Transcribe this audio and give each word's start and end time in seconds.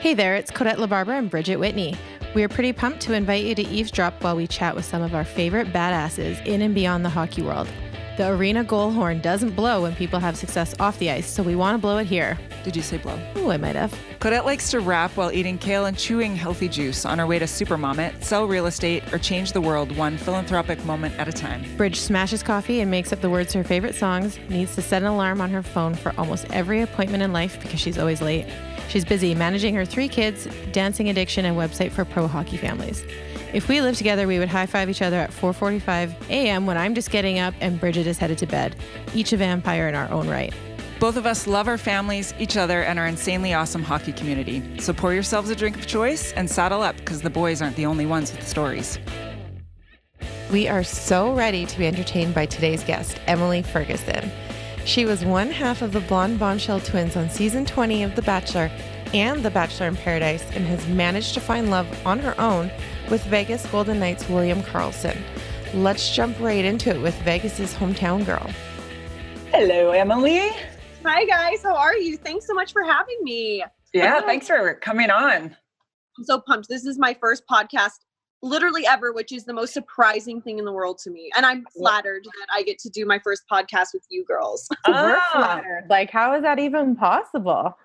Hey 0.00 0.14
there, 0.14 0.36
it's 0.36 0.52
Codette 0.52 0.76
LaBarbera 0.76 1.18
and 1.18 1.28
Bridget 1.28 1.56
Whitney. 1.56 1.96
We 2.32 2.44
are 2.44 2.48
pretty 2.48 2.72
pumped 2.72 3.00
to 3.00 3.14
invite 3.14 3.44
you 3.44 3.56
to 3.56 3.66
eavesdrop 3.66 4.22
while 4.22 4.36
we 4.36 4.46
chat 4.46 4.76
with 4.76 4.84
some 4.84 5.02
of 5.02 5.12
our 5.12 5.24
favorite 5.24 5.72
badasses 5.72 6.40
in 6.46 6.62
and 6.62 6.72
beyond 6.72 7.04
the 7.04 7.08
hockey 7.08 7.42
world. 7.42 7.66
The 8.16 8.28
arena 8.30 8.62
goal 8.62 8.92
horn 8.92 9.20
doesn't 9.20 9.56
blow 9.56 9.82
when 9.82 9.96
people 9.96 10.20
have 10.20 10.36
success 10.36 10.72
off 10.78 11.00
the 11.00 11.10
ice, 11.10 11.28
so 11.28 11.42
we 11.42 11.56
want 11.56 11.74
to 11.74 11.78
blow 11.80 11.98
it 11.98 12.06
here. 12.06 12.38
Did 12.62 12.76
you 12.76 12.82
say 12.82 12.98
blow? 12.98 13.18
Oh, 13.34 13.50
I 13.50 13.56
might 13.56 13.74
have. 13.74 13.92
Codette 14.20 14.44
likes 14.44 14.70
to 14.70 14.78
rap 14.78 15.16
while 15.16 15.32
eating 15.32 15.58
kale 15.58 15.86
and 15.86 15.98
chewing 15.98 16.36
healthy 16.36 16.68
juice 16.68 17.04
on 17.04 17.18
her 17.18 17.26
way 17.26 17.40
to 17.40 17.46
Supermom 17.46 18.22
sell 18.22 18.46
real 18.46 18.66
estate, 18.66 19.12
or 19.12 19.18
change 19.18 19.52
the 19.52 19.60
world 19.60 19.96
one 19.96 20.16
philanthropic 20.16 20.84
moment 20.84 21.18
at 21.18 21.26
a 21.26 21.32
time. 21.32 21.76
Bridge 21.76 21.98
smashes 21.98 22.44
coffee 22.44 22.80
and 22.82 22.90
makes 22.90 23.12
up 23.12 23.20
the 23.20 23.30
words 23.30 23.50
to 23.50 23.58
her 23.58 23.64
favorite 23.64 23.96
songs, 23.96 24.38
needs 24.48 24.76
to 24.76 24.82
set 24.82 25.02
an 25.02 25.08
alarm 25.08 25.40
on 25.40 25.50
her 25.50 25.62
phone 25.62 25.96
for 25.96 26.14
almost 26.16 26.46
every 26.52 26.82
appointment 26.82 27.24
in 27.24 27.32
life 27.32 27.60
because 27.60 27.80
she's 27.80 27.98
always 27.98 28.22
late. 28.22 28.46
She's 28.88 29.04
busy 29.04 29.34
managing 29.34 29.74
her 29.74 29.84
three 29.84 30.08
kids, 30.08 30.48
dancing 30.72 31.08
addiction, 31.10 31.44
and 31.44 31.56
website 31.56 31.92
for 31.92 32.04
pro 32.04 32.26
hockey 32.26 32.56
families. 32.56 33.04
If 33.52 33.68
we 33.68 33.80
lived 33.80 33.98
together, 33.98 34.26
we 34.26 34.38
would 34.38 34.48
high 34.48 34.66
five 34.66 34.90
each 34.90 35.02
other 35.02 35.16
at 35.16 35.30
4:45 35.30 36.14
a.m. 36.28 36.66
when 36.66 36.76
I'm 36.76 36.94
just 36.94 37.10
getting 37.10 37.38
up 37.38 37.54
and 37.60 37.80
Bridget 37.80 38.06
is 38.06 38.18
headed 38.18 38.38
to 38.38 38.46
bed, 38.46 38.76
each 39.14 39.32
a 39.32 39.36
vampire 39.36 39.88
in 39.88 39.94
our 39.94 40.10
own 40.10 40.28
right. 40.28 40.52
Both 41.00 41.16
of 41.16 41.26
us 41.26 41.46
love 41.46 41.68
our 41.68 41.78
families, 41.78 42.34
each 42.38 42.56
other, 42.56 42.82
and 42.82 42.98
our 42.98 43.06
insanely 43.06 43.54
awesome 43.54 43.84
hockey 43.84 44.12
community. 44.12 44.62
So 44.80 44.92
pour 44.92 45.14
yourselves 45.14 45.48
a 45.48 45.54
drink 45.54 45.76
of 45.76 45.86
choice 45.86 46.32
and 46.32 46.50
saddle 46.50 46.82
up 46.82 46.96
because 46.96 47.22
the 47.22 47.30
boys 47.30 47.62
aren't 47.62 47.76
the 47.76 47.86
only 47.86 48.04
ones 48.04 48.32
with 48.32 48.46
stories. 48.46 48.98
We 50.50 50.66
are 50.66 50.82
so 50.82 51.34
ready 51.34 51.66
to 51.66 51.78
be 51.78 51.86
entertained 51.86 52.34
by 52.34 52.46
today's 52.46 52.82
guest, 52.82 53.20
Emily 53.26 53.62
Ferguson. 53.62 54.30
She 54.88 55.04
was 55.04 55.22
one 55.22 55.50
half 55.50 55.82
of 55.82 55.92
the 55.92 56.00
blonde 56.00 56.38
bombshell 56.38 56.80
twins 56.80 57.14
on 57.14 57.28
season 57.28 57.66
20 57.66 58.04
of 58.04 58.16
The 58.16 58.22
Bachelor 58.22 58.70
and 59.12 59.42
The 59.42 59.50
Bachelor 59.50 59.86
in 59.86 59.96
Paradise 59.96 60.42
and 60.52 60.64
has 60.64 60.88
managed 60.88 61.34
to 61.34 61.40
find 61.40 61.70
love 61.70 61.86
on 62.06 62.18
her 62.20 62.34
own 62.40 62.70
with 63.10 63.22
Vegas 63.24 63.66
Golden 63.66 64.00
Knights 64.00 64.26
William 64.30 64.62
Karlsson. 64.62 65.20
Let's 65.74 66.16
jump 66.16 66.40
right 66.40 66.64
into 66.64 66.88
it 66.88 67.02
with 67.02 67.14
Vegas's 67.20 67.74
hometown 67.74 68.24
girl. 68.24 68.50
Hello, 69.52 69.90
Emily. 69.90 70.52
Hi, 71.04 71.26
guys. 71.26 71.62
How 71.62 71.76
are 71.76 71.94
you? 71.94 72.16
Thanks 72.16 72.46
so 72.46 72.54
much 72.54 72.72
for 72.72 72.82
having 72.82 73.18
me. 73.20 73.62
Yeah, 73.92 74.22
thanks 74.22 74.46
for 74.46 74.72
coming 74.72 75.10
on. 75.10 75.54
I'm 76.16 76.24
so 76.24 76.40
pumped. 76.40 76.66
This 76.70 76.86
is 76.86 76.98
my 76.98 77.14
first 77.20 77.42
podcast 77.46 77.98
literally 78.42 78.86
ever, 78.86 79.12
which 79.12 79.32
is 79.32 79.44
the 79.44 79.52
most 79.52 79.72
surprising 79.72 80.40
thing 80.40 80.58
in 80.58 80.64
the 80.64 80.72
world 80.72 80.98
to 80.98 81.10
me. 81.10 81.30
And 81.36 81.44
I'm 81.44 81.64
flattered 81.76 82.24
that 82.24 82.46
I 82.54 82.62
get 82.62 82.78
to 82.80 82.88
do 82.88 83.04
my 83.04 83.18
first 83.18 83.42
podcast 83.50 83.88
with 83.92 84.04
you 84.10 84.24
girls. 84.24 84.68
We're 84.88 85.16
ah. 85.18 85.30
flattered. 85.32 85.86
Like, 85.88 86.10
how 86.10 86.34
is 86.34 86.42
that 86.42 86.58
even 86.58 86.96
possible? 86.96 87.76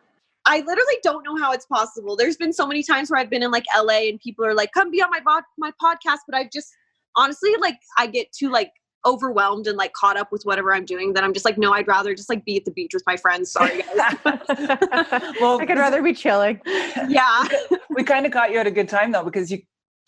I 0.46 0.58
literally 0.60 0.98
don't 1.04 1.24
know 1.24 1.38
how 1.38 1.54
it's 1.54 1.66
possible. 1.66 2.16
There's 2.16 2.36
been 2.36 2.54
so 2.54 2.68
many 2.68 2.84
times 2.84 3.10
where 3.10 3.20
I've 3.20 3.30
been 3.30 3.44
in 3.44 3.52
like 3.52 3.64
LA 3.76 4.10
and 4.10 4.20
people 4.20 4.46
are 4.46 4.54
like, 4.54 4.74
"Come 4.74 4.92
be 4.92 5.02
on 5.02 5.10
my 5.10 5.22
bo- 5.22 5.40
my 5.58 5.72
podcast," 5.82 6.20
but 6.28 6.36
I've 6.36 6.52
just 6.52 6.70
honestly 7.16 7.56
like 7.62 7.78
I 7.98 8.08
get 8.08 8.32
too 8.34 8.50
like 8.50 8.72
overwhelmed 9.06 9.68
and 9.68 9.78
like 9.78 9.94
caught 9.94 10.18
up 10.18 10.32
with 10.32 10.44
whatever 10.44 10.74
I'm 10.74 10.86
doing 10.86 11.14
that 11.14 11.24
I'm 11.24 11.34
just 11.34 11.46
like, 11.46 11.58
no, 11.58 11.74
I'd 11.74 11.88
rather 11.88 12.16
just 12.16 12.30
like 12.30 12.46
be 12.46 12.56
at 12.58 12.66
the 12.66 12.72
beach 12.72 12.92
with 12.94 13.04
my 13.06 13.18
friends. 13.18 13.52
Sorry, 13.52 13.82
guys. 13.82 14.16
well, 15.42 15.60
I 15.60 15.66
could 15.66 15.78
rather 15.78 16.02
be 16.02 16.14
chilling. 16.14 16.62
Yeah, 17.08 17.46
we 17.90 18.04
kind 18.04 18.26
of 18.26 18.32
caught 18.32 18.52
you 18.52 18.60
at 18.60 18.68
a 18.68 18.72
good 18.72 18.90
time 18.90 19.12
though 19.12 19.24
because 19.24 19.52
you 19.52 19.60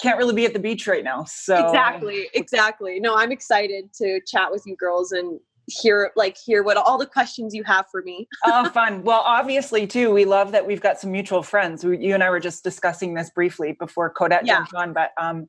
can't 0.01 0.17
really 0.17 0.33
be 0.33 0.45
at 0.45 0.53
the 0.53 0.59
beach 0.59 0.87
right 0.87 1.03
now. 1.03 1.23
So 1.25 1.65
exactly, 1.65 2.27
exactly. 2.33 2.99
No, 2.99 3.15
I'm 3.15 3.31
excited 3.31 3.93
to 3.95 4.19
chat 4.27 4.51
with 4.51 4.63
you 4.65 4.75
girls 4.75 5.11
and 5.11 5.39
hear 5.67 6.11
like 6.15 6.37
hear 6.37 6.63
what 6.63 6.77
all 6.77 6.97
the 6.97 7.05
questions 7.05 7.53
you 7.53 7.63
have 7.63 7.85
for 7.91 8.01
me. 8.01 8.27
oh, 8.45 8.69
fun. 8.73 9.03
Well, 9.03 9.21
obviously 9.25 9.87
too, 9.87 10.11
we 10.11 10.25
love 10.25 10.51
that 10.51 10.65
we've 10.65 10.81
got 10.81 10.99
some 10.99 11.11
mutual 11.11 11.43
friends. 11.43 11.83
We, 11.83 11.97
you 11.97 12.13
and 12.13 12.23
I 12.23 12.29
were 12.29 12.39
just 12.39 12.63
discussing 12.63 13.13
this 13.13 13.29
briefly 13.29 13.73
before 13.73 14.13
Codette 14.13 14.45
yeah. 14.45 14.57
jumped 14.57 14.73
on, 14.73 14.93
but 14.93 15.11
um, 15.17 15.47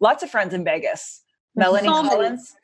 lots 0.00 0.22
of 0.22 0.30
friends 0.30 0.54
in 0.54 0.64
Vegas. 0.64 1.22
Melanie 1.56 1.88
so 1.88 2.02
Collins. 2.02 2.54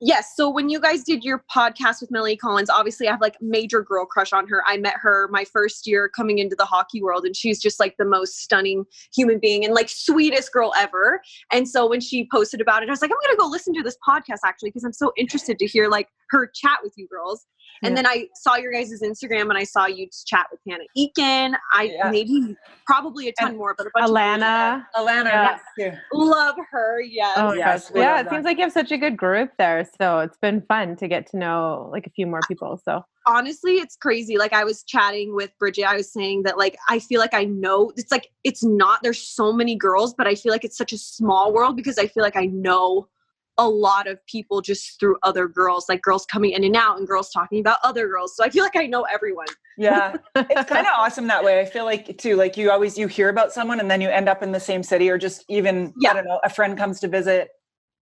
Yes. 0.00 0.34
So 0.36 0.48
when 0.48 0.68
you 0.68 0.78
guys 0.78 1.02
did 1.02 1.24
your 1.24 1.44
podcast 1.52 2.00
with 2.00 2.12
Melanie 2.12 2.36
Collins, 2.36 2.70
obviously 2.70 3.08
I 3.08 3.10
have 3.10 3.20
like 3.20 3.36
major 3.40 3.82
girl 3.82 4.06
crush 4.06 4.32
on 4.32 4.46
her. 4.46 4.62
I 4.64 4.76
met 4.76 4.94
her 5.00 5.28
my 5.32 5.44
first 5.44 5.88
year 5.88 6.08
coming 6.08 6.38
into 6.38 6.54
the 6.54 6.64
hockey 6.64 7.02
world, 7.02 7.24
and 7.24 7.34
she's 7.34 7.60
just 7.60 7.80
like 7.80 7.96
the 7.98 8.04
most 8.04 8.38
stunning 8.38 8.84
human 9.12 9.40
being 9.40 9.64
and 9.64 9.74
like 9.74 9.88
sweetest 9.88 10.52
girl 10.52 10.72
ever. 10.78 11.20
And 11.50 11.68
so 11.68 11.88
when 11.88 12.00
she 12.00 12.28
posted 12.30 12.60
about 12.60 12.84
it, 12.84 12.88
I 12.88 12.92
was 12.92 13.02
like, 13.02 13.10
I'm 13.10 13.16
gonna 13.26 13.36
go 13.36 13.48
listen 13.48 13.74
to 13.74 13.82
this 13.82 13.96
podcast 14.06 14.38
actually 14.44 14.70
because 14.70 14.84
I'm 14.84 14.92
so 14.92 15.12
interested 15.16 15.58
to 15.58 15.66
hear 15.66 15.88
like 15.88 16.08
her 16.30 16.46
chat 16.46 16.78
with 16.84 16.92
you 16.96 17.08
girls. 17.08 17.46
And 17.82 17.92
yeah. 17.92 18.02
then 18.02 18.06
I 18.06 18.28
saw 18.34 18.56
your 18.56 18.72
guys' 18.72 19.00
Instagram 19.02 19.42
and 19.42 19.58
I 19.58 19.64
saw 19.64 19.86
you 19.86 20.08
chat 20.26 20.46
with 20.50 20.60
Hannah 20.68 20.84
Eakin. 20.96 21.54
I 21.72 21.84
yeah. 21.84 22.10
maybe 22.10 22.56
probably 22.86 23.28
a 23.28 23.32
ton 23.32 23.50
and 23.50 23.58
more, 23.58 23.74
but 23.76 23.86
a 23.86 23.90
bunch 23.94 24.10
Alana. 24.10 24.84
of 24.96 25.06
Alana. 25.06 25.58
Yeah. 25.76 25.96
Love 26.12 26.56
her. 26.70 27.00
Yes. 27.00 27.34
Oh, 27.36 27.52
yes. 27.52 27.92
Yeah, 27.94 28.20
it 28.20 28.30
seems 28.30 28.44
like 28.44 28.56
you 28.56 28.64
have 28.64 28.72
such 28.72 28.90
a 28.90 28.98
good 28.98 29.16
group 29.16 29.50
there. 29.58 29.88
So 30.00 30.20
it's 30.20 30.38
been 30.38 30.62
fun 30.62 30.96
to 30.96 31.08
get 31.08 31.30
to 31.30 31.38
know 31.38 31.88
like 31.92 32.06
a 32.06 32.10
few 32.10 32.26
more 32.26 32.40
people. 32.48 32.80
So 32.84 33.04
honestly, 33.26 33.74
it's 33.74 33.96
crazy. 33.96 34.38
Like 34.38 34.52
I 34.52 34.64
was 34.64 34.82
chatting 34.82 35.34
with 35.34 35.50
Bridget, 35.58 35.84
I 35.84 35.96
was 35.96 36.12
saying 36.12 36.42
that 36.44 36.58
like 36.58 36.76
I 36.88 36.98
feel 36.98 37.20
like 37.20 37.34
I 37.34 37.44
know 37.44 37.92
it's 37.96 38.10
like 38.10 38.30
it's 38.42 38.64
not 38.64 39.00
there's 39.02 39.20
so 39.20 39.52
many 39.52 39.76
girls, 39.76 40.14
but 40.14 40.26
I 40.26 40.34
feel 40.34 40.50
like 40.50 40.64
it's 40.64 40.76
such 40.76 40.92
a 40.92 40.98
small 40.98 41.52
world 41.52 41.76
because 41.76 41.98
I 41.98 42.06
feel 42.06 42.22
like 42.22 42.36
I 42.36 42.46
know 42.46 43.08
a 43.58 43.68
lot 43.68 44.06
of 44.06 44.24
people 44.26 44.60
just 44.60 44.98
through 44.98 45.16
other 45.24 45.48
girls, 45.48 45.88
like 45.88 46.00
girls 46.00 46.24
coming 46.26 46.52
in 46.52 46.64
and 46.64 46.76
out 46.76 46.96
and 46.96 47.06
girls 47.06 47.30
talking 47.30 47.58
about 47.58 47.78
other 47.82 48.06
girls. 48.06 48.34
So 48.36 48.44
I 48.44 48.50
feel 48.50 48.62
like 48.62 48.76
I 48.76 48.86
know 48.86 49.02
everyone. 49.12 49.46
yeah. 49.76 50.16
It's 50.36 50.68
kind 50.68 50.86
of 50.86 50.92
awesome 50.96 51.26
that 51.26 51.44
way. 51.44 51.60
I 51.60 51.64
feel 51.64 51.84
like 51.84 52.16
too, 52.18 52.36
like 52.36 52.56
you 52.56 52.70
always 52.70 52.96
you 52.96 53.08
hear 53.08 53.28
about 53.28 53.52
someone 53.52 53.80
and 53.80 53.90
then 53.90 54.00
you 54.00 54.08
end 54.08 54.28
up 54.28 54.42
in 54.42 54.52
the 54.52 54.60
same 54.60 54.82
city 54.82 55.10
or 55.10 55.18
just 55.18 55.44
even 55.48 55.92
yeah. 55.98 56.10
I 56.10 56.14
don't 56.14 56.24
know, 56.24 56.40
a 56.44 56.50
friend 56.50 56.78
comes 56.78 57.00
to 57.00 57.08
visit. 57.08 57.48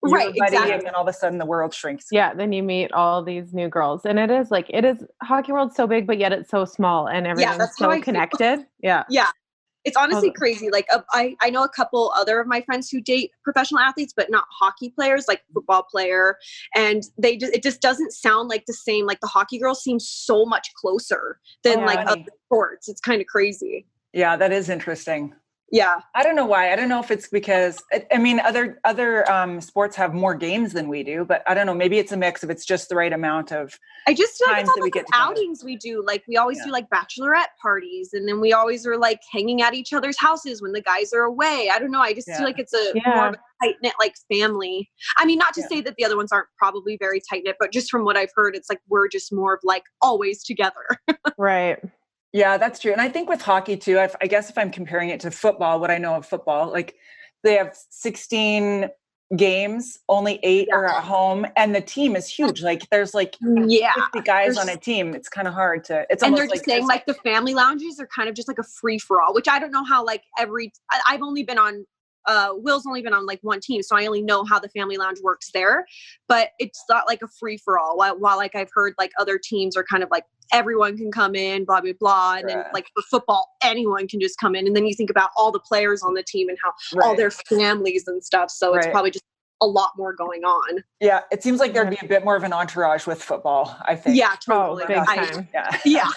Right, 0.03 0.29
exactly. 0.37 0.73
And 0.73 0.83
then 0.83 0.95
all 0.95 1.03
of 1.03 1.09
a 1.09 1.13
sudden 1.13 1.39
the 1.39 1.47
world 1.47 1.75
shrinks. 1.75 2.07
Yeah, 2.13 2.35
then 2.35 2.53
you 2.53 2.63
meet 2.63 2.93
all 2.93 3.25
these 3.25 3.55
new 3.55 3.69
girls. 3.69 4.05
And 4.05 4.19
it 4.19 4.31
is 4.31 4.51
like 4.51 4.67
it 4.69 4.85
is 4.85 5.05
hockey 5.23 5.53
world's 5.53 5.75
so 5.75 5.87
big, 5.87 6.07
but 6.07 6.19
yet 6.19 6.33
it's 6.33 6.51
so 6.51 6.65
small 6.67 7.09
and 7.09 7.27
everything's 7.27 7.57
yeah, 7.59 7.67
so 7.77 8.01
connected. 8.01 8.67
Yeah. 8.83 9.05
Yeah 9.09 9.31
it's 9.87 9.97
honestly 9.97 10.33
crazy. 10.33 10.69
Like 10.71 10.87
uh, 10.93 11.01
I, 11.13 11.37
I 11.41 11.49
know 11.49 11.63
a 11.63 11.69
couple 11.69 12.13
other 12.17 12.41
of 12.41 12.49
my 12.49 12.61
friends 12.61 12.91
who 12.91 13.01
date 13.01 13.31
professional 13.45 13.81
athletes, 13.81 14.13
but 14.15 14.31
not 14.31 14.45
hockey 14.51 14.91
players, 14.91 15.27
like 15.29 15.43
football 15.55 15.85
player, 15.85 16.37
and 16.75 17.05
they 17.17 17.37
just 17.37 17.55
it 17.55 17.63
just 17.63 17.81
doesn't 17.81 18.13
sound 18.13 18.49
like 18.49 18.67
the 18.67 18.75
same. 18.75 19.07
Like 19.07 19.21
the 19.21 19.29
hockey 19.29 19.59
girls 19.59 19.83
seem 19.83 20.01
so 20.01 20.45
much 20.45 20.75
closer 20.75 21.39
than 21.63 21.81
oh, 21.81 21.87
like 21.87 22.07
other 22.07 22.25
sports. 22.47 22.89
It's 22.89 23.01
kind 23.01 23.21
of 23.21 23.29
crazy. 23.29 23.87
Yeah, 24.13 24.37
that 24.37 24.53
is 24.53 24.69
interesting 24.69 25.35
yeah. 25.73 26.01
I 26.15 26.23
don't 26.23 26.37
know 26.37 26.47
why. 26.47 26.73
I 26.73 26.77
don't 26.77 26.89
know 26.89 27.01
if 27.01 27.11
it's 27.11 27.29
because 27.29 27.83
i 28.13 28.19
mean 28.19 28.41
other 28.41 28.79
other 28.85 29.31
um, 29.31 29.61
sports 29.61 29.97
have 29.97 30.15
more 30.15 30.35
games 30.35 30.73
than 30.73 30.89
we 30.89 31.03
do 31.03 31.25
but 31.25 31.43
i 31.47 31.55
don't 31.55 31.67
know. 31.67 31.75
Maybe 31.75 31.99
it's 31.99 32.13
a 32.13 32.17
mix 32.17 32.45
if 32.45 32.51
it's 32.51 32.65
just 32.65 32.89
the 32.89 32.95
right 32.95 33.13
amount 33.13 33.53
of 33.53 33.79
i 34.07 34.15
just 34.15 34.39
feel 34.39 34.53
like 34.53 34.67
it's 34.67 34.71
all 34.79 34.91
the 34.91 35.05
outings 35.13 35.65
we 35.65 35.77
do. 35.77 36.05
Like 36.07 36.25
we 36.29 36.37
always 36.37 36.59
yeah. 36.59 36.67
do 36.67 36.73
like 36.73 36.89
bachelorette 36.91 37.53
parties 37.61 38.11
and 38.13 38.29
then 38.29 38.41
we 38.41 38.53
always 38.53 38.87
are 38.87 38.97
like 38.97 39.21
hanging 39.33 39.63
at 39.63 39.75
each 39.75 39.93
other's 39.93 40.19
houses 40.19 40.63
when 40.63 40.73
the 40.73 40.81
guys 40.81 41.13
are 41.13 41.23
away. 41.23 41.71
I 41.73 41.79
don't 41.79 41.91
know. 41.91 42.01
I 42.01 42.13
just 42.13 42.29
yeah. 42.29 42.39
feel 42.39 42.47
like 42.47 42.59
it's 42.59 42.75
a 42.75 42.93
yeah. 42.95 43.15
more 43.15 43.29
of 43.29 43.35
a 43.35 43.65
tight 43.65 43.77
knit 43.83 43.95
like 43.99 44.15
family. 44.33 44.89
I 45.17 45.25
mean 45.25 45.39
not 45.39 45.55
to 45.55 45.63
say 45.63 45.81
that 45.81 45.97
the 45.97 46.05
other 46.05 46.17
ones 46.17 46.31
aren't 46.33 46.49
probably 46.57 46.97
very 46.99 47.21
tight 47.29 47.43
knit 47.45 47.57
but 47.59 47.73
just 47.73 47.91
from 47.91 48.05
what 48.05 48.17
i've 48.17 48.31
heard 48.35 48.55
it's 48.55 48.69
like 48.71 48.81
we're 48.89 49.09
just 49.09 49.33
more 49.33 49.55
of 49.55 49.61
like 49.65 49.85
always 50.01 50.45
together. 50.45 50.87
Right 51.39 51.83
yeah, 52.37 52.59
that's 52.59 52.79
true. 52.81 52.93
And 52.93 53.01
I 53.01 53.09
think 53.09 53.31
with 53.31 53.41
hockey 53.41 53.79
too, 53.79 53.99
I've, 53.99 54.15
I 54.21 54.27
guess 54.27 54.51
if 54.51 54.59
I'm 54.59 54.71
comparing 54.71 55.09
it 55.09 55.21
to 55.21 55.31
football, 55.31 55.81
what 55.81 55.91
I 55.91 55.97
know 55.97 56.17
of 56.17 56.27
football, 56.27 56.71
like 56.71 56.95
they 57.43 57.55
have 57.55 57.75
16 57.89 58.91
games, 59.35 60.01
only 60.11 60.39
eight 60.43 60.69
yeah. 60.69 60.77
are 60.77 60.87
at 60.87 61.03
home, 61.03 61.47
and 61.57 61.75
the 61.75 61.81
team 61.81 62.15
is 62.15 62.29
huge. 62.29 62.63
Like 62.63 62.91
there's 62.91 63.15
like 63.15 63.37
mm, 63.43 63.65
yeah, 63.69 63.93
50 64.13 64.21
guys 64.21 64.57
there's, 64.57 64.59
on 64.59 64.69
a 64.69 64.77
team. 64.77 65.15
It's 65.15 65.31
kind 65.31 65.49
of 65.49 65.55
hard 65.55 65.85
to. 65.85 66.05
It's 66.11 66.23
and 66.23 66.37
they're 66.37 66.45
just 66.45 66.57
like, 66.57 66.65
saying 66.67 66.87
like 66.87 67.07
the 67.07 67.15
family 67.15 67.55
lounges 67.55 67.99
are 67.99 68.09
kind 68.15 68.29
of 68.29 68.35
just 68.35 68.49
like 68.49 68.59
a 68.59 68.65
free 68.65 68.99
for 68.99 69.23
all, 69.23 69.33
which 69.33 69.49
I 69.49 69.59
don't 69.59 69.73
know 69.73 69.85
how 69.85 70.05
like 70.05 70.23
every. 70.39 70.75
I, 70.91 71.01
I've 71.09 71.23
only 71.23 71.43
been 71.43 71.59
on 71.59 71.87
uh, 72.27 72.51
Will's 72.55 72.87
only 72.87 73.03
been 73.03 73.13
on 73.13 73.27
like 73.27 73.41
one 73.43 73.61
team, 73.61 73.83
so 73.83 73.97
I 73.97 74.07
only 74.07 74.23
know 74.23 74.45
how 74.45 74.59
the 74.59 74.69
family 74.69 74.97
lounge 74.97 75.19
works 75.23 75.51
there. 75.53 75.87
But 76.29 76.51
it's 76.59 76.83
not 76.89 77.05
like 77.07 77.23
a 77.23 77.29
free 77.29 77.57
for 77.57 77.79
all. 77.79 77.97
While, 77.97 78.19
while, 78.19 78.37
like 78.37 78.55
I've 78.55 78.71
heard 78.73 78.95
like 78.99 79.13
other 79.19 79.39
teams 79.43 79.77
are 79.77 79.85
kind 79.85 80.03
of 80.03 80.11
like 80.11 80.25
everyone 80.53 80.97
can 80.97 81.11
come 81.11 81.35
in, 81.35 81.65
blah 81.65 81.81
blah 81.81 81.93
blah, 81.99 82.35
and 82.35 82.45
right. 82.47 82.55
then 82.55 82.65
like 82.73 82.87
for 82.95 83.03
football, 83.11 83.49
anyone 83.63 84.09
can 84.09 84.21
just 84.21 84.39
come 84.39 84.55
in. 84.55 84.67
And 84.67 84.75
then 84.75 84.87
you 84.87 84.95
think 84.95 85.11
about 85.11 85.31
all 85.37 85.53
the 85.53 85.61
players 85.61 86.03
on 86.03 86.15
the 86.15 86.23
team 86.23 86.49
and 86.49 86.59
how 86.63 86.73
right. 86.95 87.07
all 87.07 87.17
their 87.17 87.31
families 87.31 88.07
and 88.07 88.25
stuff. 88.25 88.51
So 88.51 88.73
right. 88.73 88.79
it's 88.79 88.91
probably 88.91 89.11
just 89.11 89.25
a 89.63 89.67
lot 89.67 89.93
more 89.97 90.13
going 90.13 90.45
on. 90.45 90.83
Yeah, 91.01 91.21
it 91.31 91.43
seems 91.43 91.61
like 91.61 91.73
there'd 91.73 91.91
be 91.91 91.99
a 92.03 92.09
bit 92.09 92.25
more 92.25 92.37
of 92.37 92.43
an 92.43 92.53
entourage 92.53 93.07
with 93.07 93.23
football. 93.23 93.77
I 93.83 93.95
think. 93.95 94.17
Yeah, 94.17 94.35
totally. 94.45 94.85
Oh, 94.85 94.87
big 94.87 94.97
time. 94.97 95.49
I, 95.55 95.81
yeah. 95.85 96.11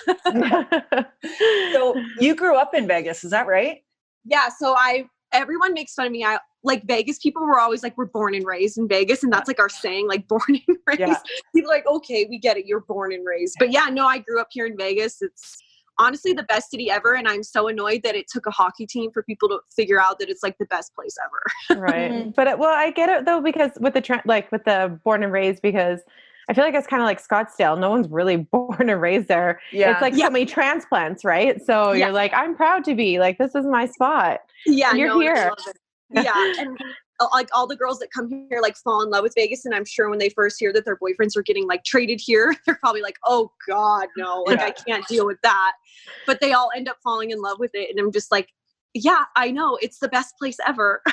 yeah. 0.87 1.03
so 1.73 1.95
you 2.19 2.35
grew 2.35 2.55
up 2.55 2.73
in 2.73 2.87
Vegas, 2.87 3.23
is 3.23 3.31
that 3.31 3.47
right? 3.47 3.83
Yeah. 4.25 4.49
So 4.49 4.75
I 4.77 5.05
everyone 5.31 5.73
makes 5.73 5.93
fun 5.93 6.05
of 6.07 6.11
me. 6.11 6.23
I 6.23 6.39
like 6.63 6.83
Vegas 6.85 7.19
people 7.19 7.45
were 7.45 7.59
always 7.59 7.83
like, 7.83 7.97
we're 7.97 8.05
born 8.05 8.35
and 8.35 8.45
raised 8.45 8.77
in 8.77 8.87
Vegas. 8.87 9.23
And 9.23 9.31
that's 9.31 9.47
like 9.47 9.59
our 9.59 9.69
saying, 9.69 10.07
like 10.07 10.27
born 10.27 10.41
and 10.49 10.77
raised. 10.87 10.99
Yeah. 10.99 11.15
People 11.55 11.69
like, 11.69 11.85
okay, 11.87 12.25
we 12.29 12.37
get 12.39 12.57
it. 12.57 12.65
You're 12.65 12.81
born 12.81 13.13
and 13.13 13.25
raised. 13.25 13.55
But 13.59 13.71
yeah, 13.71 13.85
no, 13.91 14.05
I 14.05 14.19
grew 14.19 14.39
up 14.41 14.47
here 14.51 14.65
in 14.65 14.77
Vegas. 14.77 15.21
It's 15.21 15.57
honestly 15.97 16.33
the 16.33 16.43
best 16.43 16.71
city 16.71 16.89
ever. 16.89 17.13
And 17.15 17.27
I'm 17.27 17.43
so 17.43 17.67
annoyed 17.67 18.01
that 18.03 18.15
it 18.15 18.25
took 18.31 18.45
a 18.45 18.51
hockey 18.51 18.85
team 18.85 19.11
for 19.11 19.21
people 19.23 19.49
to 19.49 19.59
figure 19.75 20.01
out 20.01 20.19
that 20.19 20.29
it's 20.29 20.43
like 20.43 20.57
the 20.57 20.65
best 20.65 20.93
place 20.95 21.15
ever. 21.25 21.79
right. 21.81 22.11
Mhm. 22.11 22.35
But 22.35 22.47
it, 22.47 22.59
well, 22.59 22.73
I 22.73 22.91
get 22.91 23.09
it 23.09 23.25
though 23.25 23.41
because 23.41 23.71
with 23.79 23.93
the 23.93 24.01
trend, 24.01 24.23
like 24.25 24.51
with 24.51 24.63
the 24.65 24.99
born 25.03 25.23
and 25.23 25.31
raised, 25.31 25.61
because 25.61 25.99
I 26.49 26.53
feel 26.53 26.63
like 26.63 26.73
it's 26.73 26.87
kind 26.87 27.01
of 27.01 27.05
like 27.05 27.21
Scottsdale. 27.25 27.77
No 27.79 27.89
one's 27.89 28.07
really 28.09 28.35
born 28.51 28.89
and 28.89 28.99
raised 28.99 29.27
there. 29.27 29.59
Yeah. 29.71 29.91
It's 29.91 30.01
like 30.01 30.13
Yeah. 30.15 30.25
so 30.25 30.31
many 30.31 30.45
transplants, 30.45 31.23
right? 31.23 31.61
So 31.63 31.91
Yeah. 31.91 32.05
you're 32.07 32.13
like, 32.13 32.33
I'm 32.33 32.55
proud 32.55 32.83
to 32.85 32.95
be 32.95 33.19
like, 33.19 33.37
this 33.37 33.53
is 33.55 33.65
my 33.65 33.85
spot. 33.85 34.39
Yeah, 34.65 34.93
You're 34.93 35.09
no, 35.09 35.19
here. 35.19 35.51
yeah, 36.11 36.53
and 36.59 36.77
like 37.33 37.49
all 37.53 37.67
the 37.67 37.75
girls 37.75 37.99
that 37.99 38.11
come 38.11 38.47
here 38.49 38.61
like 38.61 38.75
fall 38.77 39.01
in 39.01 39.09
love 39.09 39.23
with 39.23 39.33
Vegas, 39.35 39.65
and 39.65 39.75
I'm 39.75 39.85
sure 39.85 40.09
when 40.09 40.19
they 40.19 40.29
first 40.29 40.57
hear 40.59 40.71
that 40.73 40.85
their 40.85 40.97
boyfriends 40.97 41.35
are 41.35 41.43
getting 41.43 41.67
like 41.67 41.83
traded 41.83 42.21
here, 42.23 42.55
they're 42.65 42.79
probably 42.81 43.01
like, 43.01 43.17
"Oh 43.25 43.51
God, 43.67 44.07
no! 44.17 44.43
Like 44.47 44.61
I 44.61 44.71
can't 44.71 45.05
deal 45.07 45.25
with 45.25 45.39
that." 45.43 45.73
But 46.25 46.39
they 46.41 46.53
all 46.53 46.69
end 46.75 46.87
up 46.87 46.97
falling 47.03 47.31
in 47.31 47.41
love 47.41 47.59
with 47.59 47.71
it, 47.73 47.89
and 47.89 47.99
I'm 47.99 48.11
just 48.11 48.31
like, 48.31 48.49
"Yeah, 48.93 49.25
I 49.35 49.51
know 49.51 49.77
it's 49.81 49.99
the 49.99 50.09
best 50.09 50.35
place 50.37 50.57
ever." 50.67 51.01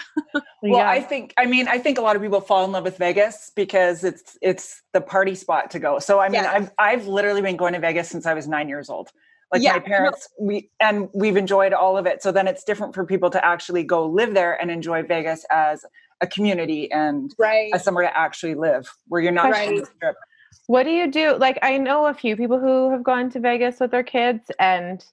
Well, 0.63 0.79
yeah. 0.81 0.89
I 0.89 1.01
think 1.01 1.33
I 1.39 1.47
mean 1.47 1.69
I 1.69 1.79
think 1.79 1.99
a 1.99 2.01
lot 2.01 2.17
of 2.17 2.23
people 2.23 2.41
fall 2.41 2.65
in 2.65 2.73
love 2.73 2.83
with 2.83 2.97
Vegas 2.99 3.53
because 3.55 4.03
it's 4.03 4.37
it's 4.43 4.83
the 4.93 5.01
party 5.01 5.35
spot 5.35 5.71
to 5.73 5.79
go. 5.79 5.99
So 5.99 6.19
I 6.19 6.29
mean 6.29 6.43
Yes. 6.43 6.55
I've 6.55 6.71
I've 6.79 7.07
literally 7.07 7.43
been 7.43 7.57
going 7.57 7.75
to 7.75 7.79
Vegas 7.79 8.09
since 8.09 8.27
I 8.27 8.35
was 8.35 8.49
9 8.49 8.69
years 8.69 8.91
old. 8.91 9.11
Like 9.53 9.63
Yeah, 9.63 9.73
my 9.75 9.79
no. 9.79 9.85
parents 9.85 10.29
we 10.41 10.71
and 10.81 11.09
we've 11.15 11.37
enjoyed 11.37 11.73
all 11.73 11.97
of 11.97 12.07
it. 12.07 12.23
So 12.23 12.33
then 12.33 12.49
it's 12.49 12.65
different 12.65 12.95
for 12.95 13.05
people 13.05 13.31
to 13.31 13.45
actually 13.45 13.85
go 13.85 14.05
live 14.07 14.35
there 14.35 14.61
and 14.61 14.71
enjoy 14.71 15.03
Vegas 15.03 15.45
as 15.51 15.85
a 16.21 16.27
community 16.27 16.91
and 16.91 17.33
Right. 17.39 17.71
as 17.75 17.85
somewhere 17.85 18.05
to 18.05 18.17
actually 18.19 18.55
live 18.55 18.89
where 19.09 19.21
you're 19.21 19.33
not 19.33 19.47
on 19.47 19.53
Right. 19.53 19.83
What 20.67 20.83
do 20.83 20.91
you 20.91 21.11
do? 21.11 21.37
Like, 21.37 21.59
I 21.63 21.77
know 21.79 22.07
a 22.07 22.15
few 22.15 22.37
people 22.37 22.59
who 22.59 22.91
have 22.91 23.05
gone 23.05 23.31
to 23.31 23.41
Vegas 23.41 23.79
with 23.79 23.93
their 23.93 24.03
kids, 24.03 24.51
and 24.59 25.05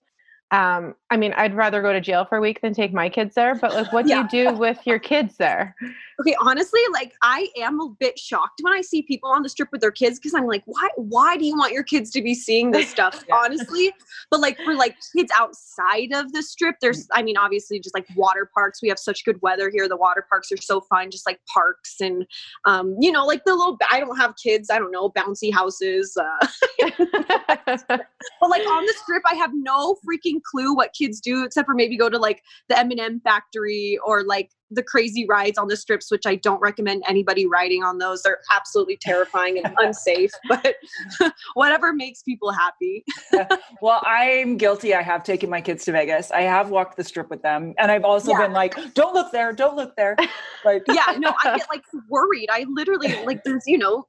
um, 0.53 0.93
I 1.09 1.17
mean, 1.17 1.33
I'd 1.33 1.55
rather 1.55 1.81
go 1.81 1.91
to 1.91 1.99
jail 1.99 2.25
for 2.25 2.37
a 2.37 2.41
week 2.41 2.61
than 2.61 2.75
take 2.75 2.93
my 2.93 3.09
kids 3.09 3.33
there. 3.33 3.55
But 3.55 3.73
like, 3.73 3.91
what 3.91 4.05
do 4.05 4.13
you 4.13 4.27
do 4.27 4.53
with 4.53 4.77
your 4.85 4.99
kids 4.99 5.37
there? 5.37 5.75
Okay, 6.21 6.35
honestly, 6.39 6.79
like 6.93 7.11
I 7.23 7.47
am 7.57 7.79
a 7.79 7.89
bit 7.89 8.19
shocked 8.19 8.59
when 8.61 8.71
I 8.71 8.81
see 8.81 9.01
people 9.01 9.31
on 9.31 9.41
the 9.41 9.49
strip 9.49 9.69
with 9.71 9.81
their 9.81 9.91
kids 9.91 10.19
because 10.19 10.35
I'm 10.35 10.45
like, 10.45 10.61
why 10.67 10.89
why 10.95 11.37
do 11.37 11.45
you 11.45 11.57
want 11.57 11.73
your 11.73 11.81
kids 11.81 12.11
to 12.11 12.21
be 12.21 12.35
seeing 12.35 12.69
this 12.69 12.87
stuff? 12.91 13.23
Yeah. 13.27 13.35
Honestly. 13.35 13.91
But 14.29 14.41
like 14.41 14.59
for 14.59 14.75
like 14.75 14.95
kids 15.15 15.31
outside 15.35 16.13
of 16.13 16.31
the 16.33 16.43
strip, 16.43 16.75
there's 16.81 17.07
I 17.11 17.23
mean, 17.23 17.35
obviously 17.35 17.79
just 17.79 17.95
like 17.95 18.05
water 18.15 18.47
parks. 18.53 18.79
We 18.79 18.89
have 18.89 18.99
such 18.99 19.25
good 19.25 19.41
weather 19.41 19.71
here. 19.71 19.89
The 19.89 19.97
water 19.97 20.23
parks 20.29 20.51
are 20.51 20.57
so 20.57 20.81
fun, 20.81 21.09
just 21.09 21.25
like 21.25 21.39
parks 21.51 21.95
and 21.99 22.27
um, 22.65 22.95
you 22.99 23.11
know, 23.11 23.25
like 23.25 23.43
the 23.43 23.55
little 23.55 23.79
I 23.91 23.99
don't 23.99 24.17
have 24.17 24.35
kids, 24.35 24.69
I 24.69 24.77
don't 24.77 24.91
know, 24.91 25.09
bouncy 25.09 25.51
houses. 25.51 26.15
Uh 26.15 26.47
but 27.87 28.49
like 28.49 28.67
on 28.67 28.85
the 28.85 28.93
strip, 29.01 29.23
I 29.29 29.33
have 29.33 29.51
no 29.55 29.95
freaking 30.05 30.42
clue 30.49 30.73
what 30.75 30.93
kids 30.93 31.19
do 31.19 31.43
except 31.43 31.65
for 31.65 31.73
maybe 31.75 31.97
go 31.97 32.09
to 32.09 32.17
like 32.17 32.41
the 32.69 32.77
M&M 32.79 33.21
factory 33.23 33.97
or 34.05 34.23
like 34.23 34.49
the 34.71 34.81
crazy 34.83 35.23
rides 35.29 35.57
on 35.59 35.67
the 35.67 35.77
strips, 35.77 36.09
which 36.09 36.25
I 36.25 36.35
don't 36.35 36.59
recommend 36.59 37.03
anybody 37.07 37.45
riding 37.45 37.83
on 37.83 37.99
those. 37.99 38.23
They're 38.23 38.39
absolutely 38.55 38.97
terrifying 38.99 39.59
and 39.63 39.75
unsafe, 39.79 40.31
but 40.49 40.75
whatever 41.53 41.93
makes 41.93 42.21
people 42.23 42.51
happy. 42.51 43.03
Well, 43.81 44.01
I'm 44.05 44.55
guilty. 44.57 44.93
I 44.95 45.01
have 45.01 45.23
taken 45.23 45.49
my 45.49 45.59
kids 45.59 45.83
to 45.85 45.91
Vegas. 45.91 46.31
I 46.31 46.41
have 46.41 46.69
walked 46.69 46.95
the 46.95 47.03
strip 47.03 47.29
with 47.29 47.41
them 47.41 47.73
and 47.77 47.91
I've 47.91 48.05
also 48.05 48.31
Yeah. 48.31 48.37
been 48.43 48.53
like, 48.53 48.75
don't 48.93 49.13
look 49.13 49.31
there, 49.31 49.51
don't 49.51 49.75
look 49.75 49.95
there. 49.97 50.15
Like 50.63 50.83
Yeah, 50.87 51.03
no, 51.17 51.33
I 51.43 51.57
get 51.57 51.67
like 51.69 51.83
worried. 52.09 52.47
I 52.49 52.65
literally 52.69 53.13
like 53.25 53.41
there's, 53.43 53.63
you 53.67 53.77
know, 53.77 54.07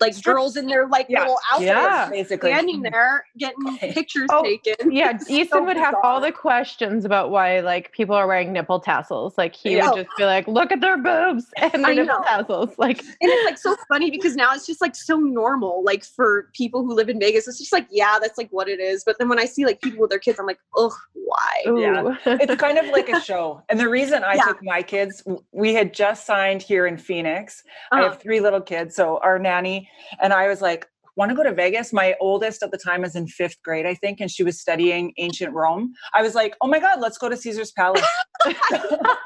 like 0.00 0.12
Strip- 0.14 0.34
girls 0.34 0.56
in 0.56 0.66
their 0.66 0.86
like 0.88 1.06
Yeah. 1.08 1.20
little 1.20 1.38
outfits 1.52 1.66
Yeah. 1.68 2.08
basically 2.10 2.50
standing 2.50 2.82
there 2.82 3.24
getting 3.38 3.78
pictures 3.78 4.28
Oh, 4.32 4.42
taken. 4.42 4.90
yeah, 4.90 5.12
Easton 5.28 5.46
so 5.60 5.62
would 5.64 5.76
have 5.76 5.94
all 6.02 6.20
the 6.20 6.32
questions 6.32 7.04
about 7.04 7.30
why 7.30 7.60
like 7.60 7.92
people 7.92 8.14
are 8.16 8.26
wearing 8.26 8.52
nipple 8.52 8.80
tassels. 8.80 9.38
Like 9.38 9.54
he 9.54 9.76
Yeah. 9.76 9.90
would 9.90 10.04
just 10.04 10.16
be 10.16 10.24
like, 10.24 10.48
"Look 10.48 10.72
at 10.72 10.80
their 10.80 10.96
boobs 10.98 11.46
and 11.56 11.72
their 11.84 11.92
I 11.92 11.94
nipple 11.94 12.06
know. 12.18 12.22
tassels." 12.24 12.70
Like, 12.78 12.98
And 13.00 13.08
it's 13.20 13.44
like 13.44 13.58
so 13.58 13.76
funny 13.88 14.10
because 14.10 14.34
now 14.36 14.52
it's 14.52 14.66
just 14.66 14.80
like 14.80 14.96
so 14.96 15.16
normal. 15.18 15.82
Like 15.84 16.04
for 16.04 16.50
people 16.54 16.84
who 16.84 16.92
live 16.94 17.08
in 17.08 17.20
Vegas, 17.20 17.46
it's 17.48 17.58
just 17.58 17.72
like, 17.72 17.86
yeah, 17.90 18.18
that's 18.20 18.36
like 18.36 18.48
what 18.50 18.68
it 18.68 18.80
is. 18.80 19.04
But 19.04 19.18
then 19.18 19.28
when 19.28 19.38
I 19.38 19.44
see 19.46 19.64
like 19.64 19.80
people 19.80 20.00
with 20.00 20.10
their 20.10 20.18
kids, 20.18 20.38
I'm 20.40 20.46
like, 20.46 20.58
ugh, 20.76 20.92
why? 21.14 21.62
ooh. 21.68 21.80
Yeah. 21.80 22.14
it's 22.26 22.54
kind 22.60 22.78
of 22.78 22.86
like 22.86 23.08
a 23.08 23.20
show. 23.20 23.62
And 23.68 23.78
the 23.80 23.88
reason 23.88 24.22
I 24.24 24.34
Yeah. 24.34 24.42
took 24.44 24.62
my 24.62 24.82
kids, 24.82 25.22
we 25.52 25.72
had 25.72 25.94
just 25.94 26.26
signed 26.26 26.62
here 26.62 26.86
in 26.86 26.98
Phoenix. 26.98 27.62
I 27.92 28.00
Uh-huh. 28.00 28.10
have 28.10 28.20
three 28.20 28.40
little 28.40 28.60
kids. 28.60 28.94
So 28.96 29.18
our 29.22 29.38
nanny 29.38 29.88
and 30.20 30.32
I 30.32 30.48
was 30.48 30.60
like, 30.60 30.86
want 31.16 31.30
to 31.30 31.36
go 31.36 31.44
to 31.44 31.52
Vegas? 31.52 31.92
My 31.92 32.16
oldest 32.20 32.62
at 32.64 32.72
the 32.72 32.76
time 32.78 33.02
was 33.02 33.14
in 33.14 33.28
fifth 33.28 33.62
grade, 33.62 33.86
I 33.86 33.94
think, 33.94 34.20
and 34.20 34.28
she 34.30 34.42
was 34.42 34.60
studying 34.60 35.12
ancient 35.18 35.52
Rome. 35.54 35.92
I 36.12 36.22
was 36.22 36.34
like, 36.34 36.56
oh 36.60 36.66
my 36.66 36.80
God, 36.80 37.00
let's 37.00 37.18
go 37.18 37.28
to 37.28 37.36
Caesar's 37.36 37.70
Palace. 37.72 38.04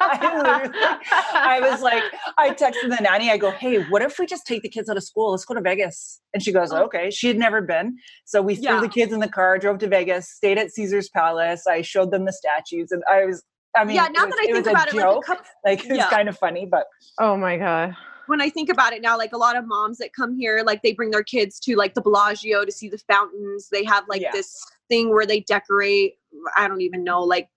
I 0.01 1.01
I 1.35 1.61
was 1.61 1.81
like, 1.83 2.03
I 2.37 2.51
texted 2.51 2.89
the 2.91 2.99
nanny. 3.01 3.31
I 3.31 3.37
go, 3.39 3.51
hey, 3.53 3.77
what 3.79 4.03
if 4.03 4.19
we 4.19 4.27
just 4.27 4.47
take 4.47 4.63
the 4.63 4.69
kids 4.69 4.89
out 4.89 4.97
of 4.97 5.03
school? 5.05 5.31
Let's 5.31 5.45
go 5.45 5.55
to 5.55 5.61
Vegas. 5.61 6.21
And 6.35 6.43
she 6.43 6.53
goes, 6.53 6.73
Oh. 6.73 6.85
okay. 6.85 7.11
She 7.11 7.29
had 7.29 7.39
never 7.39 7.61
been. 7.63 7.97
So 8.25 8.43
we 8.43 8.55
threw 8.57 8.65
Yeah. 8.75 8.81
the 8.81 8.89
kids 8.89 9.13
in 9.13 9.21
the 9.21 9.29
car, 9.29 9.59
drove 9.59 9.79
to 9.79 9.89
Vegas, 9.89 10.29
stayed 10.31 10.59
at 10.59 10.71
Caesar's 10.73 11.09
Palace. 11.09 11.67
I 11.67 11.83
showed 11.83 12.11
them 12.11 12.25
the 12.27 12.33
statues. 12.33 12.93
And 12.93 13.03
I 13.11 13.25
was, 13.25 13.43
I 13.77 13.85
mean, 13.85 13.97
yeah, 13.97 14.09
now 14.13 14.27
was, 14.27 14.35
that 14.35 14.41
I 14.41 14.45
it 14.51 14.53
think 14.53 14.57
was 14.59 14.67
a 14.67 14.71
about 14.71 14.89
it, 14.89 14.95
like, 14.95 15.05
a 15.05 15.09
joke. 15.15 15.25
couple, 15.25 15.45
Like, 15.65 15.85
it 15.85 15.89
was 15.91 15.99
Yeah. 15.99 16.11
kind 16.11 16.29
of 16.29 16.37
funny, 16.39 16.67
but 16.71 16.85
oh 17.19 17.37
my 17.37 17.57
god. 17.57 17.95
When 18.29 18.41
I 18.41 18.51
think 18.51 18.69
about 18.69 18.93
it 18.93 19.03
now, 19.03 19.17
like 19.19 19.33
a 19.33 19.37
lot 19.39 19.57
of 19.57 19.67
moms 19.67 19.99
that 19.99 20.13
come 20.13 20.37
here, 20.39 20.63
like 20.65 20.83
they 20.83 20.93
bring 20.93 21.11
their 21.11 21.23
kids 21.23 21.59
to 21.61 21.77
like 21.77 21.95
the 21.95 22.01
Bellagio 22.03 22.65
to 22.65 22.71
see 22.73 22.89
the 22.89 22.99
fountains. 22.99 23.69
They 23.73 23.85
have 23.85 24.05
like 24.09 24.21
Yeah. 24.21 24.31
this 24.33 24.65
thing 24.89 25.11
where 25.11 25.27
they 25.27 25.41
decorate. 25.41 26.15
I 26.57 26.69
don't 26.69 26.83
even 26.83 27.03
know, 27.05 27.23
like 27.23 27.49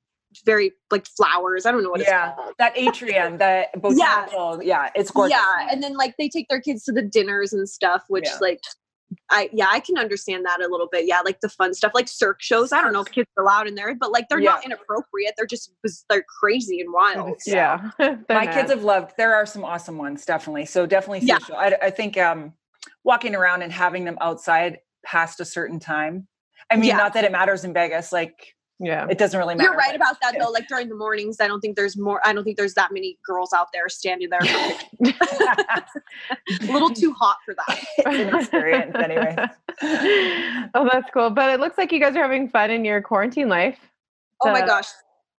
very 0.45 0.71
like 0.89 1.05
flowers. 1.05 1.65
I 1.65 1.71
don't 1.71 1.83
know 1.83 1.89
what 1.89 1.99
yeah, 2.01 2.29
it's 2.29 2.35
called. 2.37 2.53
that 2.57 2.77
atrium, 2.77 3.37
that 3.39 3.69
botanical, 3.81 4.63
yeah, 4.63 4.89
it's 4.95 5.11
gorgeous. 5.11 5.37
Yeah, 5.37 5.67
and 5.69 5.83
then 5.83 5.95
like 5.97 6.15
they 6.17 6.29
take 6.29 6.47
their 6.47 6.61
kids 6.61 6.85
to 6.85 6.93
the 6.93 7.01
dinners 7.01 7.51
and 7.53 7.67
stuff, 7.69 8.03
which 8.07 8.25
Yeah. 8.25 8.37
like 8.39 8.61
I 9.29 9.49
yeah, 9.53 9.67
I 9.69 9.79
can 9.79 9.97
understand 9.97 10.45
that 10.45 10.61
a 10.61 10.67
little 10.67 10.87
bit. 10.91 11.05
Yeah, 11.05 11.21
like 11.21 11.39
the 11.41 11.49
fun 11.49 11.73
stuff, 11.73 11.91
like 11.93 12.07
Cirque 12.07 12.41
shows. 12.41 12.71
I 12.71 12.81
don't 12.81 12.93
know 12.93 13.01
if 13.01 13.11
kids 13.11 13.27
are 13.37 13.43
allowed 13.43 13.67
in 13.67 13.75
there, 13.75 13.93
but 13.95 14.11
like 14.11 14.27
they're 14.29 14.39
not 14.39 14.63
inappropriate. 14.65 15.33
They're 15.37 15.45
just 15.45 15.71
they're 16.09 16.23
crazy 16.39 16.79
and 16.81 16.91
wild. 16.93 17.41
so. 17.41 17.51
Yeah. 17.55 17.89
My 17.99 18.15
mad. 18.29 18.53
kids 18.53 18.71
have 18.71 18.83
loved 18.83 19.11
there 19.17 19.33
are 19.35 19.45
some 19.45 19.63
awesome 19.65 19.97
ones 19.97 20.25
definitely 20.25 20.65
so 20.65 20.85
definitely 20.85 21.19
Yeah. 21.27 21.37
social 21.39 21.55
I, 21.55 21.75
I 21.81 21.89
think 21.89 22.17
um 22.17 22.53
walking 23.03 23.35
around 23.35 23.61
and 23.63 23.71
having 23.71 24.05
them 24.05 24.17
outside 24.21 24.79
past 25.05 25.39
a 25.39 25.45
certain 25.45 25.79
time 25.79 26.27
i 26.71 26.75
mean 26.75 26.85
Yeah. 26.89 26.97
not 26.97 27.13
that 27.15 27.23
it 27.23 27.31
matters 27.31 27.63
in 27.63 27.73
vegas 27.73 28.11
like 28.11 28.55
Yeah. 28.83 29.05
it 29.09 29.19
doesn't 29.19 29.37
really 29.37 29.53
matter 29.53 29.69
You're 29.69 29.77
right 29.77 29.95
about 29.95 30.19
that 30.21 30.35
though. 30.39 30.49
Like 30.49 30.67
during 30.67 30.89
the 30.89 30.95
mornings, 30.95 31.39
I 31.39 31.47
don't 31.47 31.61
think 31.61 31.75
there's 31.75 31.95
more. 31.95 32.19
I 32.25 32.33
don't 32.33 32.43
think 32.43 32.57
there's 32.57 32.73
that 32.73 32.91
many 32.91 33.19
girls 33.23 33.53
out 33.53 33.67
there 33.71 33.87
standing 33.89 34.29
there. 34.29 34.41
For 34.41 35.05
a 36.69 36.71
little 36.71 36.89
too 36.89 37.13
hot 37.13 37.37
for 37.45 37.53
that. 37.53 37.83
It's 37.99 38.07
an 38.07 38.39
experience 38.39 38.95
anyway. 38.95 39.35
oh, 40.73 40.89
that's 40.91 41.09
cool. 41.13 41.29
But 41.29 41.51
it 41.51 41.59
looks 41.59 41.77
like 41.77 41.91
you 41.91 41.99
guys 41.99 42.15
are 42.15 42.23
having 42.23 42.49
fun 42.49 42.71
in 42.71 42.83
your 42.83 43.01
quarantine 43.01 43.49
life. 43.49 43.77
Oh 44.43 44.51
my 44.51 44.65
gosh, 44.65 44.87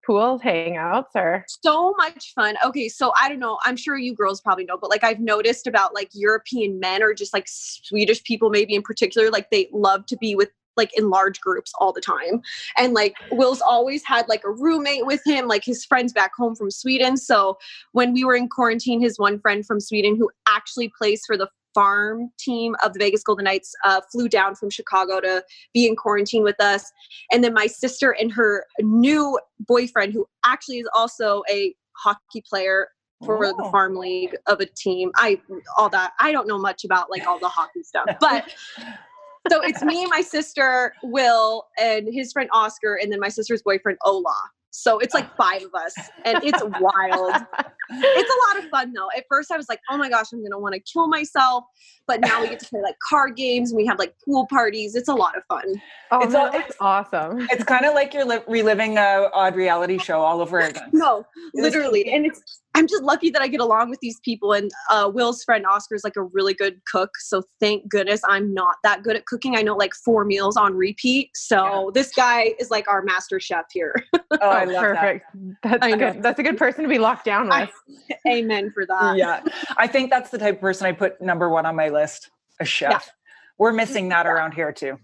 pool 0.06 0.38
hangouts, 0.38 1.14
or 1.16 1.44
so 1.48 1.94
much 1.98 2.32
fun. 2.34 2.56
Okay, 2.64 2.88
so 2.88 3.12
I 3.20 3.28
don't 3.28 3.40
know. 3.40 3.58
I'm 3.64 3.76
sure 3.76 3.98
you 3.98 4.14
girls 4.14 4.40
probably 4.40 4.64
know, 4.64 4.76
but 4.76 4.88
like 4.88 5.02
I've 5.02 5.18
noticed 5.18 5.66
about 5.66 5.94
like 5.94 6.10
European 6.12 6.78
men 6.78 7.02
or 7.02 7.12
just 7.12 7.32
like 7.32 7.46
Swedish 7.48 8.22
people, 8.22 8.50
maybe 8.50 8.76
in 8.76 8.82
particular, 8.82 9.30
like 9.30 9.50
they 9.50 9.68
love 9.72 10.06
to 10.06 10.16
be 10.16 10.36
with 10.36 10.50
like 10.76 10.90
in 10.96 11.10
large 11.10 11.40
groups 11.40 11.72
all 11.78 11.92
the 11.92 12.00
time. 12.00 12.42
And 12.76 12.94
like 12.94 13.14
Will's 13.30 13.60
always 13.60 14.02
had 14.06 14.28
like 14.28 14.42
a 14.44 14.50
roommate 14.50 15.06
with 15.06 15.20
him, 15.26 15.48
like 15.48 15.64
his 15.64 15.84
friends 15.84 16.12
back 16.12 16.32
home 16.36 16.54
from 16.54 16.70
Sweden. 16.70 17.16
So 17.16 17.58
when 17.92 18.12
we 18.12 18.24
were 18.24 18.34
in 18.34 18.48
quarantine, 18.48 19.00
his 19.00 19.18
one 19.18 19.38
friend 19.38 19.66
from 19.66 19.80
Sweden 19.80 20.16
who 20.16 20.30
actually 20.48 20.92
plays 20.96 21.22
for 21.26 21.36
the 21.36 21.48
farm 21.74 22.30
team 22.38 22.76
of 22.84 22.92
the 22.92 22.98
Vegas 22.98 23.22
Golden 23.22 23.44
Knights 23.44 23.74
uh, 23.84 24.02
flew 24.12 24.28
down 24.28 24.54
from 24.54 24.68
Chicago 24.68 25.20
to 25.20 25.42
be 25.72 25.86
in 25.86 25.96
quarantine 25.96 26.42
with 26.42 26.60
us. 26.60 26.92
And 27.32 27.42
then 27.42 27.54
my 27.54 27.66
sister 27.66 28.10
and 28.10 28.30
her 28.32 28.66
new 28.80 29.38
boyfriend, 29.60 30.12
who 30.12 30.26
actually 30.44 30.80
is 30.80 30.88
also 30.94 31.42
a 31.50 31.74
hockey 31.96 32.42
player 32.46 32.88
for 33.24 33.46
the 33.46 33.54
Oh. 33.58 33.70
farm 33.70 33.94
league 33.96 34.36
of 34.48 34.60
a 34.60 34.66
team. 34.66 35.12
I 35.14 35.40
all 35.78 35.88
that 35.90 36.12
I 36.18 36.32
don't 36.32 36.48
know 36.48 36.58
much 36.58 36.84
about 36.84 37.08
like 37.10 37.26
all 37.26 37.38
the 37.38 37.48
hockey 37.48 37.82
stuff, 37.84 38.06
but 38.20 38.52
so 39.50 39.60
it's 39.60 39.82
me, 39.82 40.06
my 40.06 40.20
sister, 40.20 40.94
Will, 41.02 41.66
and 41.78 42.06
his 42.12 42.32
friend 42.32 42.48
Oscar, 42.52 42.98
and 43.00 43.10
then 43.12 43.20
my 43.20 43.28
sister's 43.28 43.62
boyfriend 43.62 43.98
Ola. 44.04 44.34
So 44.70 44.98
it's 44.98 45.14
like 45.14 45.36
five 45.36 45.62
of 45.62 45.74
us, 45.74 45.94
and 46.24 46.42
it's 46.42 46.62
wild. 46.80 47.34
it's 47.90 48.30
a 48.30 48.56
lot 48.56 48.64
of 48.64 48.70
fun 48.70 48.92
though. 48.92 49.08
At 49.16 49.24
first, 49.28 49.50
I 49.50 49.56
was 49.56 49.68
like, 49.68 49.80
"Oh 49.90 49.96
my 49.96 50.08
gosh, 50.08 50.26
I'm 50.32 50.42
gonna 50.42 50.58
want 50.58 50.74
to 50.74 50.80
kill 50.80 51.08
myself," 51.08 51.64
but 52.06 52.20
now 52.20 52.40
we 52.40 52.48
get 52.48 52.60
to 52.60 52.66
play 52.66 52.80
like 52.82 52.96
card 53.08 53.36
games 53.36 53.70
and 53.70 53.76
we 53.76 53.86
have 53.86 53.98
like 53.98 54.14
pool 54.24 54.46
parties. 54.48 54.94
It's 54.94 55.08
a 55.08 55.14
lot 55.14 55.36
of 55.36 55.42
fun. 55.48 55.64
Oh, 56.10 56.20
It's 56.22 56.32
that 56.32 56.46
all- 56.46 56.52
looks 56.58 56.76
awesome. 56.80 57.40
It's 57.50 57.64
kind 57.64 57.84
of 57.84 57.94
like 57.94 58.14
you're 58.14 58.24
li- 58.24 58.40
reliving 58.48 58.96
a 58.98 59.28
odd 59.34 59.56
reality 59.56 59.98
show 59.98 60.20
all 60.20 60.40
over 60.40 60.60
again. 60.60 60.88
No, 60.92 61.24
literally, 61.54 62.10
and 62.12 62.26
it's. 62.26 62.42
I'm 62.74 62.86
just 62.86 63.02
lucky 63.02 63.28
that 63.28 63.42
I 63.42 63.48
get 63.48 63.60
along 63.60 63.90
with 63.90 63.98
these 64.00 64.18
people. 64.24 64.54
And 64.54 64.70
uh, 64.88 65.10
Will's 65.12 65.44
friend 65.44 65.66
Oscar 65.66 65.94
is 65.94 66.04
like 66.04 66.16
a 66.16 66.22
really 66.22 66.54
good 66.54 66.80
cook, 66.90 67.10
so 67.18 67.42
thank 67.60 67.86
goodness 67.90 68.22
I'm 68.26 68.54
not 68.54 68.76
that 68.82 69.02
good 69.02 69.14
at 69.14 69.26
cooking. 69.26 69.56
I 69.58 69.60
know 69.60 69.76
like 69.76 69.92
four 69.92 70.24
meals 70.24 70.56
on 70.56 70.74
repeat. 70.74 71.28
So 71.34 71.90
this 71.92 72.14
guy 72.14 72.54
is 72.58 72.70
like 72.70 72.88
our 72.88 73.02
master 73.02 73.38
chef 73.40 73.66
here. 73.72 73.94
Oh, 74.40 74.48
I 74.48 74.64
love 74.64 74.82
perfect. 74.82 75.26
That's 75.62 75.84
I 75.84 75.90
know. 75.90 76.12
good. 76.14 76.22
That's 76.22 76.40
a 76.40 76.42
good 76.42 76.56
person 76.56 76.82
to 76.84 76.88
be 76.88 76.98
locked 76.98 77.26
down 77.26 77.44
with. 77.44 77.52
I- 77.52 77.70
Amen 78.28 78.70
for 78.72 78.86
that. 78.86 79.00
that. 79.00 79.16
Yeah, 79.16 79.40
I 79.76 79.86
think 79.86 80.10
that's 80.10 80.30
the 80.30 80.38
type 80.38 80.56
of 80.56 80.60
person 80.60 80.86
I 80.86 80.92
put 80.92 81.20
number 81.20 81.48
one 81.48 81.66
on 81.66 81.76
my 81.76 81.88
list. 81.88 82.30
A 82.60 82.64
chef. 82.64 83.10
We're 83.58 83.72
missing 83.72 84.08
that 84.10 84.26
around 84.26 84.52
here 84.52 84.72
too. 84.72 84.98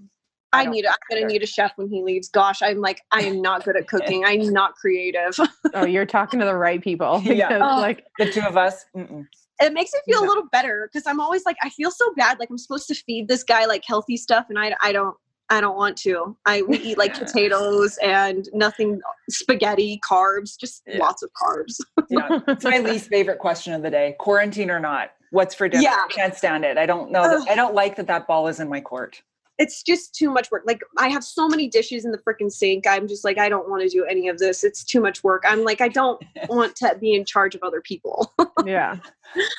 I 0.53 0.65
don't 0.65 0.73
need. 0.73 0.87
I'm 0.87 0.95
gonna 1.11 1.27
need 1.27 1.43
a 1.43 1.47
chef 1.47 1.73
when 1.77 1.89
he 1.91 2.03
leaves. 2.03 2.29
Gosh, 2.29 2.63
I'm 2.63 2.79
like 2.81 3.03
I 3.11 3.21
am 3.23 3.43
not 3.43 3.65
good 3.65 3.77
at 3.77 3.87
cooking. 3.89 4.25
I'm 4.25 4.49
not 4.53 4.75
creative. 4.75 5.39
oh, 5.75 5.85
you're 5.85 6.07
talking 6.07 6.41
to 6.41 6.47
the 6.47 6.55
right 6.55 6.83
people. 6.83 7.21
Yeah. 7.23 7.49
because, 7.49 7.63
Oh. 7.63 7.81
like 7.81 8.05
The 8.19 8.33
two 8.33 8.41
of 8.43 8.57
us. 8.57 8.85
Mm-mm. 8.97 9.27
it 9.61 9.73
makes 9.75 9.93
me 9.93 10.01
feel 10.07 10.23
Yeah. 10.23 10.27
a 10.27 10.29
little 10.29 10.47
better 10.51 10.89
because 10.91 11.07
I'm 11.07 11.21
always 11.21 11.45
like 11.45 11.57
I 11.63 11.69
feel 11.71 11.91
so 11.91 12.15
bad. 12.17 12.39
Like 12.39 12.49
I'm 12.51 12.57
supposed 12.59 12.89
to 12.89 12.95
feed 12.95 13.29
this 13.29 13.43
guy 13.45 13.67
like 13.67 13.83
healthy 13.87 14.17
stuff, 14.17 14.47
and 14.49 14.59
I 14.59 14.75
I 14.81 14.93
don't. 14.93 15.15
I 15.51 15.61
don't 15.61 15.77
want 15.77 15.97
to. 15.99 16.37
I 16.47 16.63
we 16.63 16.79
eat 16.79 16.99
like 16.99 17.15
potatoes 17.19 17.99
and 18.03 18.49
nothing 18.53 19.01
spaghetti, 19.31 20.01
carbs, 20.09 20.59
just 20.59 20.83
Yeah. 20.87 20.99
lots 20.99 21.23
of 21.23 21.31
carbs. 21.33 21.81
Yeah, 22.11 22.41
it's 22.49 22.65
my 22.65 22.79
least 22.79 23.09
favorite 23.11 23.39
question 23.39 23.75
of 23.75 23.83
the 23.83 23.91
day. 23.91 24.17
Quarantine 24.19 24.71
or 24.71 24.81
not? 24.81 25.11
What's 25.31 25.55
for 25.55 25.69
dinner? 25.69 25.83
Yeah. 25.83 26.05
I 26.09 26.09
can't 26.11 26.35
stand 26.35 26.65
it. 26.65 26.79
I 26.79 26.87
don't 26.87 27.11
know. 27.11 27.23
That, 27.23 27.51
I 27.51 27.55
don't 27.55 27.75
like 27.75 27.97
that 27.97 28.07
that 28.07 28.27
ball 28.27 28.49
is 28.49 28.61
in 28.61 28.69
my 28.69 28.81
court. 28.81 29.21
It's 29.59 29.83
just 29.83 30.15
too 30.15 30.31
much 30.31 30.51
work. 30.51 30.63
Like 30.67 30.81
I 30.99 31.09
have 31.09 31.25
so 31.25 31.49
many 31.49 31.69
dishes 31.69 32.05
in 32.05 32.13
the 32.13 32.19
freaking 32.19 32.51
sink. 32.51 32.87
I'm 32.87 33.09
just 33.09 33.25
like 33.25 33.39
I 33.39 33.49
don't 33.49 33.69
want 33.69 33.83
to 33.83 33.89
do 33.89 34.05
any 34.05 34.29
of 34.29 34.39
this. 34.39 34.63
It's 34.65 34.85
too 34.85 35.01
much 35.01 35.25
work. 35.25 35.43
I'm 35.47 35.65
like 35.65 35.81
I 35.81 35.89
don't 35.89 36.23
want 36.49 36.77
to 36.77 36.97
be 37.01 37.15
in 37.15 37.25
charge 37.25 37.55
of 37.55 37.63
other 37.63 37.81
people. 37.81 38.33
yeah. 38.65 38.97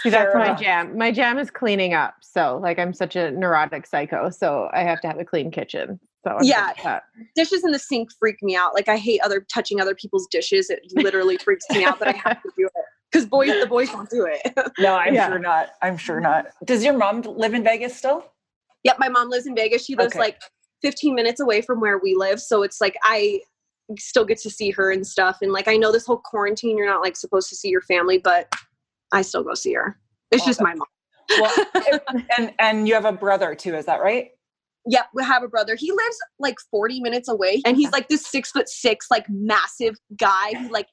See, 0.02 0.10
that's 0.10 0.32
Fair 0.34 0.38
my 0.40 0.46
enough. 0.48 0.60
jam. 0.60 0.98
My 0.98 1.12
jam 1.12 1.38
is 1.38 1.52
cleaning 1.52 1.94
up. 1.94 2.16
So, 2.22 2.58
like, 2.62 2.80
I'm 2.80 2.92
such 2.94 3.16
a 3.16 3.32
neurotic 3.32 3.86
psycho. 3.86 4.30
So, 4.30 4.70
I 4.74 4.82
have 4.82 5.00
to 5.02 5.08
have 5.08 5.20
a 5.20 5.24
clean 5.26 5.52
kitchen. 5.52 6.00
So, 6.24 6.32
I'm 6.32 6.44
Yeah. 6.44 6.74
that. 6.84 7.04
dishes 7.36 7.64
in 7.64 7.72
the 7.72 7.80
sink 7.80 8.10
freak 8.20 8.42
me 8.42 8.56
out. 8.56 8.74
Like 8.74 8.90
I 8.90 8.98
hate 8.98 9.22
other 9.24 9.46
touching 9.54 9.80
other 9.80 9.94
people's 9.96 10.28
dishes. 10.28 10.70
It 10.70 10.82
literally 10.96 11.38
freaks 11.38 11.66
me 11.70 11.84
out, 11.84 12.00
but 12.00 12.08
I 12.08 12.14
have 12.14 12.42
to 12.42 12.52
do 12.58 12.66
it 12.66 12.72
because 13.12 13.26
boys, 13.28 13.52
the 13.60 13.68
boys 13.68 13.90
don't 13.92 14.10
do 14.10 14.26
it. 14.30 14.54
No, 14.80 14.96
I'm 14.96 15.14
Yeah. 15.14 15.28
sure 15.28 15.40
not. 15.40 15.70
I'm 15.82 15.98
sure 15.98 16.20
not. 16.20 16.48
Does 16.66 16.84
your 16.84 16.98
mom 16.98 17.22
live 17.22 17.54
in 17.54 17.64
Vegas 17.64 17.96
still? 17.96 18.26
Yep, 18.84 18.98
my 19.00 19.10
mom 19.10 19.30
lives 19.30 19.48
in 19.48 19.56
Vegas. 19.56 19.86
She 19.86 19.96
lives 19.96 20.16
Okay. 20.16 20.20
like 20.20 20.42
15 20.82 21.16
minutes 21.16 21.40
away 21.40 21.62
from 21.62 21.80
where 21.82 21.98
we 21.98 22.16
live, 22.16 22.40
so 22.40 22.64
it's 22.64 22.80
like 22.82 22.96
I 23.04 23.42
still 23.98 24.26
get 24.26 24.38
to 24.40 24.50
see 24.50 24.70
her 24.72 24.92
and 24.92 25.06
stuff. 25.06 25.38
And 25.42 25.52
like 25.52 25.68
I 25.68 25.76
know 25.78 25.92
this 25.92 26.06
whole 26.06 26.22
quarantine, 26.24 26.78
you're 26.78 26.88
not 26.88 27.02
like 27.02 27.18
supposed 27.18 27.50
to 27.50 27.56
see 27.56 27.70
your 27.70 27.82
family, 27.82 28.18
but 28.18 28.54
I 29.12 29.22
still 29.22 29.44
go 29.44 29.54
see 29.56 29.74
her. 29.74 29.98
It's 30.32 30.44
Oh, 30.44 30.48
just 30.48 30.62
my 30.62 30.74
mom. 30.76 30.88
Well, 31.40 31.52
and 32.38 32.54
and 32.60 32.88
you 32.88 32.94
have 32.94 33.06
a 33.06 33.12
brother 33.12 33.56
too. 33.56 33.76
Is 33.76 33.86
that 33.86 34.02
right? 34.02 34.30
Yep, 34.86 35.08
we 35.14 35.24
have 35.24 35.44
a 35.44 35.48
brother. 35.48 35.76
He 35.76 35.92
lives 35.92 36.18
like 36.40 36.56
40 36.72 37.02
minutes 37.02 37.28
away, 37.28 37.62
and 37.66 37.76
he's 37.76 37.92
like 37.92 38.08
this 38.08 38.26
six 38.26 38.52
foot 38.52 38.70
six, 38.70 39.08
like 39.12 39.26
massive 39.30 39.96
guy. 40.18 40.54
Who, 40.54 40.72
like, 40.72 40.88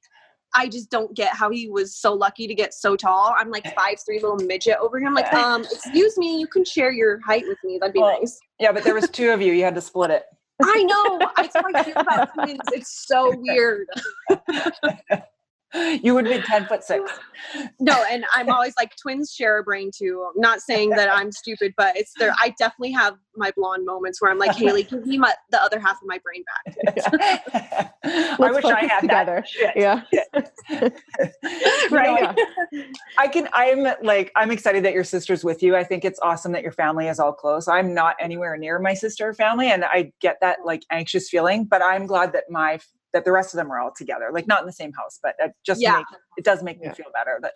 I 0.56 0.68
just 0.68 0.90
don't 0.90 1.14
get 1.14 1.34
how 1.34 1.50
he 1.50 1.68
was 1.68 1.94
so 1.94 2.14
lucky 2.14 2.46
to 2.46 2.54
get 2.54 2.72
so 2.72 2.96
tall. 2.96 3.34
I'm 3.38 3.50
like 3.50 3.64
five 3.75 3.96
three 4.04 4.20
little 4.20 4.38
midget 4.38 4.78
over 4.80 4.98
here. 4.98 5.06
I'm 5.06 5.14
like, 5.14 5.32
um, 5.34 5.62
excuse 5.62 6.16
me, 6.16 6.40
you 6.40 6.46
can 6.46 6.64
share 6.64 6.90
your 6.90 7.20
height 7.20 7.44
with 7.46 7.58
me. 7.62 7.78
That'd 7.78 7.92
be 7.92 8.00
Well, 8.00 8.18
nice. 8.18 8.40
Yeah, 8.58 8.72
but 8.72 8.82
there 8.82 8.94
was 8.94 9.10
two 9.10 9.30
of 9.30 9.42
you. 9.42 9.52
You 9.52 9.64
had 9.64 9.75
to 9.75 9.80
split 9.80 10.10
it. 10.10 10.25
I 10.62 10.82
know. 10.84 11.18
I 11.36 11.48
about 11.96 12.32
twins. 12.34 12.60
It's 12.72 13.06
so 13.06 13.34
weird. 13.36 13.86
You 16.02 16.14
would 16.14 16.25
be 16.26 16.40
ten 16.42 16.66
foot 16.66 16.85
six. 16.85 17.11
No, 17.80 18.04
and 18.11 18.25
I'm 18.35 18.50
always 18.50 18.75
like 18.76 18.97
twins 18.97 19.33
share 19.33 19.59
a 19.59 19.62
brain 19.62 19.90
too. 19.97 20.28
I'm 20.35 20.40
not 20.40 20.61
saying 20.61 20.90
that 20.90 21.09
I'm 21.11 21.30
stupid, 21.33 21.75
but 21.76 21.97
it's 21.97 22.12
there. 22.18 22.35
I 22.42 22.54
definitely 22.59 22.92
have 22.92 23.16
my 23.37 23.52
blonde 23.56 23.85
moments 23.85 24.21
where 24.21 24.30
I'm 24.30 24.38
like, 24.38 24.54
Haley, 24.56 24.85
give 24.85 25.06
me 25.06 25.18
my 25.18 25.35
the 25.50 25.61
other 25.62 25.78
half 25.78 25.97
of 26.02 26.06
my 26.06 26.18
brain 26.18 26.42
back. 26.64 27.95
I 28.04 28.37
Let's 28.38 28.56
wish 28.56 28.64
I 28.64 28.85
had 28.87 29.00
together. 29.00 29.45
that. 29.45 29.49
Shit. 29.49 29.76
Yeah. 29.76 30.02
Right. 31.90 32.35
Yeah. 32.73 32.83
I 33.18 33.28
can. 33.28 33.49
I'm 33.52 33.87
like. 34.02 34.33
I'm 34.35 34.50
excited 34.50 34.85
that 34.85 34.92
your 34.92 35.04
sister's 35.04 35.45
with 35.45 35.62
you. 35.62 35.76
I 35.76 35.85
think 35.85 36.04
it's 36.04 36.18
awesome 36.23 36.52
that 36.52 36.62
your 36.62 36.73
family 36.73 37.09
is 37.09 37.18
all 37.21 37.33
close. 37.33 37.68
I'm 37.68 37.95
not 37.95 38.16
anywhere 38.21 38.56
near 38.56 38.78
my 38.78 38.95
sister 38.95 39.28
or 39.28 39.35
family, 39.35 39.71
and 39.71 39.85
I 39.85 40.12
get 40.21 40.38
that 40.40 40.59
like 40.64 40.83
anxious 40.90 41.28
feeling. 41.28 41.64
But 41.64 41.83
I'm 41.83 42.06
glad 42.06 42.33
that 42.33 42.45
my 42.50 42.78
that 43.12 43.25
the 43.25 43.32
rest 43.32 43.54
of 43.54 43.58
them 43.58 43.70
are 43.70 43.78
all 43.80 43.92
together. 43.96 44.30
Like 44.32 44.46
not 44.46 44.60
in 44.60 44.66
the 44.66 44.72
same 44.72 44.92
house, 44.92 45.18
but 45.22 45.34
it 45.38 45.52
just 45.64 45.80
Yeah. 45.80 45.96
make, 45.98 46.06
it 46.36 46.44
does 46.44 46.62
make 46.62 46.80
me 46.80 46.88
feel 46.90 47.06
better 47.14 47.38
that 47.42 47.52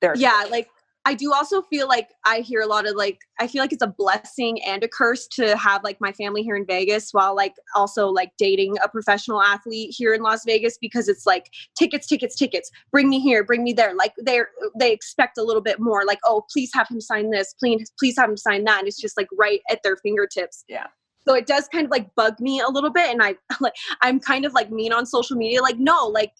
they're 0.00 0.14
yeah 0.16 0.44
like 0.50 0.68
i 1.06 1.14
do 1.14 1.32
also 1.32 1.62
feel 1.62 1.88
like 1.88 2.10
i 2.26 2.40
hear 2.40 2.60
a 2.60 2.66
lot 2.66 2.86
of 2.86 2.94
like 2.96 3.18
i 3.40 3.46
feel 3.46 3.62
like 3.62 3.72
it's 3.72 3.82
a 3.82 3.86
blessing 3.86 4.62
and 4.62 4.84
a 4.84 4.88
curse 4.88 5.26
to 5.26 5.56
have 5.56 5.82
like 5.82 5.96
my 6.02 6.12
family 6.12 6.42
here 6.42 6.54
in 6.56 6.66
vegas 6.66 7.12
while 7.12 7.34
like 7.34 7.54
also 7.74 8.08
like 8.08 8.30
dating 8.36 8.76
a 8.84 8.88
professional 8.88 9.40
athlete 9.40 9.94
here 9.96 10.12
in 10.12 10.20
las 10.22 10.42
vegas 10.44 10.76
because 10.78 11.08
it's 11.08 11.24
like 11.24 11.50
tickets 11.78 12.06
tickets 12.06 12.36
tickets 12.36 12.70
bring 12.92 13.08
me 13.08 13.18
here 13.20 13.42
bring 13.42 13.64
me 13.64 13.72
there 13.72 13.94
like 13.94 14.12
they're 14.18 14.50
they 14.78 14.92
expect 14.92 15.38
a 15.38 15.42
little 15.42 15.62
bit 15.62 15.80
more 15.80 16.04
like 16.04 16.18
oh 16.24 16.44
please 16.52 16.70
have 16.74 16.88
him 16.90 17.00
sign 17.00 17.30
this 17.30 17.54
please 17.58 17.90
please 17.98 18.16
have 18.18 18.28
him 18.28 18.36
sign 18.36 18.64
that 18.64 18.80
and 18.80 18.88
it's 18.88 19.00
just 19.00 19.16
like 19.16 19.28
right 19.38 19.60
at 19.70 19.82
their 19.82 19.96
fingertips 19.96 20.64
Yeah. 20.68 20.88
So 21.26 21.34
it 21.34 21.46
does 21.46 21.68
kind 21.68 21.84
of 21.84 21.90
like 21.90 22.12
bug 22.14 22.38
me 22.40 22.60
a 22.60 22.68
little 22.68 22.90
bit 22.90 23.10
and 23.10 23.22
i 23.22 23.34
like 23.60 23.74
i'm 24.02 24.20
kind 24.20 24.44
of 24.44 24.52
like 24.52 24.70
mean 24.70 24.92
on 24.92 25.04
social 25.06 25.36
media 25.36 25.60
like 25.60 25.78
no 25.78 26.06
like 26.06 26.32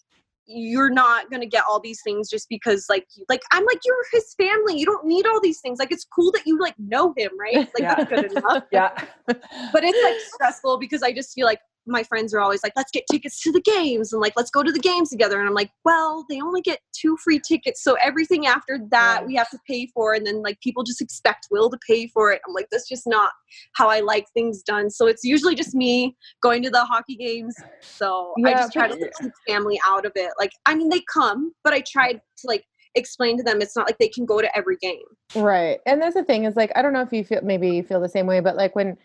you're 0.46 0.90
not 0.90 1.30
gonna 1.30 1.46
get 1.46 1.64
all 1.68 1.80
these 1.80 2.00
things 2.02 2.30
just 2.30 2.48
because 2.48 2.86
like 2.88 3.06
you, 3.16 3.24
like 3.28 3.42
I'm 3.52 3.64
like 3.64 3.80
you're 3.84 3.96
his 4.12 4.34
family. 4.34 4.78
You 4.78 4.86
don't 4.86 5.04
need 5.04 5.26
all 5.26 5.40
these 5.40 5.60
things. 5.60 5.78
Like 5.78 5.90
it's 5.90 6.04
cool 6.04 6.30
that 6.32 6.46
you 6.46 6.58
like 6.60 6.74
know 6.78 7.12
him, 7.16 7.30
right? 7.38 7.56
Like 7.56 7.80
Yeah. 7.80 7.94
that's 7.96 8.10
good 8.10 8.32
enough. 8.32 8.64
yeah. 8.72 8.90
But 9.26 9.84
it's 9.84 10.02
like 10.04 10.20
stressful 10.34 10.78
because 10.78 11.02
I 11.02 11.12
just 11.12 11.34
feel 11.34 11.46
like 11.46 11.60
my 11.86 12.02
friends 12.02 12.34
are 12.34 12.40
always 12.40 12.62
like, 12.62 12.72
let's 12.76 12.90
get 12.90 13.04
tickets 13.10 13.40
to 13.42 13.52
the 13.52 13.60
games 13.60 14.12
and 14.12 14.20
like 14.20 14.32
let's 14.36 14.50
go 14.50 14.62
to 14.62 14.72
the 14.72 14.80
games 14.80 15.10
together. 15.10 15.38
And 15.38 15.48
I'm 15.48 15.54
like, 15.54 15.70
well, 15.84 16.24
they 16.28 16.40
only 16.40 16.60
get 16.60 16.80
two 16.92 17.16
free 17.22 17.40
tickets. 17.46 17.82
So 17.82 17.96
everything 18.02 18.46
after 18.46 18.78
that 18.90 19.20
Yeah. 19.20 19.26
we 19.26 19.34
have 19.36 19.50
to 19.50 19.58
pay 19.68 19.86
for. 19.94 20.14
And 20.14 20.26
then 20.26 20.42
like 20.42 20.60
people 20.60 20.82
just 20.82 21.00
expect 21.00 21.48
Will 21.50 21.70
to 21.70 21.78
pay 21.86 22.08
for 22.08 22.32
it. 22.32 22.40
I'm 22.46 22.54
like, 22.54 22.68
that's 22.70 22.88
just 22.88 23.06
not 23.06 23.30
how 23.74 23.88
I 23.88 24.00
like 24.00 24.26
things 24.34 24.62
done. 24.62 24.90
So 24.90 25.06
it's 25.06 25.24
usually 25.24 25.54
just 25.54 25.74
me 25.74 26.16
going 26.42 26.62
to 26.62 26.70
the 26.70 26.84
hockey 26.84 27.16
games. 27.16 27.54
So 27.80 28.34
I 28.44 28.52
just 28.52 28.72
try 28.72 28.88
to 28.88 29.10
keep 29.20 29.32
family 29.46 29.78
out 29.86 30.04
of 30.04 30.12
it. 30.16 30.32
Like, 30.38 30.52
I 30.66 30.74
mean, 30.74 30.88
they 30.88 31.02
come, 31.12 31.52
but 31.62 31.72
I 31.72 31.82
tried 31.86 32.14
to 32.38 32.46
like 32.46 32.64
explain 32.96 33.36
to 33.36 33.42
them 33.42 33.60
it's 33.60 33.76
not 33.76 33.86
like 33.86 33.98
they 33.98 34.08
can 34.08 34.24
go 34.24 34.40
to 34.40 34.56
every 34.56 34.76
game. 34.78 35.02
Right. 35.34 35.80
And 35.86 36.00
that's 36.00 36.14
the 36.14 36.24
thing 36.24 36.44
is 36.44 36.56
like 36.56 36.72
I 36.74 36.82
don't 36.82 36.92
know 36.92 37.02
if 37.02 37.12
you 37.12 37.24
feel 37.24 37.40
maybe 37.42 37.68
you 37.70 37.82
feel 37.82 38.00
the 38.00 38.08
same 38.08 38.26
way, 38.26 38.40
but 38.40 38.56
like 38.56 38.74
when 38.74 38.96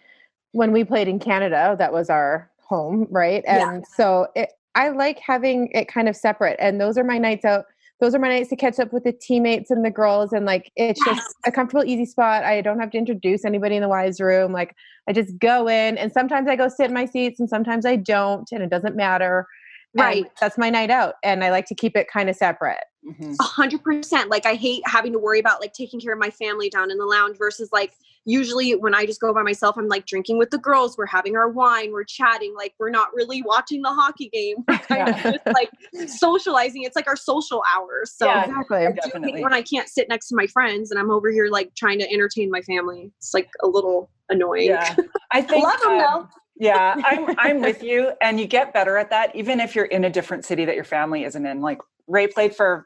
when 0.54 0.72
we 0.72 0.84
played 0.84 1.08
in 1.08 1.20
Canada, 1.20 1.76
that 1.78 1.94
was 1.94 2.10
our 2.10 2.50
home, 2.72 3.06
right? 3.12 3.44
Yeah. 3.46 3.70
And 3.70 3.86
so 3.86 4.28
it 4.36 4.50
I 4.74 4.90
like 4.90 5.20
having 5.20 5.70
it 5.74 5.90
kind 5.90 6.08
of 6.08 6.16
separate. 6.16 6.56
And 6.60 6.80
those 6.80 6.98
are 6.98 7.04
my 7.04 7.18
nights 7.18 7.44
out. 7.44 7.66
Those 8.00 8.16
are 8.16 8.20
my 8.20 8.30
nights 8.30 8.50
to 8.50 8.56
catch 8.56 8.80
up 8.80 8.94
with 8.94 9.04
the 9.04 9.12
teammates 9.12 9.70
and 9.70 9.86
the 9.86 9.92
girls 9.92 10.34
and 10.34 10.46
like 10.46 10.72
it's 10.76 11.04
just 11.06 11.36
a 11.46 11.52
comfortable 11.52 11.86
easy 11.86 12.06
spot. 12.06 12.44
I 12.44 12.62
don't 12.62 12.80
have 12.80 12.90
to 12.92 12.98
introduce 12.98 13.46
anybody 13.46 13.76
in 13.76 13.82
the 13.82 13.90
wise 13.90 14.20
room. 14.20 14.54
Like 14.54 14.76
I 15.08 15.14
just 15.14 15.38
go 15.38 15.68
in 15.68 15.98
and 15.98 16.12
sometimes 16.12 16.48
I 16.48 16.56
go 16.56 16.68
sit 16.68 16.88
in 16.88 16.94
my 16.94 17.06
seats 17.06 17.40
and 17.40 17.50
sometimes 17.50 17.86
I 17.86 17.98
don't 17.98 18.50
and 18.52 18.64
it 18.64 18.70
doesn't 18.70 18.96
matter. 18.96 19.46
And 19.94 20.02
Right. 20.02 20.32
that's 20.40 20.58
my 20.58 20.70
night 20.70 20.90
out 20.90 21.16
and 21.22 21.44
I 21.44 21.52
like 21.52 21.66
to 21.66 21.76
keep 21.76 21.98
it 21.98 22.08
kind 22.08 22.30
of 22.30 22.36
separate. 22.36 22.86
A 23.06 23.12
mm-hmm. 23.12 23.34
hundred 23.40 23.84
percent. 23.84 24.30
Like 24.30 24.46
I 24.46 24.56
hate 24.56 24.82
having 24.86 25.12
to 25.12 25.20
worry 25.20 25.40
about 25.40 25.60
like 25.60 25.74
taking 25.74 26.00
care 26.00 26.14
of 26.14 26.20
my 26.20 26.32
family 26.32 26.70
down 26.70 26.90
in 26.92 26.98
the 26.98 27.06
lounge 27.06 27.38
versus 27.38 27.70
like 27.74 27.94
usually 28.26 28.76
when 28.76 28.94
I 28.94 29.06
just 29.06 29.20
go 29.20 29.34
by 29.34 29.42
myself, 29.42 29.78
I'm 29.78 29.88
like 29.88 30.06
drinking 30.06 30.38
with 30.38 30.50
the 30.52 30.58
girls, 30.58 30.98
we're 30.98 31.06
having 31.08 31.36
our 31.36 31.50
wine, 31.50 31.92
we're 31.92 32.04
chatting, 32.04 32.54
like 32.56 32.74
we're 32.80 32.90
not 32.92 33.08
really 33.14 33.42
watching 33.42 33.82
the 33.82 33.90
hockey 33.90 34.30
game. 34.30 34.58
We're 34.68 34.78
kind 34.88 35.10
of 35.10 35.16
just 35.24 35.40
like 35.48 35.70
socializing. 36.08 36.84
It's 36.84 36.96
like 36.96 37.08
our 37.08 37.16
social 37.16 37.64
hours. 37.76 38.14
So 38.16 38.26
Yeah. 38.28 38.46
Exactly. 38.46 38.78
I 38.78 38.82
do 38.82 38.86
hate 38.88 39.02
Definitely. 39.04 39.44
when 39.44 39.54
I 39.54 39.62
can't 39.62 39.88
sit 39.90 40.08
next 40.10 40.28
to 40.30 40.36
my 40.36 40.48
friends 40.48 40.92
and 40.92 41.00
I'm 41.00 41.10
over 41.12 41.30
here 41.32 41.48
like 41.50 41.74
trying 41.76 42.00
to 42.00 42.12
entertain 42.12 42.50
my 42.52 42.62
family. 42.62 43.12
It's 43.18 43.34
like 43.34 43.50
a 43.64 43.68
little 43.68 44.10
annoying. 44.30 44.70
Yeah. 44.70 44.96
I 45.32 45.42
think 45.44 45.64
Love 45.64 45.80
'em, 45.86 45.92
um, 45.92 45.98
though. 46.00 46.28
yeah, 46.58 46.96
I'm 47.04 47.36
I'm 47.40 47.62
with 47.62 47.82
you. 47.84 48.12
And 48.22 48.40
you 48.40 48.46
get 48.48 48.74
better 48.74 48.98
at 48.98 49.10
that, 49.10 49.36
even 49.36 49.60
if 49.60 49.76
you're 49.76 49.86
in 49.86 50.04
a 50.04 50.10
different 50.10 50.46
city 50.46 50.66
that 50.66 50.76
your 50.76 50.84
family 50.84 51.24
isn't 51.24 51.46
in. 51.46 51.62
Like 51.62 51.80
Ray 52.08 52.28
played 52.28 52.56
for 52.56 52.86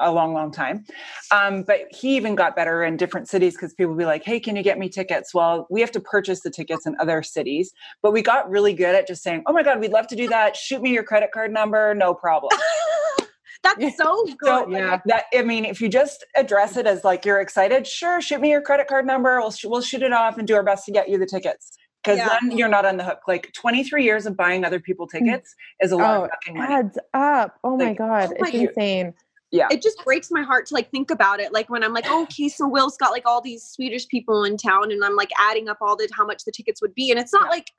a 0.00 0.10
long, 0.10 0.34
long 0.34 0.50
time. 0.50 0.84
Um, 1.30 1.62
but 1.62 1.82
he 1.90 2.16
even 2.16 2.34
got 2.34 2.56
better 2.56 2.82
in 2.82 2.96
different 2.96 3.28
cities 3.28 3.54
because 3.54 3.74
people 3.74 3.92
would 3.94 3.98
be 3.98 4.04
like, 4.04 4.24
hey, 4.24 4.40
can 4.40 4.56
you 4.56 4.62
get 4.62 4.78
me 4.78 4.88
tickets? 4.88 5.32
Well, 5.32 5.66
we 5.70 5.80
have 5.80 5.92
to 5.92 6.00
purchase 6.00 6.40
the 6.40 6.50
tickets 6.50 6.86
in 6.86 6.96
other 7.00 7.22
cities. 7.22 7.72
But 8.02 8.12
we 8.12 8.22
got 8.22 8.50
really 8.50 8.72
good 8.72 8.94
at 8.94 9.06
just 9.06 9.22
saying, 9.22 9.42
oh 9.46 9.52
my 9.52 9.62
God, 9.62 9.80
we'd 9.80 9.92
love 9.92 10.06
to 10.08 10.16
do 10.16 10.28
that. 10.28 10.56
Shoot 10.56 10.82
me 10.82 10.92
your 10.92 11.04
credit 11.04 11.30
card 11.32 11.52
number, 11.52 11.94
no 11.94 12.12
problem. 12.14 12.50
That's 13.62 13.96
so 13.96 14.24
good. 14.26 14.36
So 14.44 14.68
Yeah. 14.70 15.00
that 15.06 15.24
I 15.34 15.40
mean, 15.42 15.64
if 15.64 15.80
you 15.80 15.88
just 15.88 16.24
address 16.36 16.76
it 16.76 16.86
as 16.86 17.02
like 17.02 17.24
you're 17.24 17.40
excited, 17.40 17.86
sure, 17.86 18.20
shoot 18.20 18.40
me 18.40 18.50
your 18.50 18.60
credit 18.60 18.88
card 18.88 19.06
number. 19.06 19.40
We'll 19.40 19.52
sh- 19.52 19.64
we'll 19.64 19.80
shoot 19.80 20.02
it 20.02 20.12
off 20.12 20.36
and 20.36 20.46
do 20.46 20.54
our 20.54 20.62
best 20.62 20.84
to 20.86 20.92
get 20.92 21.08
you 21.08 21.16
the 21.18 21.24
tickets. 21.26 21.70
Because 22.02 22.18
Yeah. 22.18 22.36
then 22.42 22.58
you're 22.58 22.68
not 22.68 22.84
on 22.84 22.98
the 22.98 23.04
hook. 23.04 23.20
Like 23.26 23.50
23 23.54 24.04
years 24.04 24.26
of 24.26 24.36
buying 24.36 24.66
other 24.66 24.78
people 24.80 25.06
tickets 25.06 25.54
is 25.80 25.92
a 25.92 25.96
lot 25.96 26.14
Oh, 26.18 26.24
of 26.24 26.30
fucking 26.30 26.58
money. 26.58 26.74
adds 26.74 26.98
up. 27.14 27.58
Oh 27.64 27.78
my 27.78 27.94
god, 27.94 28.32
oh 28.32 28.36
my 28.38 28.48
it's 28.48 28.58
God. 28.58 28.68
insane. 28.68 29.14
Yeah. 29.54 29.68
it 29.70 29.82
just 29.82 30.02
breaks 30.04 30.30
my 30.30 30.42
heart 30.42 30.66
to 30.66 30.74
like 30.74 30.90
think 30.90 31.10
about 31.10 31.40
it. 31.40 31.52
Like 31.52 31.70
when 31.70 31.84
I'm 31.84 31.92
like, 31.92 32.06
oh, 32.08 32.22
okay, 32.24 32.48
so 32.48 32.66
Will's 32.68 32.96
got 32.96 33.12
like 33.12 33.26
all 33.26 33.40
these 33.40 33.62
Swedish 33.64 34.08
people 34.08 34.44
in 34.44 34.56
town, 34.56 34.90
and 34.90 35.04
I'm 35.04 35.16
like 35.16 35.30
adding 35.38 35.68
up 35.68 35.78
all 35.80 35.96
the 35.96 36.08
how 36.16 36.26
much 36.26 36.44
the 36.44 36.52
tickets 36.52 36.82
would 36.82 36.94
be, 36.94 37.10
and 37.10 37.20
it's 37.20 37.32
not 37.32 37.44
Yeah. 37.44 37.50
like 37.50 37.70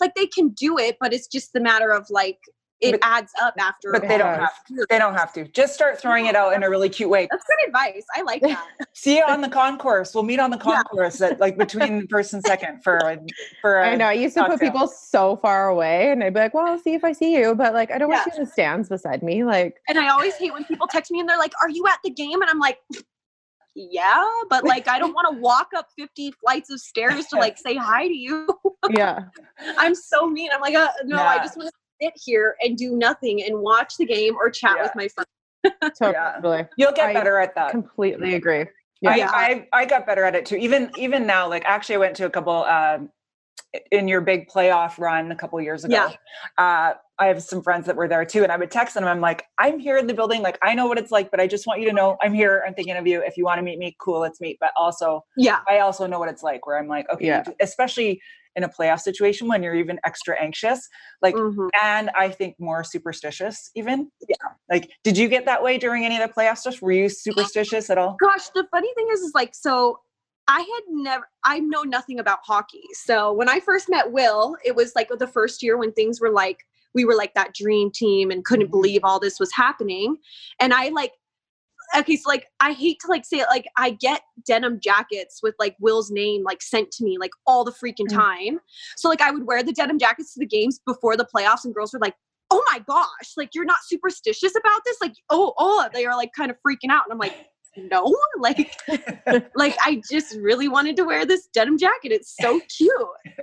like 0.00 0.14
they 0.14 0.26
can 0.26 0.48
do 0.50 0.78
it, 0.78 0.96
but 0.98 1.12
it's 1.12 1.26
just 1.26 1.52
the 1.52 1.60
matter 1.60 1.90
of 1.90 2.08
like 2.10 2.38
it 2.80 2.92
But- 2.92 3.00
adds 3.02 3.32
up 3.42 3.54
after. 3.58 3.92
But 3.92 4.02
they 4.08 4.16
don't 4.18 4.38
have 4.38 4.64
to. 4.68 4.86
They 4.88 4.98
don't 4.98 5.14
have 5.14 5.32
to. 5.34 5.44
Just 5.48 5.74
start 5.74 6.00
throwing 6.00 6.26
it 6.26 6.34
out 6.34 6.54
in 6.54 6.62
a 6.62 6.70
really 6.70 6.88
cute 6.88 7.10
way. 7.10 7.28
That's 7.30 7.44
good 7.44 7.68
advice. 7.68 8.04
I 8.14 8.22
like 8.22 8.40
that. 8.42 8.66
See 8.94 9.18
you 9.18 9.24
on 9.24 9.40
the 9.42 9.48
concourse. 9.48 10.14
We'll 10.14 10.24
meet 10.24 10.40
on 10.40 10.50
the 10.50 10.56
Yeah. 10.58 10.62
concourse 10.82 11.20
at 11.20 11.40
like 11.40 11.56
between 11.58 12.06
first 12.08 12.32
and 12.32 12.42
second 12.44 12.82
for 12.82 12.96
a, 12.98 13.18
for 13.60 13.80
I 13.80 13.94
know. 13.96 14.06
I 14.06 14.12
used 14.14 14.34
to 14.36 14.44
put 14.46 14.60
people 14.60 14.86
so 14.88 15.36
far 15.36 15.68
away, 15.68 16.10
and 16.10 16.24
I'd 16.24 16.34
be 16.34 16.40
like, 16.40 16.54
"Well, 16.54 16.66
I'll 16.66 16.78
see 16.78 16.94
if 16.94 17.04
I 17.04 17.12
see 17.12 17.34
you," 17.36 17.54
but 17.54 17.74
like, 17.74 17.90
I 17.90 17.98
don't 17.98 18.08
want 18.10 18.26
you 18.26 18.32
in 18.38 18.44
the 18.44 18.50
stands 18.50 18.88
beside 18.88 19.22
me. 19.22 19.44
Like, 19.44 19.76
And 19.88 19.98
I 19.98 20.08
always 20.08 20.34
hate 20.36 20.52
when 20.52 20.64
people 20.64 20.86
text 20.86 21.10
me 21.10 21.20
and 21.20 21.28
they're 21.28 21.38
like, 21.38 21.52
"Are 21.62 21.68
you 21.70 21.86
at 21.86 21.98
the 22.04 22.10
game?" 22.10 22.40
And 22.40 22.50
I'm 22.50 22.58
like, 22.60 22.78
"Yeah," 23.74 24.24
but 24.48 24.64
like 24.64 24.88
I 24.88 24.98
don't 24.98 25.14
want 25.14 25.32
to 25.34 25.40
walk 25.40 25.68
up 25.76 25.88
50 25.96 26.32
flights 26.32 26.70
of 26.70 26.80
stairs 26.80 27.26
to 27.26 27.36
like 27.38 27.56
say 27.58 27.76
hi 27.76 28.08
to 28.08 28.14
you. 28.14 28.48
yeah, 28.90 29.24
I'm 29.78 29.94
so 29.94 30.26
mean. 30.26 30.50
I'm 30.52 30.60
like, 30.60 30.74
uh, 30.74 30.88
"No, 31.04 31.22
I 31.22 31.38
just 31.38 31.56
want 31.56 31.68
to 31.68 31.74
sit 32.00 32.12
here 32.16 32.56
and 32.62 32.76
do 32.76 32.96
nothing 32.96 33.42
and 33.42 33.58
watch 33.58 33.96
the 33.96 34.06
game 34.06 34.34
or 34.36 34.50
chat 34.50 34.76
Yeah. 34.76 34.82
with 34.82 34.92
my 34.94 35.08
friends." 35.08 35.28
totally. 35.98 36.66
You'll 36.76 36.92
get 36.92 37.10
I 37.10 37.12
better 37.12 37.38
at 37.38 37.54
that. 37.54 37.70
Completely 37.70 38.34
agree. 38.34 38.66
I, 39.06 39.16
Yeah. 39.16 39.30
I 39.32 39.66
I 39.72 39.84
got 39.86 40.06
better 40.06 40.24
at 40.24 40.34
it 40.34 40.46
too. 40.46 40.56
Even 40.56 40.90
even 40.96 41.26
now, 41.26 41.48
like 41.48 41.64
actually, 41.64 41.96
I 41.96 41.98
went 41.98 42.16
to 42.16 42.26
a 42.26 42.30
couple 42.30 42.64
um, 42.64 43.10
in 43.92 44.08
your 44.08 44.20
big 44.20 44.48
playoff 44.48 44.98
run 44.98 45.30
a 45.30 45.36
couple 45.36 45.60
years 45.60 45.84
ago. 45.84 45.94
Yeah. 45.94 46.12
Uh, 46.58 46.94
I 47.18 47.26
have 47.26 47.42
some 47.42 47.62
friends 47.62 47.86
that 47.86 47.96
were 47.96 48.08
there 48.08 48.24
too, 48.24 48.42
and 48.42 48.50
I 48.50 48.56
would 48.56 48.70
text 48.70 48.94
them. 48.94 49.04
I'm 49.04 49.20
like, 49.20 49.44
I'm 49.58 49.78
here 49.78 49.96
in 49.98 50.06
the 50.06 50.14
building. 50.14 50.40
Like, 50.42 50.58
I 50.62 50.74
know 50.74 50.86
what 50.86 50.98
it's 50.98 51.10
like, 51.12 51.30
but 51.30 51.38
I 51.38 51.46
just 51.46 51.66
want 51.66 51.80
you 51.80 51.86
to 51.88 51.92
know 51.94 52.16
I'm 52.22 52.32
here. 52.32 52.64
I'm 52.66 52.72
thinking 52.74 52.96
of 52.96 53.06
you. 53.06 53.22
If 53.22 53.36
you 53.36 53.44
want 53.44 53.58
to 53.58 53.62
meet 53.62 53.78
me, 53.78 53.94
cool, 54.00 54.20
let's 54.20 54.40
meet. 54.40 54.56
But 54.60 54.70
also, 54.76 55.24
Yeah. 55.36 55.58
I 55.68 55.80
also 55.80 56.06
know 56.06 56.18
what 56.18 56.30
it's 56.30 56.42
like. 56.42 56.66
Where 56.66 56.78
I'm 56.78 56.88
like, 56.88 57.08
okay, 57.10 57.26
Yeah. 57.26 57.44
especially 57.60 58.20
in 58.56 58.64
a 58.64 58.68
playoff 58.68 59.00
situation 59.00 59.48
when 59.48 59.62
you're 59.62 59.74
even 59.74 59.98
extra 60.04 60.40
anxious. 60.40 60.88
Like, 61.22 61.34
Mhm. 61.34 61.68
and 61.80 62.10
I 62.16 62.30
think 62.30 62.56
more 62.58 62.82
superstitious. 62.84 63.70
Even 63.74 64.10
Yeah. 64.28 64.36
Like, 64.68 64.90
did 65.04 65.16
you 65.18 65.28
get 65.28 65.44
that 65.46 65.62
way 65.62 65.78
during 65.78 66.04
any 66.04 66.20
of 66.20 66.26
the 66.26 66.32
playoff 66.32 66.58
stuff? 66.58 66.80
Were 66.82 66.92
you 66.92 67.08
superstitious 67.08 67.90
at 67.90 67.98
all? 67.98 68.16
Gosh, 68.20 68.48
the 68.50 68.66
funny 68.70 68.92
thing 68.94 69.08
is, 69.12 69.20
is 69.20 69.32
like, 69.34 69.54
so 69.54 70.00
I 70.48 70.60
had 70.60 70.82
never, 70.88 71.28
I 71.44 71.60
know 71.60 71.82
nothing 71.82 72.18
about 72.18 72.40
hockey. 72.44 72.82
So 72.92 73.32
when 73.32 73.48
I 73.48 73.60
first 73.60 73.88
met 73.88 74.10
Will, 74.10 74.56
it 74.64 74.74
was 74.74 74.92
like 74.96 75.08
the 75.16 75.26
first 75.26 75.62
year 75.62 75.76
when 75.76 75.92
things 75.92 76.20
were 76.20 76.30
like, 76.30 76.58
we 76.92 77.04
were 77.04 77.14
like 77.14 77.34
that 77.34 77.54
dream 77.54 77.90
team 77.92 78.32
and 78.32 78.44
couldn't 78.44 78.66
Mhm. 78.66 78.72
believe 78.72 79.00
all 79.04 79.20
this 79.20 79.38
was 79.38 79.52
happening. 79.52 80.16
And 80.58 80.74
I 80.74 80.88
like, 80.88 81.12
okay, 81.96 82.16
so 82.16 82.28
like, 82.28 82.46
I 82.60 82.72
hate 82.72 82.98
to 83.00 83.08
like 83.08 83.24
say 83.24 83.38
it, 83.38 83.46
like, 83.50 83.66
I 83.76 83.90
get 83.90 84.22
denim 84.46 84.80
jackets 84.80 85.40
with 85.42 85.54
like 85.58 85.76
Will's 85.80 86.10
name 86.10 86.42
like 86.44 86.62
sent 86.62 86.90
to 86.92 87.04
me 87.04 87.18
like 87.18 87.32
all 87.46 87.64
the 87.64 87.72
freaking 87.72 88.08
Mm. 88.08 88.14
time. 88.14 88.60
So 88.96 89.08
like, 89.08 89.20
I 89.20 89.30
would 89.30 89.46
wear 89.46 89.62
the 89.62 89.72
denim 89.72 89.98
jackets 89.98 90.34
to 90.34 90.40
the 90.40 90.46
games 90.46 90.80
before 90.86 91.16
the 91.16 91.26
playoffs, 91.26 91.64
and 91.64 91.74
girls 91.74 91.92
were 91.92 91.98
like, 91.98 92.14
oh 92.50 92.62
my 92.72 92.80
gosh, 92.80 93.32
like 93.36 93.54
you're 93.54 93.64
not 93.64 93.78
superstitious 93.86 94.52
about 94.56 94.80
this? 94.84 94.96
Like, 95.00 95.14
oh, 95.30 95.54
oh, 95.58 95.88
they 95.94 96.04
are 96.04 96.16
like 96.16 96.32
kind 96.32 96.50
of 96.50 96.56
freaking 96.66 96.90
out. 96.90 97.04
And 97.04 97.12
I'm 97.12 97.18
like, 97.18 97.34
no, 97.76 98.14
like, 98.38 98.70
like 99.54 99.76
I 99.84 100.02
just 100.10 100.36
really 100.36 100.68
wanted 100.68 100.96
to 100.96 101.04
wear 101.04 101.24
this 101.24 101.46
denim 101.52 101.78
jacket. 101.78 102.12
It's 102.12 102.36
so 102.36 102.60
cute. 102.76 102.92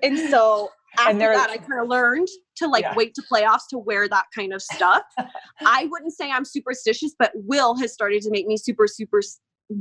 And 0.03 0.17
so 0.19 0.69
after 0.99 1.11
And 1.11 1.21
that, 1.21 1.49
I 1.49 1.57
kind 1.57 1.81
of 1.81 1.87
learned 1.87 2.27
to 2.57 2.67
like 2.67 2.83
Yeah. 2.83 2.95
wait 2.95 3.13
to 3.15 3.23
playoffs 3.31 3.67
to 3.69 3.77
wear 3.77 4.07
that 4.09 4.25
kind 4.33 4.53
of 4.53 4.61
stuff. 4.61 5.03
I 5.65 5.85
wouldn't 5.91 6.13
say 6.13 6.31
I'm 6.31 6.45
superstitious, 6.45 7.15
but 7.17 7.31
Will 7.35 7.75
has 7.77 7.93
started 7.93 8.21
to 8.23 8.31
make 8.31 8.47
me 8.47 8.57
super, 8.57 8.87
super 8.87 9.21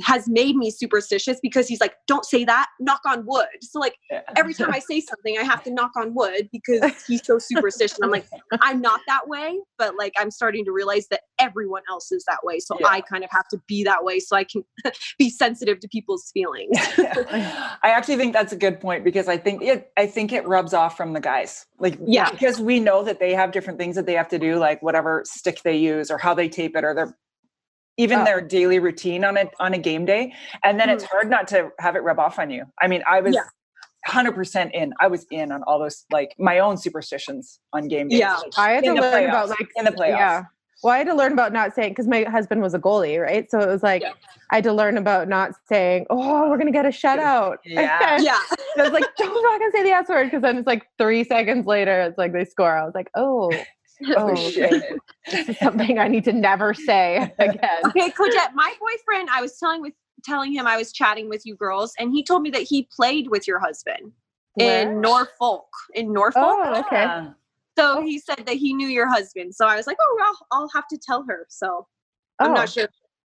has 0.02 0.28
made 0.28 0.56
me 0.56 0.70
superstitious 0.70 1.38
because 1.42 1.68
he's 1.68 1.80
like, 1.80 1.94
don't 2.08 2.24
say 2.24 2.44
that, 2.44 2.66
knock 2.80 3.00
on 3.06 3.24
wood. 3.26 3.46
So 3.62 3.78
like 3.78 3.94
every 4.36 4.52
time 4.52 4.72
I 4.72 4.80
say 4.80 5.00
something, 5.00 5.38
I 5.38 5.44
have 5.44 5.62
to 5.64 5.72
knock 5.72 5.92
on 5.96 6.14
wood 6.14 6.48
because 6.52 7.04
he's 7.06 7.24
so 7.24 7.38
superstitious. 7.38 7.98
I'm 8.02 8.10
like, 8.10 8.26
I'm 8.60 8.80
not 8.80 9.00
that 9.06 9.28
way, 9.28 9.58
but 9.78 9.94
like 9.96 10.12
I'm 10.18 10.30
starting 10.30 10.64
to 10.64 10.72
realize 10.72 11.06
that 11.10 11.20
everyone 11.38 11.82
else 11.88 12.10
is 12.10 12.25
that 12.26 12.38
way. 12.42 12.58
So 12.58 12.76
Yeah. 12.80 12.88
I 12.88 13.00
kind 13.00 13.22
of 13.22 13.30
have 13.30 13.46
to 13.49 13.60
be 13.68 13.84
that 13.84 14.02
way 14.04 14.18
so 14.18 14.36
I 14.36 14.44
can 14.44 14.64
be 15.18 15.30
sensitive 15.30 15.80
to 15.80 15.88
people's 15.88 16.30
feelings. 16.34 16.76
I 16.76 17.76
actually 17.84 18.16
think 18.16 18.32
that's 18.32 18.52
a 18.52 18.56
good 18.56 18.80
point 18.80 19.04
because 19.04 19.28
I 19.28 19.36
think 19.36 19.62
it 19.62 19.92
I 19.96 20.06
think 20.06 20.32
it 20.32 20.46
rubs 20.49 20.75
off 20.75 20.96
from 20.96 21.12
the 21.12 21.20
guys. 21.20 21.64
Like 21.78 21.99
Yeah. 22.04 22.30
because 22.30 22.60
we 22.60 22.80
know 22.80 23.04
that 23.04 23.20
they 23.20 23.34
have 23.34 23.52
different 23.52 23.78
things 23.78 23.94
that 23.96 24.06
they 24.06 24.14
have 24.14 24.28
to 24.28 24.38
do, 24.38 24.56
like 24.56 24.82
whatever 24.82 25.22
stick 25.26 25.60
they 25.62 25.76
use 25.76 26.10
or 26.10 26.18
how 26.18 26.34
they 26.34 26.49
tape 26.49 26.76
it 26.76 26.84
or 26.84 26.94
their 26.94 27.16
even 27.97 28.21
Oh. 28.21 28.25
their 28.25 28.41
daily 28.41 28.78
routine 28.78 29.25
on 29.25 29.37
it 29.37 29.50
on 29.59 29.75
a 29.75 29.78
game 29.78 30.04
day. 30.04 30.32
And 30.65 30.78
then 30.78 30.91
it's 30.91 31.04
mm-hmm. 31.04 31.13
hard 31.13 31.30
not 31.30 31.49
to 31.49 31.71
have 31.78 31.97
it 31.97 32.00
rub 32.00 32.19
off 32.19 32.39
on 32.39 32.50
you. 32.50 32.65
I 32.80 32.89
mean, 32.89 33.02
I 33.06 33.21
was 33.21 33.35
Yeah. 33.35 33.43
100% 34.06 34.71
in. 34.73 34.93
I 35.00 35.09
was 35.09 35.26
in 35.30 35.50
on 35.50 35.63
all 35.65 35.78
those 35.78 36.04
like 36.13 36.35
my 36.39 36.59
own 36.61 36.76
superstitions 36.76 37.59
on 37.73 37.89
game 37.89 38.09
days. 38.09 38.21
Yeah. 38.21 38.39
I 38.56 38.73
had 38.73 38.85
to 38.85 38.91
In 38.91 38.97
the 38.97 39.02
learn 39.02 39.28
about 39.28 39.49
like 39.49 39.69
In 39.76 39.85
the 39.85 39.91
playoffs. 39.93 40.11
Yeah. 40.11 40.45
Well, 40.82 40.93
I 40.93 40.99
had 40.99 41.06
to 41.06 41.15
learn 41.15 41.32
about 41.32 41.52
not 41.52 41.75
saying 41.75 41.93
because 41.93 42.06
my 42.06 42.25
husband 42.25 42.61
was 42.61 42.75
a 42.75 42.78
goalie, 42.78 43.21
right? 43.21 43.50
So 43.50 43.59
it 43.61 43.67
was 43.67 43.82
like 43.82 44.02
Yeah. 44.02 44.13
I 44.50 44.56
had 44.56 44.65
to 44.65 44.73
learn 44.73 44.99
about 44.99 45.26
not 45.26 45.52
saying, 45.69 46.06
"Oh, 46.11 46.49
we're 46.49 46.59
gonna 46.59 46.71
get 46.71 46.85
a 46.85 46.91
shutout." 46.91 47.56
Yeah. 47.65 48.19
yeah. 48.21 48.39
I 48.78 48.82
was 48.82 48.93
like, 48.93 49.06
"Don't 49.17 49.43
not 49.43 49.59
gonna 49.59 49.73
say 49.73 49.82
the 49.82 49.91
S 49.91 50.09
word," 50.09 50.25
because 50.25 50.43
then 50.43 50.59
it's 50.59 50.67
like 50.67 50.87
three 50.99 51.25
seconds 51.25 51.67
later, 51.67 52.02
it's 52.02 52.19
like 52.19 52.32
they 52.32 52.45
score. 52.45 52.76
I 52.76 52.85
was 52.85 52.95
like, 52.95 53.11
"Oh, 53.17 53.50
Oh, 54.17 54.30
Oh, 54.30 54.35
shit. 54.35 54.82
this 55.30 55.49
is 55.49 55.59
something 55.59 55.99
I 55.99 56.09
need 56.09 56.25
to 56.25 56.32
never 56.32 56.75
say 56.75 57.32
again." 57.39 57.82
Okay, 57.87 58.11
Codette, 58.11 58.54
my 58.54 58.73
boyfriend, 58.80 59.28
I 59.30 59.41
was 59.41 59.59
telling 59.59 59.80
with 59.82 59.95
telling 60.25 60.52
him 60.52 60.67
I 60.67 60.76
was 60.76 60.93
chatting 60.93 61.28
with 61.28 61.45
you 61.45 61.54
girls, 61.56 61.93
and 61.99 62.13
he 62.13 62.23
told 62.25 62.43
me 62.43 62.50
that 62.50 62.63
he 62.63 62.89
played 62.95 63.28
with 63.28 63.47
your 63.47 63.59
husband 63.59 64.13
Where? 64.54 64.82
in 64.91 65.00
Norfolk. 65.00 65.67
In 65.95 66.13
Norfolk. 66.13 66.43
Oh, 66.45 66.80
okay. 66.80 67.02
Yeah. 67.04 67.28
So 67.78 67.99
oh. 67.99 68.02
he 68.02 68.19
said 68.19 68.45
that 68.47 68.54
he 68.56 68.73
knew 68.73 68.89
your 68.89 69.06
husband. 69.09 69.54
So 69.54 69.67
I 69.67 69.76
was 69.76 69.87
like, 69.87 69.99
oh, 70.00 70.17
well, 70.19 70.37
I'll 70.50 70.69
have 70.75 70.89
to 70.89 70.99
tell 70.99 71.25
her. 71.28 71.47
So 71.50 71.87
I'm 72.41 72.52
Oh, 72.52 72.54
not 72.54 72.71
sure 72.71 72.85
if 72.85 72.91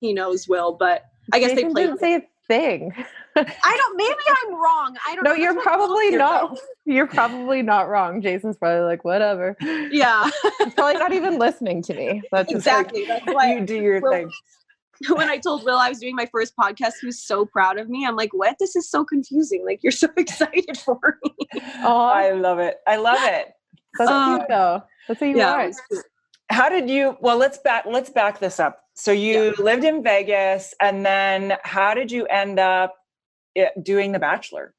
he 0.01 0.13
knows 0.13 0.47
Will, 0.47 0.73
but 0.79 1.05
I 1.33 1.39
guess 1.41 1.53
Jason 1.53 1.69
they 1.69 1.73
played. 1.73 1.87
didn't 1.87 2.01
say 2.01 2.15
a 2.17 2.23
thing. 2.49 2.93
I 3.37 3.77
don't. 3.77 3.97
Maybe 3.97 4.15
I'm 4.45 4.55
wrong. 4.55 4.97
I 5.07 5.15
don't. 5.15 5.25
No, 5.25 5.31
know. 5.31 5.37
you're 5.37 5.55
That's 5.55 5.65
probably 5.65 6.11
not. 6.17 6.55
though. 6.55 6.61
You're 6.93 7.07
probably 7.09 7.63
not 7.63 7.89
wrong. 7.89 8.23
Jason's 8.23 8.57
probably 8.57 8.85
like, 8.85 9.05
whatever. 9.05 9.57
Yeah, 9.61 10.31
He's 10.59 10.73
probably 10.75 10.95
not 10.95 11.13
even 11.13 11.37
listening 11.39 11.83
to 11.83 11.95
me. 11.95 12.23
That's 12.31 12.51
just 12.53 12.65
like- 12.67 12.87
exactly. 12.87 13.05
That's 13.07 13.27
why 13.27 13.55
You 13.55 13.67
do 13.67 13.75
your 13.75 14.01
Well, 14.01 14.13
thing. 14.13 14.31
when 15.17 15.29
I 15.29 15.37
told 15.39 15.65
Will 15.65 15.77
I 15.79 15.89
was 15.89 15.99
doing 15.99 16.15
my 16.15 16.27
first 16.33 16.55
podcast, 16.57 16.93
he 17.01 17.07
was 17.07 17.21
so 17.21 17.45
proud 17.45 17.79
of 17.79 17.89
me. 17.89 18.07
I'm 18.07 18.15
like, 18.17 18.31
what? 18.33 18.57
This 18.61 18.77
is 18.77 18.89
so 18.89 19.05
confusing. 19.05 19.65
Like, 19.67 19.83
you're 19.83 19.91
so 19.93 20.09
excited 20.17 20.79
for 20.79 21.19
me. 21.25 21.35
Oh, 21.83 22.01
I 22.07 22.31
love 22.31 22.61
it. 22.61 22.77
I 22.87 22.97
love 22.97 23.19
it. 23.21 23.49
that's 23.99 24.11
um, 24.11 24.37
cute 24.39 24.49
though. 24.49 24.83
That's 25.09 25.21
what 25.21 25.27
you 25.29 25.37
Yeah. 25.37 25.53
it 25.55 25.57
want. 25.57 25.69
was 25.69 25.81
cool. 25.91 26.03
how 26.51 26.69
did 26.69 26.89
you 26.89 27.17
well 27.21 27.37
let's 27.37 27.59
back 27.59 27.85
let's 27.87 28.09
back 28.11 28.39
this 28.39 28.61
up 28.61 28.85
so 28.97 29.13
you 29.13 29.55
lived 29.59 29.85
in 29.85 30.03
vegas 30.03 30.75
and 30.81 31.05
then 31.05 31.57
how 31.63 31.93
did 31.95 32.11
you 32.11 32.27
end 32.27 32.59
up 32.59 32.95
eh, 33.55 33.69
doing 33.83 34.13
the 34.13 34.19
bachelor 34.19 34.75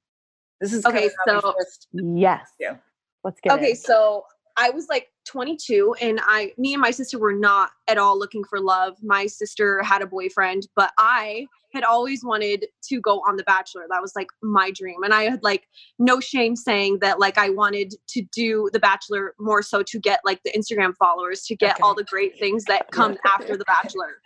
this 0.60 0.74
is 0.74 0.86
Okay, 0.86 1.10
kind 1.26 1.38
of 1.38 1.44
so- 1.44 1.54
first- 1.58 1.88
Yes. 1.94 2.50
Yeah. 2.60 2.78
Let's 3.24 3.40
get 3.42 3.54
okay 3.54 3.72
it. 3.74 3.78
so 3.78 4.26
i 4.58 4.70
was 4.72 4.88
like 4.90 5.08
22 5.26 5.96
and 6.02 6.20
i 6.24 6.52
me 6.58 6.74
and 6.74 6.82
my 6.82 6.92
sister 6.92 7.20
were 7.20 7.34
not 7.34 7.72
at 7.90 7.98
all 7.98 8.18
looking 8.18 8.44
for 8.50 8.60
love. 8.60 8.96
My 9.04 9.28
sister 9.28 9.82
had 9.84 10.02
a 10.02 10.08
boyfriend 10.08 10.68
but 10.76 10.92
i 10.98 11.46
had 11.74 11.84
always 11.84 12.24
wanted 12.24 12.66
to 12.84 13.02
go 13.02 13.20
on 13.28 13.36
the 13.36 13.44
bachelor. 13.44 13.86
That 13.90 14.02
was 14.02 14.14
like 14.16 14.28
my 14.42 14.72
dream 14.72 15.04
and 15.04 15.14
i 15.14 15.24
had 15.24 15.44
like 15.44 15.68
no 16.00 16.20
shame 16.20 16.56
saying 16.56 17.00
that 17.02 17.20
like 17.20 17.38
i 17.38 17.50
wanted 17.50 17.94
to 18.10 18.22
do 18.34 18.70
the 18.72 18.80
bachelor 18.80 19.34
more 19.40 19.62
so 19.62 19.84
to 19.84 20.00
get 20.00 20.22
like 20.26 20.42
the 20.44 20.52
instagram 20.54 20.94
followers 20.96 21.44
to 21.44 21.56
get 21.56 21.76
Okay. 21.76 21.82
all 21.84 21.94
the 21.94 22.06
great 22.06 22.40
things 22.40 22.64
that 22.66 22.90
come 22.92 23.18
after 23.26 23.58
the 23.58 23.66
bachelor. 23.66 24.22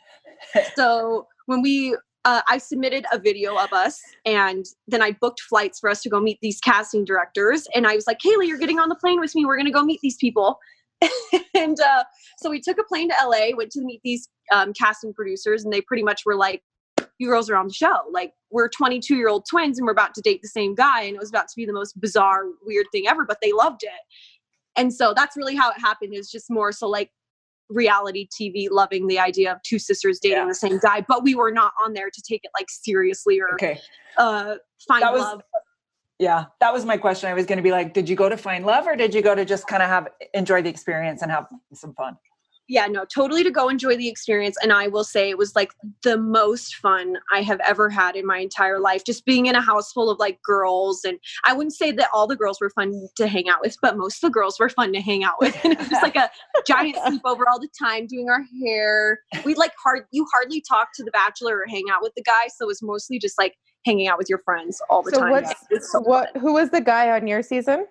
So 0.76 1.28
when 1.46 1.62
we 1.62 1.96
uh, 2.26 2.42
I 2.48 2.58
submitted 2.60 3.06
a 3.12 3.18
video 3.18 3.56
of 3.58 3.74
us, 3.74 4.00
and 4.26 4.66
then 4.88 5.02
I 5.02 5.12
booked 5.14 5.42
flights 5.42 5.80
for 5.80 5.90
us 5.90 6.02
to 6.04 6.10
go 6.10 6.20
meet 6.20 6.38
these 6.42 6.60
casting 6.60 7.04
directors. 7.04 7.68
And 7.74 7.88
I 7.88 7.96
was 7.96 8.06
like, 8.06 8.20
"Haley, 8.22 8.48
you're 8.48 8.60
getting 8.60 8.80
on 8.80 8.90
the 8.90 8.96
plane 8.96 9.20
with 9.20 9.34
me. 9.34 9.46
We're 9.46 9.58
gonna 9.58 9.72
go 9.72 9.84
meet 9.84 10.02
these 10.02 10.18
people." 10.18 10.60
and 11.56 11.80
uh, 11.80 12.04
so 12.38 12.50
we 12.50 12.62
took 12.62 12.78
a 12.78 12.84
plane 12.84 13.10
to 13.10 13.16
LA, 13.24 13.56
went 13.56 13.72
to 13.72 13.82
meet 13.82 14.02
these 14.04 14.30
um, 14.52 14.72
casting 14.74 15.14
producers, 15.14 15.64
and 15.64 15.74
they 15.74 15.82
pretty 15.82 16.04
much 16.04 16.22
were 16.26 16.36
like, 16.36 16.62
"You 17.18 17.28
girls 17.28 17.50
are 17.50 17.56
on 17.56 17.68
the 17.68 17.74
show. 17.74 17.98
Like, 18.12 18.34
we're 18.52 18.70
22 18.70 19.16
year 19.16 19.30
old 19.30 19.46
twins, 19.50 19.80
and 19.80 19.86
we're 19.86 19.94
about 19.94 20.14
to 20.16 20.22
date 20.22 20.42
the 20.44 20.48
same 20.48 20.76
guy." 20.76 21.04
And 21.04 21.16
it 21.16 21.20
was 21.20 21.30
about 21.30 21.48
to 21.48 21.56
be 21.56 21.66
the 21.66 21.74
most 21.74 22.00
bizarre, 22.00 22.44
weird 22.64 22.86
thing 22.92 23.08
ever, 23.08 23.26
but 23.26 23.40
they 23.42 23.52
loved 23.52 23.84
it. 23.84 23.90
And 24.78 24.94
so 24.94 25.14
that's 25.16 25.36
really 25.36 25.56
how 25.56 25.72
it 25.72 25.80
happened. 25.80 26.14
Is 26.14 26.30
just 26.30 26.52
more 26.52 26.72
so 26.72 26.88
like 26.88 27.10
reality 27.74 28.28
TV, 28.30 28.68
loving 28.70 29.08
the 29.08 29.20
idea 29.20 29.52
of 29.52 29.62
two 29.64 29.80
sisters 29.80 30.20
dating 30.20 30.38
Yeah. 30.40 30.48
the 30.48 30.56
same 30.56 30.80
guy, 30.80 31.04
but 31.08 31.24
we 31.24 31.36
were 31.36 31.52
not 31.52 31.74
on 31.84 31.94
there 31.94 32.10
to 32.10 32.22
take 32.22 32.44
it 32.44 32.52
like 32.58 32.68
seriously 32.70 33.40
or 33.40 33.54
Okay. 33.56 33.80
uh, 34.18 34.56
find 34.88 35.02
That 35.04 35.14
was 35.14 35.22
love. 35.24 35.42
yeah, 36.20 36.46
that 36.60 36.74
was 36.74 36.86
my 36.86 36.98
question. 36.98 37.30
I 37.30 37.34
was 37.34 37.46
going 37.46 37.58
to 37.58 37.64
be 37.64 37.72
like, 37.72 37.94
did 37.94 38.08
you 38.10 38.16
go 38.16 38.30
to 38.30 38.38
find 38.38 38.66
love 38.66 38.88
or 38.88 38.96
did 38.96 39.14
you 39.14 39.22
go 39.22 39.34
to 39.36 39.46
just 39.46 39.68
kind 39.68 39.82
of 39.82 39.90
have 39.90 40.08
enjoy 40.34 40.62
the 40.62 40.70
experience 40.70 41.22
and 41.22 41.32
have 41.32 41.48
some 41.74 41.94
fun? 41.94 42.18
Yeah 42.72 42.88
no 42.88 43.04
totally 43.04 43.44
to 43.44 43.52
go 43.52 43.68
enjoy 43.68 43.98
the 43.98 44.08
experience 44.08 44.56
and 44.64 44.72
i 44.72 44.88
will 44.88 45.04
say 45.04 45.30
it 45.30 45.38
was 45.38 45.54
like 45.58 45.72
the 46.04 46.18
most 46.18 46.76
fun 46.76 47.18
i 47.32 47.42
have 47.42 47.60
ever 47.68 47.90
had 47.90 48.16
in 48.16 48.26
my 48.26 48.38
entire 48.38 48.80
life 48.80 49.04
just 49.06 49.26
being 49.26 49.48
in 49.48 49.56
a 49.56 49.62
house 49.62 49.92
full 49.92 50.10
of 50.10 50.18
like 50.20 50.40
girls 50.42 51.04
and 51.04 51.20
i 51.46 51.52
wouldn't 51.54 51.74
say 51.74 51.92
that 51.92 52.08
all 52.14 52.26
the 52.28 52.36
girls 52.36 52.62
were 52.62 52.70
fun 52.70 52.94
to 53.18 53.28
hang 53.28 53.50
out 53.50 53.60
with 53.62 53.76
but 53.82 53.98
most 53.98 54.24
of 54.24 54.30
the 54.30 54.34
girls 54.34 54.58
were 54.58 54.70
fun 54.70 54.94
to 54.94 55.02
hang 55.02 55.22
out 55.24 55.36
with 55.42 55.54
and 55.66 55.74
it 55.74 55.80
was 55.80 55.90
just 55.90 56.02
like 56.02 56.16
a 56.16 56.30
giant 56.66 56.96
sleepover 56.96 57.44
all 57.52 57.60
the 57.60 57.70
time 57.78 58.08
doing 58.08 58.30
our 58.30 58.44
hair 58.64 59.20
we 59.44 59.54
like 59.56 59.74
hard 59.84 60.06
you 60.12 60.26
hardly 60.34 60.64
talk 60.68 60.88
to 60.96 61.04
the 61.04 61.12
bachelor 61.12 61.58
or 61.58 61.66
hang 61.68 61.84
out 61.92 62.02
with 62.02 62.14
the 62.16 62.24
guy 62.24 62.48
so 62.48 62.64
it 62.64 62.68
was 62.68 62.82
mostly 62.82 63.20
just 63.20 63.38
like 63.38 63.54
hanging 63.86 64.08
out 64.08 64.18
with 64.18 64.30
your 64.30 64.40
friends 64.46 64.82
all 64.90 65.02
the 65.04 65.12
So 65.12 65.20
time 65.20 65.32
what's- 65.32 65.92
so 65.92 66.00
What? 66.00 66.32
fun. 66.34 66.42
Who 66.42 66.54
was 66.54 66.70
the 66.70 66.82
guy 66.82 67.10
on 67.12 67.28
your 67.28 67.44
season? 67.44 67.86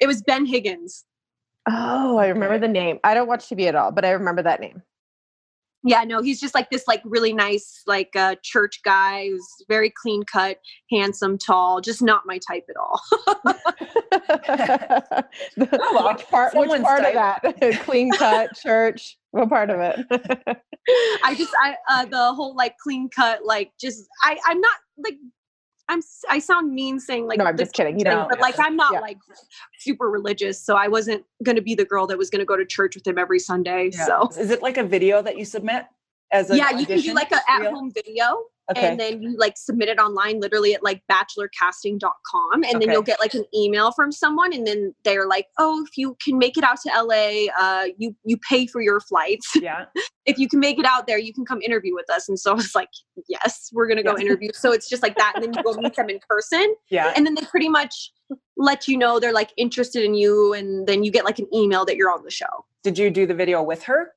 it 0.00 0.06
was 0.06 0.22
ben 0.22 0.46
higgins 0.46 1.04
Oh, 1.70 2.16
I 2.16 2.28
remember 2.28 2.58
the 2.58 2.68
name. 2.68 2.98
I 3.04 3.14
don't 3.14 3.28
watch 3.28 3.48
TV 3.48 3.66
at 3.66 3.74
all, 3.74 3.92
but 3.92 4.04
I 4.04 4.10
remember 4.12 4.42
that 4.42 4.60
name. 4.60 4.82
Yeah, 5.84 6.02
no, 6.02 6.22
he's 6.22 6.40
just 6.40 6.54
like 6.54 6.70
this, 6.70 6.88
like 6.88 7.02
really 7.04 7.32
nice, 7.32 7.82
like 7.86 8.10
uh, 8.16 8.34
church 8.42 8.80
guy 8.84 9.28
who's 9.28 9.46
very 9.68 9.92
clean 10.02 10.24
cut, 10.24 10.58
handsome, 10.90 11.38
tall, 11.38 11.80
just 11.80 12.02
not 12.02 12.22
my 12.26 12.38
type 12.38 12.64
at 12.68 12.76
all. 12.76 13.00
The- 15.56 15.78
well, 15.92 16.12
which 16.12 16.26
part? 16.26 16.54
Which 16.54 16.68
someone's 16.68 16.82
part 16.82 17.04
of 17.04 17.14
that? 17.14 17.80
Clean 17.84 18.10
cut 18.10 18.56
church. 18.56 19.18
What 19.30 19.48
part 19.50 19.70
of 19.70 19.78
it? 19.80 20.04
I 21.22 21.34
just, 21.36 21.52
I 21.62 21.76
uh, 21.88 22.06
the 22.06 22.34
whole 22.34 22.56
like 22.56 22.76
clean 22.82 23.08
cut, 23.08 23.44
like 23.44 23.70
just, 23.80 24.04
I, 24.24 24.36
I'm 24.46 24.60
not 24.60 24.76
like, 24.96 25.16
I'm, 25.88 26.00
I 26.28 26.38
sound 26.38 26.74
mean 26.74 27.00
saying 27.00 27.26
like, 27.26 27.38
No, 27.38 27.44
I'm 27.44 27.56
just 27.56 27.72
kidding. 27.72 27.98
You 27.98 28.04
know, 28.04 28.26
but 28.28 28.40
like 28.40 28.58
I'm 28.58 28.76
not 28.76 28.92
Yeah. 28.92 29.00
like 29.00 29.18
super 29.78 30.10
religious, 30.10 30.60
so 30.62 30.76
I 30.76 30.88
wasn't 30.88 31.24
gonna 31.42 31.62
be 31.62 31.74
the 31.74 31.84
girl 31.84 32.06
that 32.08 32.18
was 32.18 32.30
gonna 32.30 32.44
go 32.44 32.56
to 32.56 32.64
church 32.64 32.94
with 32.94 33.06
him 33.06 33.18
every 33.18 33.38
Sunday. 33.38 33.90
Yeah. 33.92 34.06
So 34.06 34.28
is 34.38 34.50
it 34.50 34.62
like 34.62 34.76
a 34.76 34.84
video 34.84 35.22
that 35.22 35.38
you 35.38 35.44
submit 35.44 35.86
as 36.32 36.50
a 36.50 36.56
yeah, 36.56 36.70
you 36.70 36.86
can 36.86 37.00
do 37.00 37.14
like 37.14 37.32
a 37.32 37.40
at-home 37.48 37.90
video. 37.92 38.44
Okay. 38.70 38.86
and 38.86 39.00
then 39.00 39.22
you 39.22 39.34
like 39.38 39.56
submit 39.56 39.88
it 39.88 39.98
online 39.98 40.40
literally 40.40 40.74
at 40.74 40.82
like 40.82 41.02
bachelorcasting.com 41.10 42.64
and 42.64 42.82
then 42.82 42.90
you'll 42.90 43.02
get 43.02 43.18
like 43.20 43.34
an 43.34 43.44
email 43.54 43.92
from 43.92 44.12
someone 44.12 44.52
and 44.52 44.66
then 44.66 44.94
they're 45.04 45.26
like 45.26 45.46
oh 45.58 45.84
if 45.88 45.96
you 45.96 46.16
can 46.22 46.38
make 46.38 46.56
it 46.56 46.64
out 46.64 46.78
to 46.80 46.90
la 47.02 47.46
uh, 47.58 47.86
you 47.96 48.14
you 48.24 48.36
pay 48.48 48.66
for 48.66 48.80
your 48.80 49.00
flights 49.00 49.52
yeah. 49.62 49.86
if 50.26 50.38
you 50.38 50.48
can 50.48 50.60
make 50.60 50.78
it 50.78 50.84
out 50.84 51.06
there 51.06 51.18
you 51.18 51.32
can 51.32 51.44
come 51.44 51.62
interview 51.62 51.94
with 51.94 52.08
us 52.10 52.28
and 52.28 52.38
so 52.38 52.50
i 52.50 52.54
was 52.54 52.74
like 52.74 52.88
yes 53.28 53.70
we're 53.72 53.86
gonna 53.88 54.02
go 54.02 54.14
Yeah. 54.16 54.24
interview 54.24 54.50
so 54.52 54.72
it's 54.72 54.88
just 54.88 55.02
like 55.02 55.16
that 55.16 55.32
and 55.34 55.44
then 55.44 55.54
you 55.54 55.62
go 55.62 55.72
meet 55.80 55.94
them 55.94 56.10
in 56.10 56.20
person 56.28 56.74
Yeah. 56.90 57.12
and 57.16 57.24
then 57.24 57.34
they 57.34 57.42
pretty 57.46 57.68
much 57.68 58.12
let 58.56 58.86
you 58.86 58.98
know 58.98 59.18
they're 59.18 59.32
like 59.32 59.52
interested 59.56 60.04
in 60.04 60.14
you 60.14 60.52
and 60.52 60.86
then 60.86 61.04
you 61.04 61.10
get 61.10 61.24
like 61.24 61.38
an 61.38 61.46
email 61.54 61.84
that 61.86 61.96
you're 61.96 62.10
on 62.10 62.22
the 62.24 62.30
show 62.30 62.66
Did 62.82 62.98
you 62.98 63.10
do 63.10 63.26
the 63.26 63.34
video 63.34 63.62
with 63.62 63.84
her? 63.84 64.12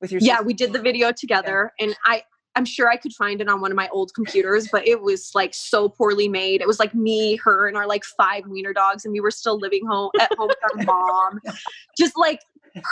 With 0.00 0.12
your 0.12 0.20
yeah 0.22 0.34
sister? 0.36 0.46
we 0.46 0.54
did 0.54 0.72
the 0.72 0.78
video 0.80 1.10
together 1.10 1.72
and 1.80 1.96
i 2.04 2.22
i'm 2.56 2.64
sure 2.64 2.88
i 2.88 2.96
could 2.96 3.12
find 3.12 3.40
it 3.40 3.48
on 3.48 3.60
one 3.60 3.70
of 3.70 3.76
my 3.76 3.88
old 3.88 4.12
computers 4.14 4.68
but 4.72 4.86
it 4.86 5.00
was 5.02 5.30
like 5.34 5.54
so 5.54 5.88
poorly 5.88 6.28
made 6.28 6.60
it 6.60 6.66
was 6.66 6.78
like 6.80 6.94
me 6.94 7.36
her 7.36 7.68
and 7.68 7.76
our 7.76 7.86
like 7.86 8.04
five 8.04 8.44
wiener 8.46 8.72
dogs 8.72 9.04
and 9.04 9.12
we 9.12 9.20
were 9.20 9.30
still 9.30 9.58
living 9.58 9.86
home 9.86 10.10
at 10.20 10.30
home 10.36 10.48
with 10.48 10.58
our 10.78 10.84
mom 10.84 11.38
just 11.98 12.16
like 12.16 12.40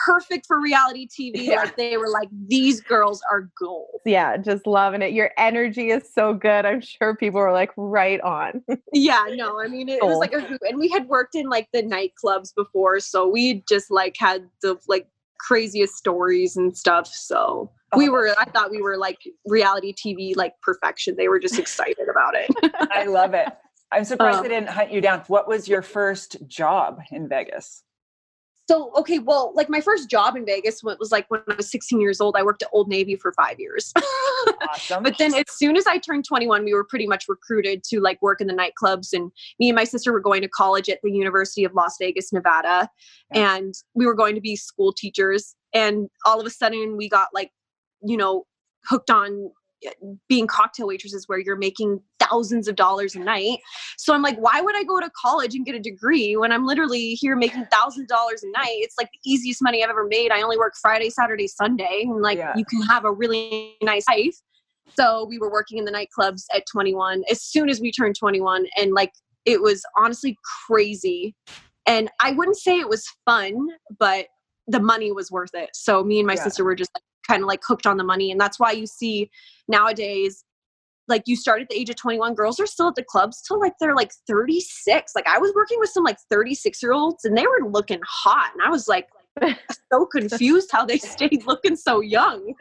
perfect 0.06 0.46
for 0.46 0.60
reality 0.62 1.06
tv 1.06 1.44
Yeah. 1.44 1.56
like 1.56 1.76
they 1.76 1.96
were 1.98 2.08
like 2.08 2.28
these 2.46 2.80
girls 2.80 3.20
are 3.30 3.50
gold 3.58 4.00
yeah, 4.06 4.36
just 4.36 4.66
loving 4.66 5.00
it. 5.00 5.12
Your 5.14 5.30
energy 5.38 5.88
is 5.88 6.02
so 6.12 6.34
good. 6.34 6.66
I'm 6.66 6.82
sure 6.82 7.16
people 7.16 7.40
were 7.40 7.52
like 7.52 7.70
right 7.78 8.20
on. 8.20 8.62
yeah 8.92 9.24
no 9.30 9.60
i 9.62 9.66
mean 9.66 9.88
it, 9.88 9.94
it 10.02 10.04
was 10.04 10.18
like 10.18 10.32
a 10.34 10.40
hoot. 10.40 10.60
and 10.68 10.78
we 10.78 10.88
had 10.88 11.06
worked 11.08 11.34
in 11.34 11.48
like 11.48 11.68
the 11.72 11.82
nightclubs 11.82 12.54
before 12.54 13.00
so 13.00 13.26
we 13.26 13.62
just 13.68 13.90
like 13.90 14.14
had 14.18 14.46
the 14.62 14.76
like 14.88 15.06
craziest 15.46 15.94
stories 15.94 16.56
and 16.56 16.76
stuff 16.76 17.06
so 17.06 17.70
we 17.96 18.08
were 18.08 18.34
i 18.38 18.44
thought 18.46 18.70
we 18.70 18.80
were 18.80 18.96
like 18.96 19.18
reality 19.46 19.92
tv 19.92 20.34
like 20.36 20.52
perfection 20.62 21.14
they 21.16 21.28
were 21.28 21.38
just 21.38 21.58
excited 21.58 22.08
about 22.10 22.34
it 22.34 22.48
I 22.92 23.04
love 23.04 23.34
it. 23.34 23.48
I'm 23.92 24.04
surprised 24.04 24.38
Um, 24.38 24.42
they 24.42 24.48
didn't 24.48 24.70
hunt 24.70 24.90
you 24.90 25.00
down. 25.00 25.22
What 25.28 25.46
was 25.46 25.68
your 25.68 25.82
first 25.82 26.36
job 26.48 26.98
in 27.12 27.28
Vegas? 27.28 27.84
So 28.68 28.92
okay 28.96 29.18
well 29.18 29.52
like 29.54 29.68
my 29.68 29.80
first 29.80 30.08
job 30.08 30.36
in 30.36 30.44
vegas 30.44 30.82
was 30.82 31.10
like 31.12 31.26
when 31.28 31.40
i 31.50 31.54
was 31.54 31.70
16 31.70 32.00
years 32.00 32.20
old 32.20 32.34
i 32.36 32.42
worked 32.42 32.62
at 32.62 32.68
old 32.72 32.88
navy 32.88 33.16
for 33.16 33.32
five 33.32 33.58
years 33.58 33.92
Awesome. 34.70 35.02
but 35.02 35.18
then 35.18 35.34
as 35.34 35.44
soon 35.50 35.76
as 35.76 35.86
i 35.86 35.98
turned 35.98 36.24
21 36.24 36.64
we 36.64 36.74
were 36.74 36.84
pretty 36.84 37.06
much 37.06 37.24
recruited 37.28 37.82
to 37.84 38.00
like 38.00 38.20
work 38.22 38.40
in 38.40 38.46
the 38.46 38.54
nightclubs 38.54 39.12
and 39.12 39.30
me 39.58 39.68
and 39.68 39.76
my 39.76 39.84
sister 39.84 40.12
were 40.12 40.20
going 40.20 40.42
to 40.42 40.48
college 40.48 40.88
at 40.88 40.98
the 41.02 41.10
university 41.12 41.64
of 41.64 41.74
las 41.74 41.96
vegas 42.00 42.32
nevada 42.32 42.88
Yeah. 43.34 43.56
and 43.56 43.74
we 43.94 44.06
were 44.06 44.14
going 44.14 44.34
to 44.34 44.40
be 44.40 44.56
school 44.56 44.92
teachers 44.92 45.54
and 45.72 46.08
all 46.24 46.40
of 46.40 46.46
a 46.46 46.50
sudden 46.50 46.96
we 46.96 47.08
got 47.08 47.28
like 47.34 47.50
you 48.02 48.16
know 48.16 48.44
hooked 48.86 49.10
on 49.10 49.50
Uh, 49.86 49.90
being 50.28 50.46
cocktail 50.46 50.86
waitresses 50.86 51.28
where 51.28 51.38
you're 51.38 51.56
making 51.56 52.00
thousands 52.18 52.68
of 52.68 52.76
dollars 52.76 53.14
a 53.14 53.18
night. 53.18 53.58
So 53.98 54.14
i'm 54.14 54.22
like 54.22 54.36
why 54.38 54.60
would 54.60 54.76
i 54.76 54.82
go 54.84 55.00
to 55.00 55.10
college 55.20 55.54
and 55.54 55.64
get 55.66 55.74
a 55.74 55.80
degree 55.80 56.36
when 56.36 56.52
i'm 56.52 56.66
literally 56.66 57.14
here 57.14 57.36
making 57.36 57.66
thousands 57.70 58.04
of 58.04 58.08
dollars 58.08 58.42
a 58.42 58.50
night? 58.58 58.76
It's 58.78 58.94
like 58.98 59.10
the 59.12 59.30
easiest 59.30 59.62
money 59.62 59.82
i've 59.82 59.90
ever 59.90 60.06
made. 60.06 60.30
I 60.32 60.42
only 60.42 60.56
work 60.58 60.74
friday 60.80 61.10
saturday 61.10 61.46
sunday 61.48 62.04
and 62.06 62.22
like 62.22 62.38
Yeah. 62.38 62.52
you 62.56 62.64
can 62.64 62.82
have 62.82 63.04
a 63.04 63.12
really 63.12 63.76
nice 63.82 64.04
life. 64.08 64.36
So 64.98 65.26
we 65.28 65.38
were 65.38 65.50
working 65.50 65.78
in 65.78 65.84
the 65.84 65.92
nightclubs 65.92 66.44
at 66.54 66.64
21 66.70 67.24
as 67.30 67.42
soon 67.42 67.68
as 67.68 67.80
we 67.80 67.90
turned 67.92 68.16
21 68.16 68.66
and 68.76 68.92
like 68.92 69.12
it 69.44 69.60
was 69.60 69.82
honestly 69.98 70.36
crazy. 70.66 71.34
And 71.86 72.10
i 72.20 72.32
wouldn't 72.32 72.56
say 72.56 72.78
it 72.78 72.88
was 72.88 73.04
fun 73.26 73.68
but 73.98 74.26
the 74.66 74.80
money 74.80 75.12
was 75.12 75.30
worth 75.30 75.54
it. 75.54 75.68
So 75.74 76.02
me 76.02 76.20
and 76.20 76.26
my 76.26 76.34
Yeah. 76.34 76.44
sister 76.44 76.64
were 76.64 76.74
just 76.74 76.90
like, 76.94 77.02
kind 77.26 77.42
of 77.42 77.48
like 77.48 77.60
hooked 77.66 77.86
on 77.86 77.96
the 77.96 78.04
money 78.04 78.30
and 78.30 78.40
that's 78.40 78.58
why 78.58 78.70
you 78.72 78.86
see 78.86 79.30
nowadays 79.68 80.44
like 81.06 81.22
you 81.26 81.36
start 81.36 81.60
at 81.60 81.68
the 81.68 81.76
age 81.76 81.90
of 81.90 81.96
21 81.96 82.34
girls 82.34 82.58
are 82.58 82.66
still 82.66 82.88
at 82.88 82.94
the 82.94 83.04
clubs 83.04 83.42
till 83.42 83.60
like 83.60 83.72
they're 83.80 83.94
like 83.94 84.12
36 84.28 85.12
like 85.14 85.26
i 85.26 85.38
was 85.38 85.52
working 85.54 85.78
with 85.80 85.90
some 85.90 86.04
like 86.04 86.18
36 86.30 86.82
year 86.82 86.92
olds 86.92 87.24
and 87.24 87.36
they 87.36 87.46
were 87.46 87.70
looking 87.70 88.00
hot 88.06 88.50
and 88.54 88.62
i 88.62 88.70
was 88.70 88.88
like 88.88 89.08
so 89.92 90.06
confused 90.06 90.70
how 90.72 90.84
they 90.84 90.98
stayed 90.98 91.44
looking 91.46 91.76
so 91.76 92.00
young 92.00 92.54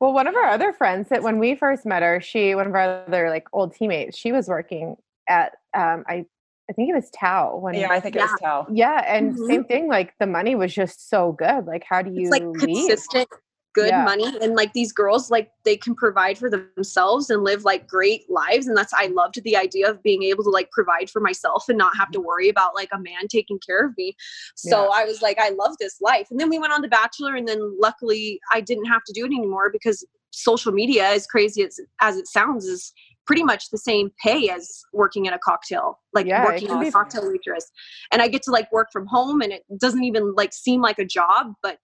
Well, 0.00 0.12
one 0.12 0.26
of 0.26 0.34
our 0.34 0.48
other 0.50 0.72
friends 0.72 1.08
that 1.08 1.22
when 1.22 1.38
we 1.38 1.54
first 1.54 1.86
met 1.86 2.02
her, 2.02 2.20
she 2.20 2.54
one 2.54 2.66
of 2.66 2.74
our 2.74 3.06
other 3.06 3.30
like 3.30 3.46
old 3.52 3.74
teammates, 3.74 4.18
she 4.18 4.30
was 4.32 4.46
working 4.48 4.96
at 5.28 5.52
um 5.74 6.04
I 6.06 6.24
I 6.68 6.72
think 6.72 6.90
it 6.90 6.94
was 6.94 7.10
Tao 7.10 7.56
when 7.56 7.76
yeah, 7.76 7.88
I 7.90 8.00
think 8.00 8.16
it 8.16 8.20
was 8.20 8.34
Tao. 8.42 8.66
yeah, 8.72 9.02
and 9.06 9.34
Mhm. 9.34 9.46
same 9.48 9.64
thing. 9.64 9.88
Like 9.88 10.14
the 10.18 10.26
money 10.26 10.54
was 10.54 10.74
just 10.74 11.08
so 11.08 11.32
good. 11.32 11.64
Like, 11.66 11.84
how 11.88 12.02
do 12.02 12.10
you 12.10 12.22
it's 12.22 12.30
like 12.30 12.42
leave? 12.54 12.88
consistent 12.88 13.28
good 13.76 13.88
Yeah. 13.88 14.04
money 14.04 14.24
and 14.40 14.54
like 14.54 14.72
these 14.72 14.90
girls 14.90 15.30
like 15.30 15.50
they 15.64 15.76
can 15.76 15.94
provide 15.94 16.38
for 16.38 16.48
themselves 16.48 17.28
and 17.28 17.44
live 17.44 17.62
like 17.64 17.86
great 17.86 18.22
lives 18.30 18.66
and 18.66 18.74
that's 18.74 18.94
i 18.94 19.06
loved 19.08 19.38
the 19.44 19.54
idea 19.54 19.90
of 19.90 20.02
being 20.02 20.22
able 20.22 20.42
to 20.42 20.48
like 20.48 20.70
provide 20.70 21.10
for 21.10 21.20
myself 21.20 21.68
and 21.68 21.76
not 21.76 21.94
have 21.94 22.10
to 22.10 22.18
worry 22.18 22.48
about 22.48 22.74
like 22.74 22.88
a 22.92 22.98
man 22.98 23.28
taking 23.28 23.58
care 23.58 23.84
of 23.84 23.92
me. 23.98 24.16
So 24.54 24.90
i 24.94 25.04
was 25.04 25.20
like 25.20 25.38
i 25.38 25.50
love 25.50 25.76
this 25.78 26.00
life. 26.00 26.28
And 26.30 26.40
then 26.40 26.48
we 26.48 26.58
went 26.58 26.72
on 26.72 26.80
the 26.80 26.88
bachelor 26.88 27.36
and 27.36 27.46
then 27.46 27.60
luckily 27.78 28.40
i 28.50 28.62
didn't 28.62 28.86
have 28.86 29.04
to 29.04 29.12
do 29.12 29.24
it 29.26 29.32
anymore 29.32 29.70
because 29.70 30.04
social 30.30 30.72
media 30.72 31.04
as 31.08 31.26
crazy 31.26 31.62
as, 31.62 31.78
as 32.00 32.16
it 32.16 32.26
sounds 32.26 32.64
is 32.64 32.94
pretty 33.26 33.42
much 33.42 33.70
the 33.70 33.78
same 33.78 34.10
pay 34.22 34.48
as 34.48 34.82
working 34.94 35.26
in 35.26 35.34
a 35.34 35.38
cocktail 35.38 35.98
like 36.14 36.26
Yeah, 36.26 36.44
working 36.44 36.70
as 36.70 36.88
a 36.88 36.92
cocktail 36.92 37.30
waitress. 37.30 37.70
And 38.10 38.22
i 38.22 38.28
get 38.28 38.42
to 38.44 38.50
like 38.50 38.72
work 38.72 38.88
from 38.90 39.06
home 39.06 39.42
and 39.42 39.52
it 39.52 39.64
doesn't 39.78 40.04
even 40.04 40.34
like 40.34 40.54
seem 40.54 40.80
like 40.80 40.98
a 40.98 41.04
job 41.04 41.52
but 41.62 41.78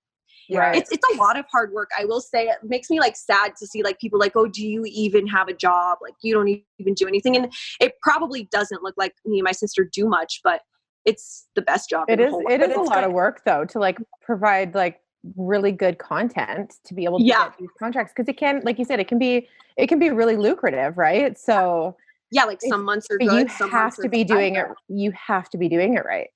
Yeah. 0.53 0.73
it's 0.75 0.91
it's 0.91 1.07
a 1.15 1.17
lot 1.17 1.39
of 1.39 1.45
hard 1.51 1.73
work. 1.73 1.91
I 1.99 2.05
will 2.05 2.21
say 2.21 2.47
it 2.49 2.59
makes 2.63 2.91
me 2.91 3.01
like 3.01 3.17
sad 3.17 3.57
to 3.57 3.67
see 3.67 3.83
like 3.83 3.99
people 3.99 4.19
like, 4.19 4.33
oh, 4.37 4.47
do 4.47 4.67
you 4.67 4.85
even 4.87 5.27
have 5.27 5.49
a 5.49 5.55
job? 5.55 5.99
Like 6.03 6.15
you 6.23 6.35
don't 6.35 6.49
even 6.79 6.95
do 6.95 7.07
anything, 7.07 7.37
and 7.37 7.53
it 7.81 7.95
probably 8.03 8.45
doesn't 8.53 8.83
look 8.83 8.95
like 8.97 9.15
me 9.25 9.39
and 9.39 9.45
my 9.45 9.53
sister 9.53 9.89
do 9.91 10.07
much, 10.09 10.41
but 10.45 10.63
it's 11.05 11.49
the 11.55 11.63
best 11.63 11.91
job. 11.91 12.09
It 12.09 12.21
whole 12.21 12.47
it 12.49 12.61
is 12.61 12.75
a 12.77 12.81
lot 12.81 13.05
of 13.05 13.13
work 13.13 13.43
though 13.45 13.65
to 13.67 13.79
like 13.79 13.99
provide 14.23 14.75
like 14.75 15.01
really 15.37 15.73
good 15.73 15.99
content 15.99 16.75
to 16.85 16.95
be 16.95 17.05
able 17.05 17.19
to 17.19 17.25
Yeah. 17.25 17.49
get 17.49 17.59
these 17.59 17.71
contracts 17.79 18.13
because 18.15 18.29
it 18.29 18.37
can 18.37 18.61
like 18.65 18.79
you 18.79 18.85
said 18.85 18.99
it 19.01 19.09
can 19.09 19.19
be 19.19 19.49
it 19.77 19.87
can 19.87 19.99
be 19.99 20.11
really 20.11 20.37
lucrative 20.37 20.99
right 20.99 21.39
so 21.39 21.97
yeah, 22.33 22.45
like 22.45 22.61
some 22.63 22.83
months 22.85 23.07
are 23.11 23.19
but 23.19 23.29
good. 23.29 23.43
you 23.43 23.49
some 23.49 23.71
have 23.71 23.83
months 23.83 23.97
to 23.99 24.09
be 24.09 24.25
doing 24.25 24.57
it 24.57 24.67
you 24.89 25.13
have 25.13 25.49
to 25.51 25.59
be 25.59 25.69
doing 25.69 25.95
it 25.95 26.05
right 26.05 26.31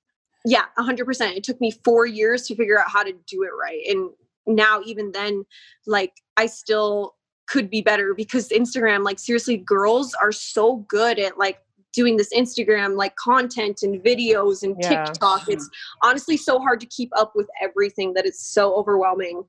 Yeah, 0.47 0.67
a 0.79 0.83
hundred 0.83 1.07
percent. 1.07 1.37
It 1.37 1.43
took 1.43 1.61
me 1.61 1.73
four 1.85 2.07
years 2.07 2.47
to 2.47 2.55
figure 2.55 2.79
out 2.79 2.89
how 2.89 3.03
to 3.03 3.13
do 3.27 3.43
it 3.43 3.51
right, 3.61 3.83
and 3.89 4.11
now 4.47 4.81
even 4.85 5.11
then, 5.11 5.45
like 5.87 6.13
I 6.37 6.47
still 6.47 7.17
could 7.49 7.69
be 7.69 7.81
better 7.83 8.15
because 8.15 8.49
Instagram, 8.51 9.05
like 9.05 9.19
seriously, 9.19 9.57
girls 9.57 10.15
are 10.15 10.33
so 10.33 10.87
good 10.89 11.19
at 11.19 11.37
like 11.37 11.59
doing 11.93 12.17
this 12.17 12.33
Instagram 12.33 12.97
like 12.97 13.17
content 13.17 13.81
and 13.83 14.01
videos 14.05 14.63
and 14.63 14.77
Yeah. 14.79 15.07
TikTok. 15.07 15.49
It's 15.49 15.69
honestly 16.03 16.37
so 16.37 16.61
hard 16.61 16.79
to 16.81 16.87
keep 16.87 17.11
up 17.17 17.33
with 17.35 17.49
everything 17.61 18.15
that 18.15 18.27
it's 18.27 18.47
so 18.47 18.75
overwhelming. 18.77 19.45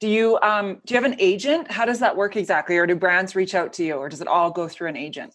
Do 0.00 0.08
you 0.08 0.38
um 0.42 0.80
do 0.86 0.94
you 0.94 1.02
have 1.02 1.10
an 1.10 1.16
agent? 1.18 1.70
How 1.70 1.84
does 1.84 1.98
that 1.98 2.16
work 2.16 2.36
exactly? 2.36 2.76
Or 2.78 2.86
do 2.86 2.94
brands 2.94 3.34
reach 3.34 3.54
out 3.54 3.72
to 3.74 3.84
you 3.84 3.94
or 3.94 4.08
does 4.08 4.20
it 4.20 4.28
all 4.28 4.50
go 4.50 4.68
through 4.68 4.88
an 4.88 4.96
agent? 4.96 5.34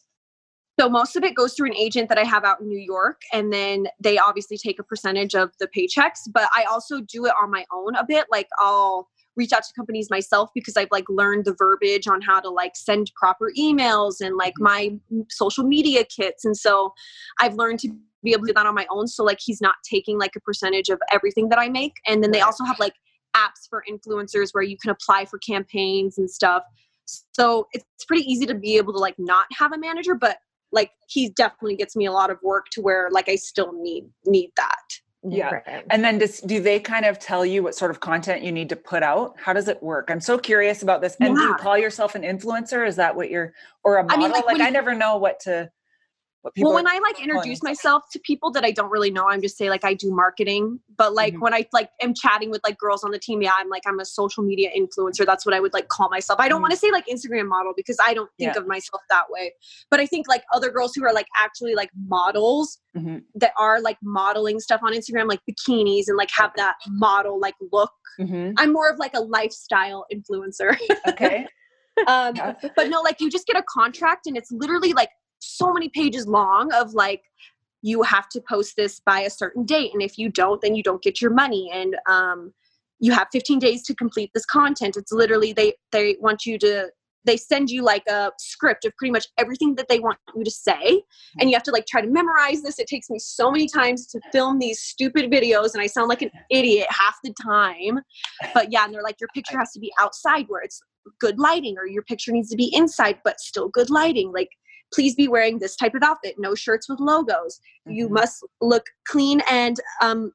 So 0.79 0.89
most 0.89 1.15
of 1.15 1.23
it 1.23 1.35
goes 1.35 1.53
through 1.53 1.67
an 1.67 1.75
agent 1.75 2.09
that 2.09 2.17
I 2.17 2.23
have 2.23 2.43
out 2.43 2.59
in 2.59 2.67
New 2.67 2.79
York, 2.79 3.21
and 3.31 3.53
then 3.53 3.85
they 3.99 4.17
obviously 4.17 4.57
take 4.57 4.79
a 4.79 4.83
percentage 4.83 5.35
of 5.35 5.51
the 5.59 5.67
paychecks. 5.67 6.21
But 6.33 6.49
I 6.55 6.63
also 6.63 7.01
do 7.01 7.25
it 7.25 7.33
on 7.41 7.51
my 7.51 7.63
own 7.71 7.95
a 7.95 8.03
bit. 8.07 8.25
Like 8.31 8.47
I'll 8.59 9.07
reach 9.35 9.51
out 9.51 9.63
to 9.63 9.73
companies 9.75 10.09
myself 10.09 10.49
because 10.53 10.77
I've 10.77 10.89
like 10.91 11.05
learned 11.09 11.45
the 11.45 11.55
verbiage 11.57 12.07
on 12.07 12.21
how 12.21 12.39
to 12.39 12.49
like 12.49 12.75
send 12.75 13.11
proper 13.15 13.51
emails 13.57 14.15
and 14.21 14.35
like 14.35 14.53
mm-hmm. 14.59 14.63
my 15.15 15.25
social 15.29 15.63
media 15.63 16.03
kits. 16.05 16.45
And 16.45 16.55
so 16.57 16.93
I've 17.39 17.55
learned 17.55 17.79
to 17.79 17.89
be 18.23 18.31
able 18.31 18.43
to 18.43 18.47
do 18.47 18.53
that 18.53 18.65
on 18.65 18.75
my 18.75 18.87
own. 18.89 19.07
So 19.07 19.23
like 19.23 19.39
he's 19.41 19.61
not 19.61 19.75
taking 19.89 20.17
like 20.17 20.35
a 20.35 20.39
percentage 20.39 20.89
of 20.89 20.99
everything 21.11 21.49
that 21.49 21.59
I 21.59 21.69
make. 21.69 21.93
And 22.07 22.23
then 22.23 22.31
they 22.31 22.41
also 22.41 22.63
have 22.63 22.79
like 22.79 22.93
apps 23.35 23.67
for 23.69 23.83
influencers 23.89 24.49
where 24.51 24.63
you 24.63 24.77
can 24.77 24.91
apply 24.91 25.25
for 25.25 25.39
campaigns 25.39 26.17
and 26.17 26.29
stuff. 26.29 26.63
So 27.33 27.67
it's 27.73 28.05
pretty 28.07 28.23
easy 28.31 28.45
to 28.45 28.55
be 28.55 28.77
able 28.77 28.93
to 28.93 28.99
like 28.99 29.15
not 29.17 29.47
have 29.57 29.73
a 29.73 29.77
manager, 29.77 30.15
but 30.15 30.37
like 30.73 30.91
he 31.07 31.29
definitely 31.29 31.77
gets 31.77 31.95
me 31.95 32.05
a 32.05 32.11
lot 32.11 32.29
of 32.29 32.37
work 32.43 32.65
to 32.71 32.81
where 32.81 33.09
like 33.11 33.29
I 33.29 33.35
still 33.35 33.71
need 33.71 34.05
need 34.25 34.51
that. 34.57 34.81
Yeah. 35.25 35.61
And 35.89 36.03
then 36.03 36.17
does, 36.17 36.41
do 36.41 36.61
they 36.61 36.81
kind 36.81 37.05
of 37.05 37.17
tell 37.17 37.45
you 37.45 37.63
what 37.63 37.75
sort 37.75 37.91
of 37.91 38.01
content 38.01 38.43
you 38.43 38.51
need 38.51 38.67
to 38.69 38.75
put 38.75 39.03
out? 39.03 39.35
How 39.37 39.53
does 39.53 39.69
it 39.69 39.81
work? 39.81 40.09
I'm 40.11 40.19
so 40.19 40.37
curious 40.37 40.83
about 40.83 41.01
this. 41.01 41.15
And 41.21 41.35
yeah. 41.35 41.41
do 41.41 41.47
you 41.47 41.55
call 41.55 41.77
yourself 41.77 42.15
an 42.15 42.23
influencer? 42.23 42.85
Is 42.85 42.97
that 42.97 43.15
what 43.15 43.29
you're, 43.29 43.53
or 43.85 43.99
a 43.99 44.03
model? 44.03 44.17
I 44.17 44.21
mean, 44.21 44.31
like, 44.31 44.45
like 44.45 44.59
I 44.59 44.69
never 44.69 44.93
know 44.93 45.15
what 45.15 45.39
to, 45.41 45.71
well 46.57 46.73
when 46.73 46.87
i 46.87 46.99
like 46.99 47.21
introduce 47.21 47.63
myself 47.63 48.03
to 48.11 48.19
people 48.19 48.51
that 48.51 48.63
i 48.63 48.71
don't 48.71 48.89
really 48.89 49.09
know 49.09 49.27
i'm 49.29 49.41
just 49.41 49.57
say 49.57 49.69
like 49.69 49.83
i 49.85 49.93
do 49.93 50.11
marketing 50.11 50.79
but 50.97 51.13
like 51.13 51.33
mm-hmm. 51.33 51.43
when 51.43 51.53
i 51.53 51.65
like 51.71 51.89
am 52.01 52.13
chatting 52.13 52.49
with 52.49 52.61
like 52.63 52.77
girls 52.77 53.03
on 53.03 53.11
the 53.11 53.19
team 53.19 53.41
yeah 53.41 53.51
i'm 53.57 53.69
like 53.69 53.83
i'm 53.87 53.99
a 53.99 54.05
social 54.05 54.43
media 54.43 54.69
influencer 54.77 55.25
that's 55.25 55.45
what 55.45 55.55
i 55.55 55.59
would 55.59 55.73
like 55.73 55.87
call 55.87 56.09
myself 56.09 56.39
i 56.39 56.47
don't 56.47 56.57
mm-hmm. 56.57 56.63
want 56.63 56.71
to 56.71 56.77
say 56.77 56.91
like 56.91 57.05
instagram 57.07 57.47
model 57.47 57.73
because 57.75 57.97
i 58.05 58.13
don't 58.13 58.29
think 58.37 58.53
yeah. 58.53 58.59
of 58.59 58.67
myself 58.67 59.01
that 59.09 59.23
way 59.29 59.51
but 59.89 59.99
i 59.99 60.05
think 60.05 60.27
like 60.27 60.43
other 60.53 60.69
girls 60.69 60.93
who 60.95 61.05
are 61.05 61.13
like 61.13 61.27
actually 61.37 61.75
like 61.75 61.89
models 62.07 62.79
mm-hmm. 62.95 63.17
that 63.35 63.53
are 63.57 63.81
like 63.81 63.97
modeling 64.03 64.59
stuff 64.59 64.81
on 64.83 64.93
instagram 64.93 65.27
like 65.27 65.39
bikinis 65.49 66.03
and 66.07 66.17
like 66.17 66.29
have 66.35 66.51
that 66.55 66.75
model 66.89 67.39
like 67.39 67.55
look 67.71 67.91
mm-hmm. 68.19 68.51
i'm 68.57 68.73
more 68.73 68.89
of 68.89 68.99
like 68.99 69.13
a 69.13 69.21
lifestyle 69.21 70.05
influencer 70.13 70.77
okay 71.07 71.45
um 72.07 72.33
but 72.75 72.89
no 72.89 73.01
like 73.01 73.21
you 73.21 73.29
just 73.29 73.45
get 73.45 73.55
a 73.55 73.63
contract 73.69 74.25
and 74.25 74.35
it's 74.35 74.51
literally 74.51 74.93
like 74.93 75.09
so 75.43 75.73
many 75.73 75.89
pages 75.89 76.27
long 76.27 76.71
of 76.73 76.93
like 76.93 77.23
you 77.81 78.01
have 78.01 78.29
to 78.29 78.41
post 78.47 78.75
this 78.77 79.01
by 79.05 79.21
a 79.21 79.29
certain 79.29 79.65
date 79.65 79.91
and 79.93 80.01
if 80.01 80.17
you 80.17 80.29
don't 80.29 80.61
then 80.61 80.75
you 80.75 80.83
don't 80.83 81.03
get 81.03 81.21
your 81.21 81.31
money 81.31 81.69
and 81.73 81.95
um, 82.07 82.53
you 83.03 83.11
have 83.11 83.27
15 83.33 83.59
days 83.59 83.83
to 83.83 83.95
complete 83.95 84.31
this 84.33 84.45
content. 84.45 84.95
It's 84.95 85.11
literally 85.11 85.51
they 85.51 85.73
they 85.91 86.15
want 86.21 86.45
you 86.45 86.57
to 86.59 86.89
they 87.25 87.37
send 87.37 87.69
you 87.69 87.83
like 87.83 88.03
a 88.07 88.31
script 88.37 88.85
of 88.85 88.95
pretty 88.97 89.11
much 89.11 89.27
everything 89.37 89.75
that 89.75 89.87
they 89.87 89.99
want 89.99 90.17
you 90.35 90.43
to 90.43 90.51
say 90.51 91.01
and 91.39 91.49
you 91.49 91.55
have 91.55 91.63
to 91.63 91.71
like 91.71 91.85
try 91.85 92.01
to 92.01 92.09
memorize 92.09 92.61
this. 92.61 92.79
It 92.79 92.87
takes 92.87 93.09
me 93.09 93.19
so 93.19 93.51
many 93.51 93.67
times 93.67 94.07
to 94.07 94.21
film 94.31 94.59
these 94.59 94.79
stupid 94.79 95.31
videos 95.31 95.73
and 95.73 95.81
i 95.81 95.87
sound 95.87 96.07
like 96.07 96.21
an 96.21 96.31
idiot 96.49 96.87
half 96.89 97.17
the 97.23 97.33
time. 97.41 97.99
But 98.53 98.71
yeah 98.71 98.85
and 98.85 98.93
they're 98.93 99.03
like 99.03 99.19
your 99.19 99.29
picture 99.33 99.57
has 99.57 99.71
to 99.73 99.79
be 99.79 99.91
outside 99.99 100.45
where 100.47 100.61
it's 100.61 100.81
good 101.19 101.39
lighting 101.39 101.75
or 101.77 101.85
your 101.85 102.03
picture 102.03 102.31
needs 102.31 102.49
to 102.51 102.55
be 102.55 102.73
inside 102.73 103.19
but 103.25 103.39
still 103.41 103.67
good 103.67 103.89
lighting. 103.89 104.31
Like 104.31 104.49
please 104.93 105.15
be 105.15 105.27
wearing 105.27 105.59
this 105.59 105.75
type 105.75 105.95
of 105.95 106.03
outfit. 106.03 106.35
No 106.37 106.55
shirts 106.55 106.87
with 106.87 106.99
logos. 106.99 107.59
Mm-hmm. 107.87 107.97
you 107.97 108.09
must 108.09 108.45
look 108.61 108.85
clean 109.05 109.41
and 109.49 109.77
um, 110.01 110.31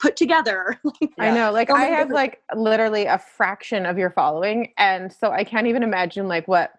put 0.00 0.16
together. 0.16 0.80
I 1.18 1.30
know 1.30 1.52
like 1.52 1.70
i 1.70 1.84
have 1.84 2.10
like 2.10 2.42
literally 2.54 3.06
a 3.06 3.18
fraction 3.18 3.86
of 3.86 3.98
your 3.98 4.10
following 4.10 4.72
and 4.76 5.12
so 5.12 5.30
i 5.30 5.44
can't 5.44 5.66
even 5.66 5.82
imagine 5.82 6.28
like 6.28 6.46
what 6.46 6.72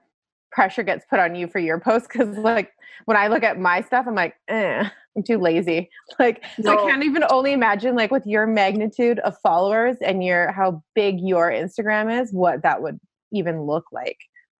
pressure 0.51 0.83
gets 0.83 1.05
put 1.09 1.19
on 1.19 1.35
you 1.35 1.47
for 1.47 1.59
your 1.59 1.79
posts 1.79 2.07
because 2.11 2.37
like 2.37 2.71
when 3.05 3.17
i 3.17 3.27
look 3.27 3.43
at 3.43 3.59
my 3.59 3.81
stuff 3.81 4.05
i'm 4.07 4.15
like 4.15 4.35
eh, 4.47 4.87
i'm 5.15 5.23
too 5.23 5.37
lazy. 5.37 5.89
Like 6.19 6.43
no. 6.57 6.75
so 6.75 6.83
i 6.85 6.89
can't 6.89 7.03
even 7.03 7.23
only 7.29 7.53
imagine 7.53 7.95
like 7.95 8.11
with 8.11 8.25
your 8.25 8.45
magnitude 8.45 9.19
of 9.19 9.37
followers 9.39 9.97
and 10.01 10.23
your 10.23 10.51
how 10.51 10.83
big 10.95 11.19
your 11.19 11.49
instagram 11.51 12.21
is 12.21 12.31
what 12.33 12.63
that 12.63 12.81
would 12.81 12.99
even 13.31 13.61
look 13.63 13.85
like 13.91 14.17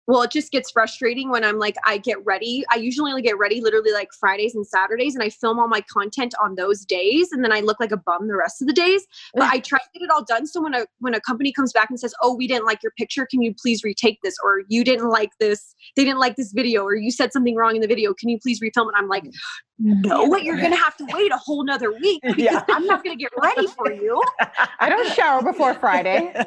well 0.10 0.24
it 0.24 0.32
just 0.32 0.52
gets 0.52 0.72
frustrating 0.72 1.30
when 1.30 1.44
i'm 1.44 1.60
like 1.60 1.76
i 1.86 1.98
get 1.98 2.18
ready 2.26 2.66
i 2.72 2.76
usually 2.76 3.12
only 3.12 3.22
get 3.22 3.38
ready 3.38 3.62
literally 3.62 3.92
like 3.92 4.10
fridays 4.12 4.56
and 4.56 4.66
saturdays 4.66 5.14
and 5.14 5.24
i 5.24 5.30
film 5.30 5.60
all 5.60 5.68
my 5.68 5.82
content 5.82 6.34
on 6.44 6.56
those 6.56 6.84
days 6.84 7.32
and 7.32 7.44
then 7.44 7.54
i 7.54 7.60
look 7.60 7.80
like 7.80 7.92
a 7.92 7.98
bum 7.98 8.28
the 8.28 8.36
rest 8.36 8.60
of 8.60 8.68
the 8.68 8.74
days 8.74 9.06
but 9.36 9.44
i 9.44 9.60
try 9.60 9.78
to 9.78 10.00
get 10.00 10.04
it 10.04 10.10
all 10.10 10.24
done 10.24 10.48
so 10.48 10.62
when 10.62 10.74
a 10.74 10.86
when 10.98 11.14
a 11.14 11.22
company 11.22 11.54
comes 11.54 11.72
back 11.72 11.90
and 11.90 12.00
says 12.00 12.14
oh 12.24 12.36
we 12.36 12.48
didn't 12.48 12.66
like 12.66 12.82
your 12.82 12.92
picture 12.98 13.28
can 13.30 13.42
you 13.42 13.54
please 13.62 13.84
retake 13.84 14.18
this 14.24 14.36
or 14.44 14.64
you 14.68 14.84
didn't 14.84 15.10
like 15.10 15.30
this 15.40 15.76
they 15.96 16.04
didn't 16.04 16.20
like 16.20 16.36
this 16.36 16.52
video 16.54 16.84
or 16.84 16.96
you 16.96 17.12
said 17.12 17.32
something 17.32 17.56
wrong 17.56 17.76
in 17.76 17.82
the 17.82 17.88
video 17.88 18.14
can 18.14 18.30
you 18.30 18.40
please 18.40 18.60
refilm 18.60 18.88
it 18.88 18.96
i'm 18.96 19.08
like 19.08 19.24
mm. 19.26 20.06
no 20.06 20.24
what? 20.24 20.44
you're 20.44 20.60
gonna 20.60 20.76
have 20.76 20.98
to 20.98 21.06
wait 21.14 21.32
a 21.32 21.38
whole 21.38 21.64
nother 21.64 21.92
week 21.92 22.20
because 22.24 22.38
yeah. 22.40 22.64
i'm 22.70 22.86
not 22.86 23.04
gonna 23.04 23.16
get 23.16 23.32
ready 23.40 23.68
for 23.68 23.92
you 23.92 24.20
i 24.80 24.90
don't 24.90 25.14
shower 25.14 25.44
before 25.44 25.76
friday 25.76 26.32
yeah. 26.36 26.46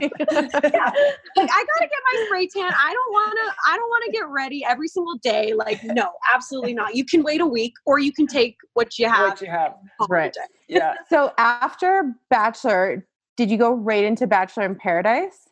like 1.36 1.50
i 1.50 1.64
gotta 1.64 1.88
get 1.88 2.00
my 2.12 2.24
spray 2.26 2.46
tan 2.48 2.72
i 2.76 2.92
don't 2.92 3.12
want 3.12 3.38
to 3.44 3.51
I 3.66 3.76
don't 3.76 3.88
want 3.88 4.04
to 4.06 4.12
get 4.12 4.28
ready 4.28 4.64
every 4.64 4.88
single 4.88 5.16
day. 5.18 5.54
Like, 5.54 5.82
no, 5.84 6.10
absolutely 6.32 6.74
not. 6.74 6.94
You 6.94 7.04
can 7.04 7.22
wait 7.22 7.40
a 7.40 7.46
week 7.46 7.74
or 7.86 7.98
you 7.98 8.12
can 8.12 8.26
take 8.26 8.56
what 8.74 8.98
you 8.98 9.08
have. 9.08 9.30
What 9.30 9.40
you 9.40 9.48
have. 9.48 9.74
Right. 10.08 10.36
Yeah. 10.68 10.94
So 11.08 11.32
after 11.36 12.14
Bachelor, 12.30 13.06
did 13.36 13.50
you 13.50 13.58
go 13.58 13.74
right 13.74 14.04
into 14.04 14.26
Bachelor 14.26 14.64
in 14.64 14.74
Paradise? 14.76 15.48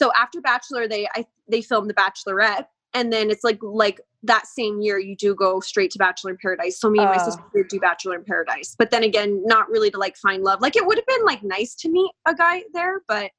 So 0.00 0.10
after 0.18 0.40
Bachelor, 0.40 0.88
they 0.88 1.06
I 1.14 1.24
they 1.48 1.62
filmed 1.62 1.88
The 1.88 1.94
Bachelorette. 1.94 2.66
And 2.92 3.12
then 3.12 3.30
it's 3.30 3.42
like 3.42 3.58
like 3.62 4.00
that 4.22 4.46
same 4.46 4.80
year 4.80 4.98
you 4.98 5.16
do 5.16 5.34
go 5.34 5.60
straight 5.60 5.90
to 5.92 5.98
Bachelor 5.98 6.30
in 6.30 6.38
Paradise. 6.40 6.78
So 6.78 6.88
me 6.88 7.00
and 7.00 7.08
my 7.08 7.16
uh, 7.16 7.24
sister 7.24 7.42
did 7.54 7.68
do 7.68 7.80
Bachelor 7.80 8.16
in 8.16 8.24
Paradise. 8.24 8.74
But 8.78 8.90
then 8.90 9.02
again, 9.02 9.42
not 9.44 9.68
really 9.68 9.90
to 9.90 9.98
like 9.98 10.16
find 10.16 10.42
love. 10.42 10.60
Like 10.60 10.76
it 10.76 10.86
would 10.86 10.98
have 10.98 11.06
been 11.06 11.24
like 11.24 11.42
nice 11.42 11.74
to 11.76 11.88
meet 11.88 12.10
a 12.26 12.34
guy 12.34 12.62
there, 12.72 13.02
but 13.08 13.30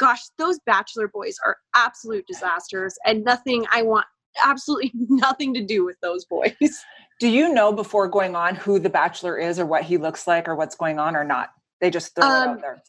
gosh, 0.00 0.20
those 0.38 0.58
bachelor 0.66 1.06
boys 1.06 1.36
are 1.44 1.58
absolute 1.76 2.26
disasters 2.26 2.96
and 3.04 3.22
nothing 3.22 3.66
I 3.70 3.82
want 3.82 4.06
absolutely 4.44 4.92
nothing 5.08 5.54
to 5.54 5.64
do 5.64 5.84
with 5.84 5.96
those 6.00 6.24
boys. 6.24 6.54
Do 7.20 7.28
you 7.28 7.52
know 7.52 7.70
before 7.70 8.08
going 8.08 8.34
on 8.34 8.54
who 8.54 8.78
the 8.78 8.88
bachelor 8.88 9.36
is 9.36 9.58
or 9.58 9.66
what 9.66 9.82
he 9.82 9.98
looks 9.98 10.26
like 10.26 10.48
or 10.48 10.56
what's 10.56 10.74
going 10.74 10.98
on 10.98 11.14
or 11.14 11.22
not? 11.22 11.50
They 11.82 11.90
just 11.90 12.14
throw 12.14 12.24
um, 12.24 12.32
it 12.32 12.36
out 12.36 12.48
um, 12.48 12.60
there. 12.62 12.82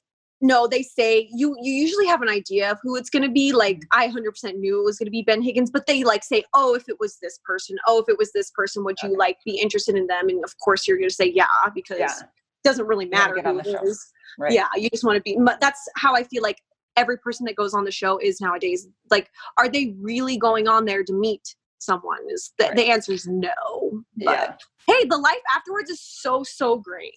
No, 0.43 0.67
they 0.67 0.81
say 0.81 1.29
you 1.31 1.55
you 1.61 1.73
usually 1.73 2.07
have 2.07 2.21
an 2.21 2.29
idea 2.29 2.71
of 2.71 2.79
who 2.81 2.95
it's 2.95 3.09
going 3.09 3.23
to 3.23 3.29
be. 3.29 3.51
Like 3.51 3.77
mm. 3.77 3.83
I 3.91 4.07
100% 4.07 4.55
knew 4.55 4.79
it 4.79 4.85
was 4.85 4.97
going 4.97 5.05
to 5.05 5.11
be 5.11 5.21
Ben 5.21 5.41
Higgins, 5.41 5.69
but 5.69 5.85
they 5.85 6.03
like 6.03 6.23
say, 6.23 6.43
"Oh, 6.55 6.73
if 6.73 6.89
it 6.89 6.95
was 6.99 7.17
this 7.21 7.39
person, 7.45 7.77
oh, 7.85 7.99
if 7.99 8.09
it 8.09 8.17
was 8.17 8.31
this 8.31 8.49
person, 8.51 8.83
would 8.85 8.95
you 9.03 9.15
like 9.17 9.37
be 9.45 9.59
interested 9.59 9.95
in 9.95 10.07
them?" 10.07 10.29
And 10.29 10.43
of 10.43 10.57
course, 10.63 10.87
you're 10.87 10.97
going 10.97 11.09
to 11.09 11.13
say, 11.13 11.31
"Yeah," 11.31 11.45
because 11.75 11.99
yeah. 11.99 12.19
it 12.21 12.27
doesn't 12.63 12.87
really 12.87 13.05
matter 13.05 13.39
who 13.39 13.59
it 13.59 13.67
is. 13.83 14.11
Right. 14.39 14.53
Yeah, 14.53 14.67
you 14.75 14.89
just 14.89 15.03
want 15.03 15.17
to 15.17 15.21
be. 15.21 15.37
But 15.39 15.61
that's 15.61 15.87
how 15.95 16.15
I 16.15 16.23
feel 16.23 16.41
like 16.41 16.57
every 16.95 17.17
person 17.17 17.45
that 17.45 17.55
goes 17.55 17.73
on 17.73 17.83
the 17.83 17.91
show 17.91 18.17
is 18.17 18.41
nowadays 18.41 18.87
like 19.09 19.29
are 19.57 19.69
they 19.69 19.95
really 19.99 20.37
going 20.37 20.67
on 20.67 20.85
there 20.85 21.03
to 21.03 21.13
meet 21.13 21.55
someone 21.79 22.19
is 22.29 22.53
the, 22.57 22.65
right. 22.65 22.75
the 22.75 22.83
answer 22.89 23.11
is 23.11 23.27
no 23.27 24.03
but 24.17 24.31
yeah. 24.33 24.53
hey 24.87 25.05
the 25.07 25.17
life 25.17 25.41
afterwards 25.55 25.89
is 25.89 26.01
so 26.01 26.43
so 26.43 26.77
great 26.77 27.15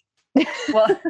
well 0.72 0.86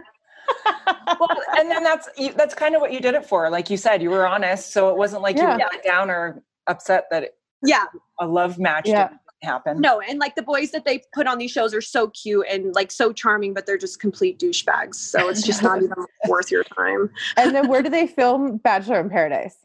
well, 1.18 1.28
and 1.58 1.70
then 1.70 1.82
that's 1.82 2.08
that's 2.36 2.54
kind 2.54 2.74
of 2.74 2.80
what 2.80 2.92
you 2.92 3.00
did 3.00 3.14
it 3.14 3.24
for. 3.24 3.48
Like 3.48 3.70
you 3.70 3.76
said, 3.76 4.02
you 4.02 4.10
were 4.10 4.26
honest, 4.26 4.72
so 4.72 4.90
it 4.90 4.96
wasn't 4.96 5.22
like 5.22 5.36
yeah. 5.36 5.56
you 5.56 5.64
were 5.64 5.82
down 5.82 6.10
or 6.10 6.42
upset 6.66 7.04
that 7.10 7.22
it, 7.24 7.34
yeah 7.62 7.84
a 8.20 8.26
love 8.26 8.58
match 8.58 8.86
yeah. 8.86 9.08
Happen. 9.44 9.80
No, 9.80 10.00
and 10.00 10.18
like 10.18 10.34
the 10.34 10.42
boys 10.42 10.70
that 10.72 10.84
they 10.84 11.02
put 11.12 11.26
on 11.26 11.38
these 11.38 11.50
shows 11.50 11.74
are 11.74 11.80
so 11.80 12.08
cute 12.08 12.46
and 12.50 12.74
like 12.74 12.90
so 12.90 13.12
charming, 13.12 13.54
but 13.54 13.66
they're 13.66 13.78
just 13.78 14.00
complete 14.00 14.38
douchebags. 14.38 14.96
So 14.96 15.28
it's 15.28 15.42
just 15.42 15.62
not 15.62 15.78
even 15.78 15.94
worth 16.28 16.50
your 16.50 16.64
time. 16.64 17.10
And 17.36 17.54
then 17.54 17.68
where 17.68 17.82
do 17.82 17.88
they 17.88 18.06
film 18.06 18.58
Bachelor 18.58 19.00
in 19.00 19.10
Paradise? 19.10 19.56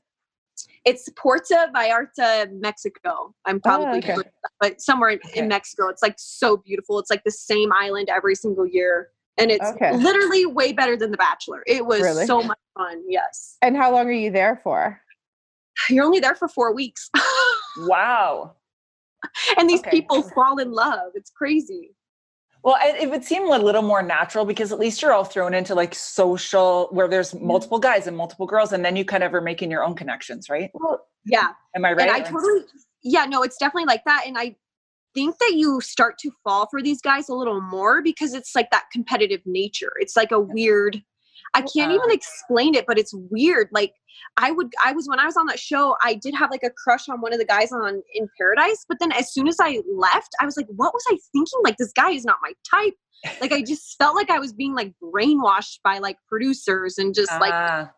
It's 0.85 1.09
Puerto 1.17 1.69
Vallarta, 1.75 2.51
Mexico. 2.59 3.33
I'm 3.45 3.57
oh, 3.57 3.59
probably, 3.59 4.01
oh, 4.09 4.19
okay. 4.19 4.29
but 4.59 4.81
somewhere 4.81 5.09
in, 5.09 5.19
okay. 5.25 5.39
in 5.39 5.47
Mexico. 5.47 5.87
It's 5.89 6.01
like 6.01 6.15
so 6.17 6.57
beautiful. 6.57 6.99
It's 6.99 7.09
like 7.09 7.23
the 7.23 7.31
same 7.31 7.71
island 7.73 8.09
every 8.09 8.35
single 8.35 8.67
year 8.67 9.09
and 9.37 9.51
it's 9.51 9.65
okay. 9.65 9.95
literally 9.95 10.45
way 10.45 10.73
better 10.73 10.97
than 10.97 11.11
The 11.11 11.17
Bachelor. 11.17 11.63
It 11.65 11.85
was 11.85 12.01
really? 12.01 12.25
so 12.25 12.43
much 12.43 12.59
fun. 12.77 13.01
Yes. 13.07 13.55
And 13.61 13.77
how 13.77 13.91
long 13.91 14.07
are 14.07 14.11
you 14.11 14.31
there 14.31 14.59
for? 14.63 15.01
You're 15.89 16.03
only 16.03 16.19
there 16.19 16.35
for 16.35 16.49
four 16.49 16.73
weeks. 16.73 17.09
wow 17.79 18.53
and 19.57 19.69
these 19.69 19.81
okay. 19.81 19.91
people 19.91 20.21
fall 20.21 20.57
in 20.59 20.71
love. 20.71 21.11
It's 21.15 21.29
crazy. 21.29 21.95
Well, 22.61 22.75
it 22.81 23.09
would 23.09 23.23
seem 23.23 23.49
a 23.49 23.57
little 23.57 23.81
more 23.81 24.03
natural 24.03 24.43
because 24.43 24.73
at 24.73 24.79
least 24.79 25.01
you're 25.01 25.13
all 25.13 25.23
thrown 25.23 25.53
into 25.53 25.73
like 25.75 25.95
social 25.95 26.89
where 26.91 27.07
there's 27.07 27.31
mm-hmm. 27.31 27.47
multiple 27.47 27.79
guys 27.79 28.05
and 28.05 28.17
multiple 28.17 28.45
girls, 28.45 28.73
and 28.73 28.83
then 28.83 28.95
you 28.95 29.05
kind 29.05 29.23
of 29.23 29.33
are 29.33 29.41
making 29.41 29.71
your 29.71 29.83
own 29.83 29.95
connections, 29.95 30.49
right? 30.49 30.69
Well, 30.73 31.05
yeah. 31.25 31.51
Am 31.75 31.85
I 31.85 31.93
right? 31.93 32.01
And 32.01 32.11
I 32.11 32.19
totally, 32.19 32.65
yeah, 33.01 33.25
no, 33.25 33.43
it's 33.43 33.57
definitely 33.57 33.85
like 33.85 34.03
that. 34.05 34.23
And 34.27 34.37
I 34.37 34.57
think 35.13 35.37
that 35.39 35.53
you 35.55 35.79
start 35.81 36.17
to 36.19 36.31
fall 36.43 36.67
for 36.69 36.81
these 36.81 37.01
guys 37.01 37.29
a 37.29 37.33
little 37.33 37.61
more 37.61 38.01
because 38.01 38.33
it's 38.33 38.53
like 38.55 38.69
that 38.71 38.85
competitive 38.91 39.41
nature. 39.45 39.93
It's 39.97 40.15
like 40.17 40.31
a 40.31 40.39
weird, 40.39 41.01
I 41.53 41.61
can't 41.61 41.91
even 41.91 42.11
explain 42.11 42.75
it, 42.75 42.85
but 42.87 42.97
it's 42.99 43.13
weird. 43.29 43.69
Like 43.71 43.93
I 44.37 44.51
would, 44.51 44.71
I 44.83 44.91
was 44.91 45.07
when 45.07 45.19
I 45.19 45.25
was 45.25 45.35
on 45.37 45.45
that 45.47 45.59
show, 45.59 45.95
I 46.03 46.13
did 46.15 46.33
have 46.35 46.51
like 46.51 46.63
a 46.63 46.69
crush 46.69 47.09
on 47.09 47.21
one 47.21 47.33
of 47.33 47.39
the 47.39 47.45
guys 47.45 47.71
on 47.71 48.01
in 48.13 48.27
Paradise. 48.37 48.85
But 48.87 48.97
then 48.99 49.11
as 49.13 49.33
soon 49.33 49.47
as 49.47 49.57
I 49.61 49.81
left, 49.95 50.29
I 50.39 50.45
was 50.45 50.57
like, 50.57 50.67
what 50.75 50.93
was 50.93 51.03
I 51.09 51.17
thinking? 51.31 51.59
Like 51.63 51.77
this 51.77 51.91
guy 51.93 52.11
is 52.11 52.25
not 52.25 52.37
my 52.41 52.53
type. 52.69 52.93
Like 53.41 53.51
I 53.51 53.61
just 53.61 53.97
felt 53.97 54.15
like 54.15 54.29
I 54.29 54.39
was 54.39 54.53
being 54.53 54.73
like 54.75 54.93
brainwashed 55.03 55.79
by 55.83 55.97
like 55.99 56.17
producers 56.27 56.97
and 56.97 57.13
just 57.13 57.31
like 57.39 57.51
Ah, 57.53 57.91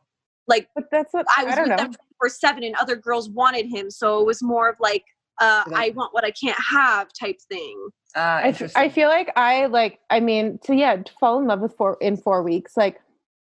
like 0.48 0.68
But 0.76 0.86
that's 0.92 1.14
what 1.14 1.26
I 1.38 1.42
I, 1.42 1.46
was 1.46 1.56
don't 1.56 1.70
with 1.70 1.78
know. 1.78 1.84
them 1.84 1.94
for 2.20 2.30
seven 2.30 2.64
and 2.64 2.76
other 2.76 2.96
girls 2.96 3.30
wanted 3.30 3.68
him. 3.68 3.90
So 3.92 4.20
it 4.20 4.26
was 4.26 4.42
more 4.42 4.70
of 4.70 4.78
like 4.80 5.04
uh, 5.40 5.64
I 5.74 5.92
want 5.96 6.14
what 6.14 6.24
I 6.24 6.32
can't 6.32 6.60
have 6.60 7.08
type 7.20 7.38
thing. 7.50 7.90
ah, 8.16 8.38
I, 8.38 8.42
f- 8.42 8.48
interesting. 8.50 8.82
I 8.82 8.90
feel 8.90 9.10
like 9.10 9.32
I 9.36 9.66
like 9.68 10.00
I 10.10 10.20
mean 10.20 10.60
to 10.66 10.76
yeah 10.76 10.96
to 10.98 11.12
fall 11.20 11.40
in 11.40 11.48
love 11.48 11.60
with 11.62 11.76
four 11.78 11.98
in 12.02 12.16
four 12.18 12.42
weeks 12.44 12.78
like 12.78 13.00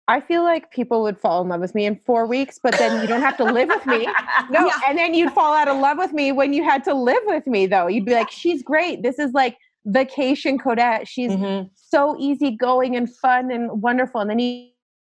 I 0.07 0.19
feel 0.19 0.43
like 0.43 0.71
people 0.71 1.01
would 1.03 1.17
fall 1.19 1.41
in 1.41 1.49
love 1.49 1.61
with 1.61 1.73
me 1.73 1.85
in 1.85 1.95
four 2.05 2.25
weeks 2.27 2.59
but 2.61 2.77
then 2.77 3.01
you 3.01 3.07
don't 3.07 3.21
have 3.21 3.37
to 3.37 3.43
live 3.43 3.69
with 3.69 3.85
me. 3.85 4.07
No 4.51 4.67
Yeah. 4.67 4.73
and 4.87 4.97
then 4.97 5.13
you'd 5.13 5.31
fall 5.33 5.53
out 5.55 5.67
of 5.67 5.77
love 5.79 5.97
with 5.97 6.13
me 6.13 6.31
when 6.31 6.53
you 6.53 6.63
had 6.63 6.83
to 6.85 6.93
live 6.93 7.21
with 7.25 7.47
me 7.47 7.65
though. 7.65 7.87
You'd 7.87 8.05
be 8.05 8.13
like 8.13 8.29
she's 8.29 8.61
great. 8.61 9.01
This 9.01 9.17
is 9.17 9.33
like 9.33 9.57
vacation 9.85 10.57
Codette. 10.59 11.07
She's 11.07 11.31
Mhm. 11.31 11.69
so 11.75 12.15
easygoing 12.19 12.95
and 12.95 13.13
fun 13.15 13.49
and 13.51 13.81
wonderful. 13.81 14.21
And 14.21 14.29
then 14.29 14.39
you 14.39 14.67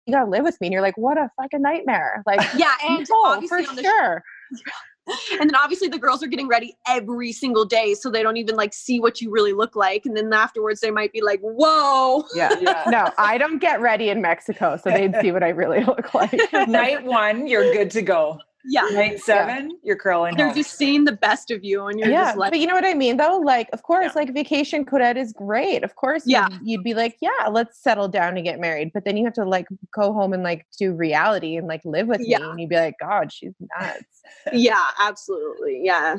you 0.08 0.14
gotta 0.14 0.30
live 0.30 0.44
with 0.44 0.60
me 0.60 0.68
and 0.68 0.74
you're 0.74 0.82
like 0.82 0.98
what 0.98 1.18
a 1.18 1.30
fucking 1.40 1.62
nightmare. 1.62 2.24
Like 2.26 2.42
Yeah, 2.58 2.74
and 2.84 3.08
no, 3.10 3.42
for 3.48 3.64
sure 3.64 4.24
and 5.08 5.50
then 5.50 5.56
obviously 5.56 5.88
the 5.88 5.98
girls 5.98 6.22
are 6.24 6.28
getting 6.28 6.48
ready 6.48 6.76
every 6.88 7.32
single 7.32 7.66
day, 7.66 7.94
so 7.94 8.10
they 8.10 8.24
don't 8.24 8.38
even 8.38 8.56
like 8.56 8.74
see 8.74 9.00
what 9.00 9.22
you 9.22 9.32
really 9.32 9.54
look 9.54 9.76
like. 9.76 10.06
And 10.06 10.16
then 10.16 10.32
afterwards, 10.34 10.80
they 10.82 10.92
might 10.92 11.12
be 11.12 11.22
like, 11.22 11.40
"Whoa!" 11.42 12.24
yeah 12.36 12.52
Yeah. 12.62 12.84
no 12.88 13.10
I 13.18 13.38
don't 13.38 13.60
get 13.60 13.82
ready 13.82 14.10
in 14.10 14.22
Mexico 14.22 14.78
so 14.78 14.92
they'd 14.92 15.16
see 15.22 15.32
what 15.32 15.44
I 15.44 15.50
really 15.50 15.84
look 15.84 16.14
like 16.14 16.40
Night 16.68 17.04
one, 17.04 17.48
you're 17.48 17.72
good 17.74 17.90
to 17.92 18.02
go. 18.02 18.40
Yeah, 18.66 18.82
Night 18.92 19.20
seven, 19.20 19.78
you're 19.84 19.96
curling 19.96 20.36
they're 20.38 20.48
home. 20.48 20.56
just 20.56 20.78
seeing 20.78 21.04
the 21.06 21.12
best 21.14 21.50
of 21.52 21.64
you, 21.64 21.88
and 21.88 22.00
you're 22.00 22.10
yeah, 22.10 22.26
just 22.26 22.38
like, 22.38 22.52
but 22.52 22.60
you 22.60 22.68
know 22.68 22.76
what 22.76 22.86
I 22.86 22.94
mean, 22.94 23.18
though. 23.18 23.38
Like, 23.38 23.70
of 23.74 23.84
course, 23.84 24.06
Yeah. 24.06 24.12
like 24.16 24.34
vacation 24.34 24.86
Codette 24.86 25.18
is 25.18 25.34
great. 25.34 25.84
Of 25.84 25.96
course, 25.96 26.24
Yeah. 26.26 26.48
you'd, 26.50 26.62
you'd 26.64 26.84
be 26.84 26.94
like, 26.94 27.18
yeah, 27.22 27.48
let's 27.50 27.82
settle 27.82 28.08
down 28.08 28.36
and 28.38 28.46
get 28.46 28.60
married. 28.60 28.92
But 28.94 29.06
then 29.06 29.18
you 29.18 29.26
have 29.26 29.34
to 29.36 29.46
like 29.46 29.66
go 29.96 30.14
home 30.14 30.34
and 30.34 30.44
like 30.44 30.66
do 30.78 30.94
reality 30.94 31.56
and 31.58 31.68
like 31.68 31.82
live 31.86 32.08
with 32.08 32.22
Yeah. 32.24 32.40
me, 32.40 32.50
and 32.50 32.60
you'd 32.62 32.70
be 32.70 32.76
like, 32.76 32.96
God, 33.00 33.32
she's 33.34 33.54
nuts. 33.80 34.22
"Yeah, 34.54 34.84
absolutely, 35.00 35.82
yeah." 35.84 36.18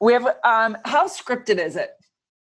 we 0.00 0.12
have 0.14 0.26
um 0.44 0.76
how 0.86 1.06
scripted 1.06 1.58
is 1.58 1.76
it 1.76 1.90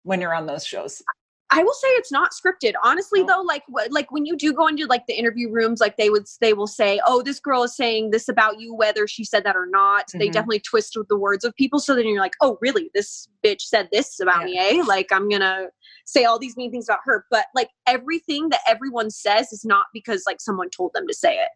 when 0.04 0.20
you're 0.20 0.34
on 0.34 0.46
those 0.46 0.64
shows? 0.64 1.02
I 1.50 1.62
will 1.62 1.72
say 1.74 1.88
it's 1.92 2.12
not 2.12 2.32
scripted. 2.32 2.74
Honestly, 2.84 3.20
No. 3.22 3.26
though, 3.36 3.40
like 3.42 3.62
wh- 3.68 3.90
like 3.90 4.10
when 4.12 4.26
you 4.26 4.36
do 4.36 4.52
go 4.52 4.66
into 4.66 4.86
like 4.86 5.06
the 5.06 5.14
interview 5.18 5.50
rooms, 5.50 5.80
like 5.80 5.96
they 5.96 6.10
would 6.10 6.26
they 6.40 6.52
will 6.52 6.66
say, 6.66 7.00
"Oh, 7.06 7.22
this 7.22 7.40
girl 7.40 7.62
is 7.62 7.74
saying 7.74 8.10
this 8.10 8.28
about 8.28 8.60
you, 8.60 8.74
whether 8.74 9.06
she 9.06 9.24
said 9.24 9.44
that 9.44 9.56
or 9.56 9.66
not." 9.66 10.10
They 10.12 10.28
Mhm. 10.28 10.32
definitely 10.32 10.60
twist 10.60 10.94
with 10.96 11.08
the 11.08 11.16
words 11.16 11.44
of 11.44 11.54
people, 11.54 11.78
so 11.78 11.94
then 11.94 12.06
you're 12.06 12.20
like, 12.20 12.34
"Oh, 12.42 12.58
really? 12.60 12.90
This 12.92 13.28
bitch 13.42 13.62
said 13.62 13.88
this 13.92 14.20
about 14.20 14.44
me, 14.44 14.58
eh?" 14.58 14.82
Like 14.86 15.10
I'm 15.10 15.28
gonna 15.30 15.68
say 16.04 16.24
all 16.24 16.38
these 16.38 16.56
mean 16.56 16.70
things 16.70 16.86
about 16.88 17.00
her, 17.04 17.24
but 17.30 17.46
like 17.54 17.70
everything 17.86 18.50
that 18.50 18.60
everyone 18.66 19.10
says 19.10 19.52
is 19.52 19.64
not 19.64 19.86
because 19.94 20.24
like 20.26 20.40
someone 20.40 20.68
told 20.68 20.92
them 20.92 21.06
to 21.06 21.14
say 21.14 21.34
it. 21.38 21.48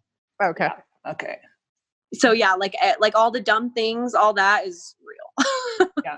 Okay. 0.42 0.68
Okay. 1.06 1.38
So 2.14 2.32
yeah, 2.32 2.54
like 2.54 2.74
eh, 2.82 2.94
like 3.00 3.14
all 3.16 3.30
the 3.30 3.40
dumb 3.40 3.72
things, 3.72 4.14
all 4.14 4.34
that 4.34 4.66
is 4.66 4.96
real. 5.04 5.88
Yeah, 6.04 6.16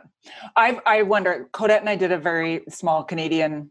I 0.57 0.81
I 0.87 1.03
wonder. 1.03 1.49
Codette 1.53 1.81
and 1.81 1.89
I 1.89 1.97
did 1.97 2.13
a 2.13 2.19
very 2.19 2.65
small 2.69 3.05
Canadian 3.05 3.71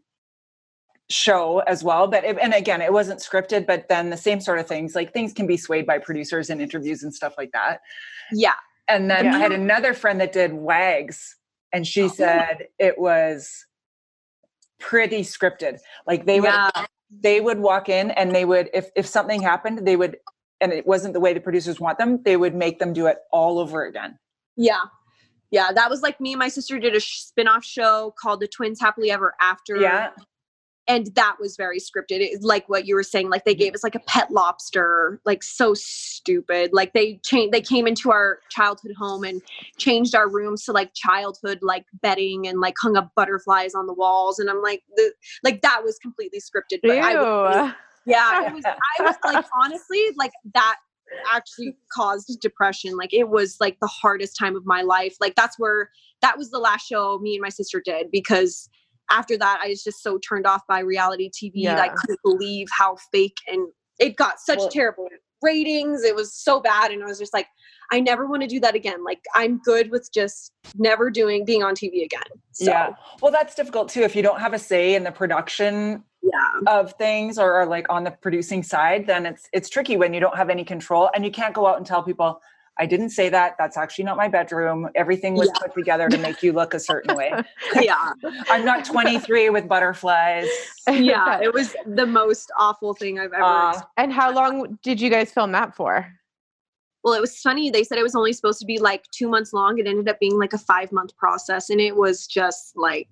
show 1.10 1.60
as 1.68 1.84
well, 1.84 2.08
but 2.08 2.24
it, 2.24 2.38
and 2.42 2.54
again, 2.54 2.82
it 2.82 2.94
wasn't 2.94 3.20
scripted. 3.20 3.66
But 3.68 3.88
then 3.90 4.10
the 4.10 4.18
same 4.18 4.40
sort 4.40 4.60
of 4.60 4.68
things, 4.68 4.96
like 4.96 5.14
things 5.14 5.34
can 5.34 5.48
be 5.48 5.58
swayed 5.58 5.86
by 5.86 5.98
producers 6.00 6.50
and 6.50 6.62
interviews 6.62 7.04
and 7.04 7.14
stuff 7.14 7.34
like 7.38 7.52
that. 7.54 7.82
yeah, 8.32 8.54
And 8.88 9.10
then 9.10 9.26
Yeah. 9.26 9.36
I 9.36 9.40
had 9.40 9.52
another 9.52 9.94
friend 9.94 10.20
that 10.22 10.32
did 10.34 10.54
Wags, 10.54 11.36
and 11.72 11.86
she 11.88 12.04
Oh. 12.04 12.08
said 12.10 12.68
it 12.80 12.98
was 13.00 13.66
pretty 14.80 15.22
scripted. 15.22 15.80
Like 16.08 16.26
they 16.26 16.40
would 16.42 16.54
they 17.22 17.42
would 17.42 17.60
walk 17.60 17.90
in 17.90 18.12
and 18.12 18.34
they 18.36 18.46
would 18.46 18.70
if 18.74 18.90
if 18.96 19.06
something 19.08 19.42
happened, 19.42 19.86
they 19.88 19.96
would 19.96 20.18
and 20.64 20.72
it 20.74 20.88
wasn't 20.88 21.14
the 21.14 21.20
way 21.20 21.34
the 21.34 21.40
producers 21.42 21.80
want 21.80 21.98
them, 21.98 22.22
they 22.24 22.38
would 22.38 22.56
make 22.56 22.80
them 22.80 22.94
do 22.94 23.06
it 23.08 23.18
all 23.32 23.60
over 23.60 23.86
again. 23.86 24.18
yeah. 24.56 24.80
Yeah, 25.52 25.72
that 25.72 25.88
was 25.88 26.02
like 26.02 26.20
me 26.20 26.32
and 26.34 26.40
my 26.40 26.48
sister 26.48 26.80
did 26.80 26.96
a 26.96 27.00
sh- 27.00 27.20
spin-off 27.20 27.64
show 27.64 28.16
called 28.20 28.40
The 28.40 28.48
Twins 28.48 28.80
Happily 28.82 29.12
Ever 29.12 29.36
After. 29.40 29.76
Yeah. 29.78 30.10
and 30.88 31.08
that 31.14 31.36
was 31.40 31.56
very 31.56 31.78
scripted 31.80 32.20
It's 32.22 32.44
like 32.44 32.68
what 32.68 32.88
you 32.88 32.96
were 32.96 33.04
saying 33.04 33.30
like 33.30 33.46
they 33.46 33.54
gave 33.54 33.74
us 33.76 33.84
like 33.84 33.94
a 33.94 34.00
pet 34.00 34.32
lobster 34.32 35.22
like 35.26 35.44
so 35.44 35.74
stupid 35.76 36.72
like 36.74 36.94
they 36.94 37.20
changed 37.24 37.54
they 37.54 37.62
came 37.62 37.86
into 37.88 38.12
our 38.12 38.40
childhood 38.50 38.94
home 38.98 39.24
and 39.24 39.42
changed 39.78 40.16
our 40.16 40.28
rooms 40.28 40.66
to 40.66 40.72
like 40.72 40.92
childhood 40.96 41.60
like 41.62 41.86
bedding 42.02 42.48
and 42.48 42.60
like 42.60 42.74
hung 42.82 42.98
up 42.98 43.12
butterflies 43.16 43.76
on 43.76 43.86
the 43.88 43.94
walls 43.94 44.40
and 44.40 44.50
i'm 44.50 44.62
like 44.62 44.82
the 44.98 45.14
like 45.44 45.62
that 45.62 45.82
was 45.86 45.98
completely 46.00 46.40
scripted 46.40 46.80
but 46.82 46.98
I 46.98 47.16
would, 47.16 47.66
Ew. 47.68 47.74
Yeah. 48.06 48.48
It 48.48 48.54
was 48.54 48.64
i 48.66 49.04
was 49.04 49.16
like 49.24 49.46
honestly 49.64 50.02
like 50.18 50.32
that 50.54 50.78
actually 51.32 51.76
caused 51.92 52.40
depression. 52.42 52.96
Like 52.98 53.14
it 53.14 53.30
was 53.30 53.58
like 53.60 53.78
the 53.80 53.88
hardest 53.88 54.38
time 54.38 54.56
of 54.56 54.66
my 54.66 54.82
life. 54.82 55.16
Like 55.22 55.36
that's 55.36 55.60
where 55.60 55.90
that 56.22 56.38
was 56.38 56.50
the 56.50 56.58
last 56.58 56.88
show 56.88 57.20
me 57.20 57.36
and 57.36 57.42
my 57.42 57.50
sister 57.50 57.82
did 57.84 58.10
because 58.12 58.70
after 59.12 59.38
that 59.38 59.60
i 59.64 59.68
was 59.68 59.84
just 59.84 60.02
so 60.02 60.18
turned 60.18 60.48
off 60.48 60.62
by 60.68 60.80
reality 60.80 61.30
tv 61.30 61.66
that 61.66 61.78
i 61.80 61.90
couldn't 61.90 62.20
believe 62.24 62.68
how 62.72 62.96
fake 63.12 63.36
and 63.48 63.68
it 64.00 64.16
got 64.16 64.40
such 64.40 64.58
Well- 64.58 64.70
terrible 64.70 65.08
ratings. 65.42 66.04
It 66.04 66.16
was 66.16 66.34
so 66.34 66.62
bad 66.62 66.92
and 66.92 67.04
i 67.04 67.06
was 67.06 67.20
just 67.20 67.34
like 67.34 67.48
i 67.96 68.00
never 68.00 68.24
want 68.32 68.42
to 68.42 68.48
do 68.56 68.60
that 68.66 68.76
again 68.82 69.00
like 69.04 69.22
i'm 69.36 69.54
good 69.72 69.86
with 69.94 70.06
just 70.20 70.52
never 70.90 71.10
doing 71.10 71.46
being 71.46 71.64
on 71.64 71.74
tv 71.82 72.04
again 72.04 72.32
so 72.52 72.70
Yeah. 72.72 72.94
Well, 73.22 73.32
that's 73.32 73.56
difficult 73.56 73.90
too. 73.90 74.02
If 74.10 74.16
you 74.16 74.22
don't 74.22 74.40
have 74.40 74.54
a 74.54 74.60
say 74.60 74.94
in 74.96 75.04
the 75.04 75.12
production 75.12 76.04
yeah 76.22 76.54
of 76.68 76.94
things 76.94 77.38
or, 77.38 77.50
or 77.60 77.66
like 77.66 77.88
on 77.90 78.04
the 78.04 78.12
producing 78.12 78.62
side, 78.64 79.08
then 79.08 79.26
it's 79.26 79.50
it's 79.58 79.70
tricky 79.70 79.96
when 79.98 80.14
you 80.14 80.20
don't 80.20 80.38
have 80.38 80.50
any 80.50 80.64
control 80.64 81.10
and 81.14 81.26
you 81.26 81.32
can't 81.32 81.54
go 81.60 81.66
out 81.66 81.78
and 81.78 81.86
tell 81.86 82.04
people, 82.04 82.40
I 82.80 82.86
didn't 82.86 83.10
say 83.10 83.28
that. 83.30 83.56
That's 83.58 83.76
actually 83.84 84.06
not 84.06 84.18
my 84.18 84.28
bedroom. 84.28 84.88
Everything 84.96 85.34
was 85.36 85.50
put 85.62 85.74
together 85.74 86.08
to 86.10 86.18
make 86.18 86.44
you 86.44 86.54
look 86.54 86.74
a 86.76 86.80
certain 86.80 87.16
way. 87.16 87.32
yeah 87.82 88.14
I'm 88.54 88.64
not 88.66 88.86
23 88.86 89.50
with 89.50 89.68
butterflies. 89.68 90.48
yeah 90.88 91.40
it 91.48 91.52
was 91.54 91.76
the 91.88 92.06
most 92.06 92.52
awful 92.58 92.94
thing 92.94 93.20
i've 93.20 93.34
ever 93.34 93.44
Uh, 93.44 93.82
and 93.98 94.14
how 94.14 94.30
long 94.32 94.78
did 94.84 95.02
you 95.02 95.10
guys 95.10 95.32
film 95.32 95.52
that 95.54 95.76
for? 95.76 95.94
Well, 97.04 97.14
it 97.14 97.22
was 97.22 97.38
funny. 97.38 97.70
They 97.70 97.84
said 97.84 97.98
it 97.98 98.04
was 98.04 98.16
only 98.16 98.34
supposed 98.34 98.60
to 98.60 98.66
be 98.66 98.80
like 98.80 99.06
two 99.12 99.28
months 99.28 99.52
long. 99.54 99.78
It 99.78 99.88
ended 99.88 100.08
up 100.08 100.20
being 100.20 100.38
like 100.40 100.54
a 100.54 100.58
five 100.58 100.92
month 100.92 101.16
process, 101.18 101.70
and 101.70 101.82
it 101.82 101.96
was 101.96 102.26
just 102.26 102.74
like 102.76 103.10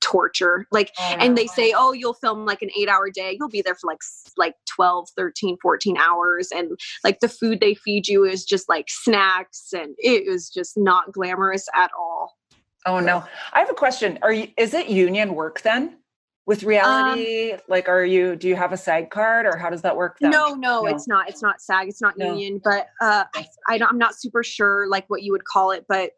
torture. 0.00 0.66
Like, 0.70 0.92
and 0.98 1.38
they 1.38 1.46
say, 1.46 1.72
oh, 1.76 1.92
you'll 1.92 2.14
film 2.14 2.44
like 2.44 2.60
an 2.62 2.70
eight 2.78 2.88
hour 2.88 3.08
day. 3.10 3.36
You'll 3.38 3.48
be 3.48 3.62
there 3.62 3.74
for 3.74 3.86
like 3.86 4.00
like 4.36 4.54
12, 4.74 5.08
13, 5.16 5.56
14 5.62 5.96
hours. 5.96 6.48
And 6.54 6.72
like 7.04 7.20
the 7.20 7.28
food 7.28 7.60
they 7.60 7.74
feed 7.74 8.08
you 8.08 8.24
is 8.24 8.44
just 8.44 8.68
like 8.68 8.86
snacks, 8.88 9.72
and 9.72 9.94
it 9.98 10.30
was 10.30 10.50
just 10.50 10.76
not 10.76 11.12
glamorous 11.12 11.68
at 11.74 11.90
all. 11.98 12.36
Oh 12.84 12.98
no. 13.00 13.24
I 13.52 13.60
have 13.60 13.70
a 13.70 13.74
question. 13.74 14.18
Are 14.22 14.32
you 14.32 14.48
is 14.56 14.74
it 14.74 14.88
union 14.88 15.34
work 15.34 15.62
then? 15.62 15.98
With 16.44 16.64
reality? 16.64 17.52
like 17.68 17.88
are 17.88 18.04
you 18.04 18.34
do 18.34 18.48
you 18.48 18.56
have 18.56 18.72
a 18.72 18.76
SAG 18.76 19.10
card 19.10 19.46
or 19.46 19.56
how 19.56 19.70
does 19.70 19.82
that 19.82 19.96
work 19.96 20.16
then? 20.20 20.30
No, 20.32 20.54
no, 20.54 20.82
No. 20.82 20.86
it's 20.86 21.06
not. 21.06 21.28
It's 21.28 21.40
not 21.42 21.60
SAG. 21.60 21.88
It's 21.88 22.02
not 22.02 22.18
No. 22.18 22.32
union. 22.32 22.60
But 22.64 22.88
uh, 23.00 23.24
I, 23.34 23.46
I 23.68 23.78
don't, 23.78 23.88
I'm 23.88 23.98
not 23.98 24.16
super 24.16 24.42
sure 24.42 24.88
like 24.88 25.04
what 25.08 25.22
you 25.22 25.30
would 25.32 25.44
call 25.44 25.70
it. 25.70 25.84
But 25.88 26.10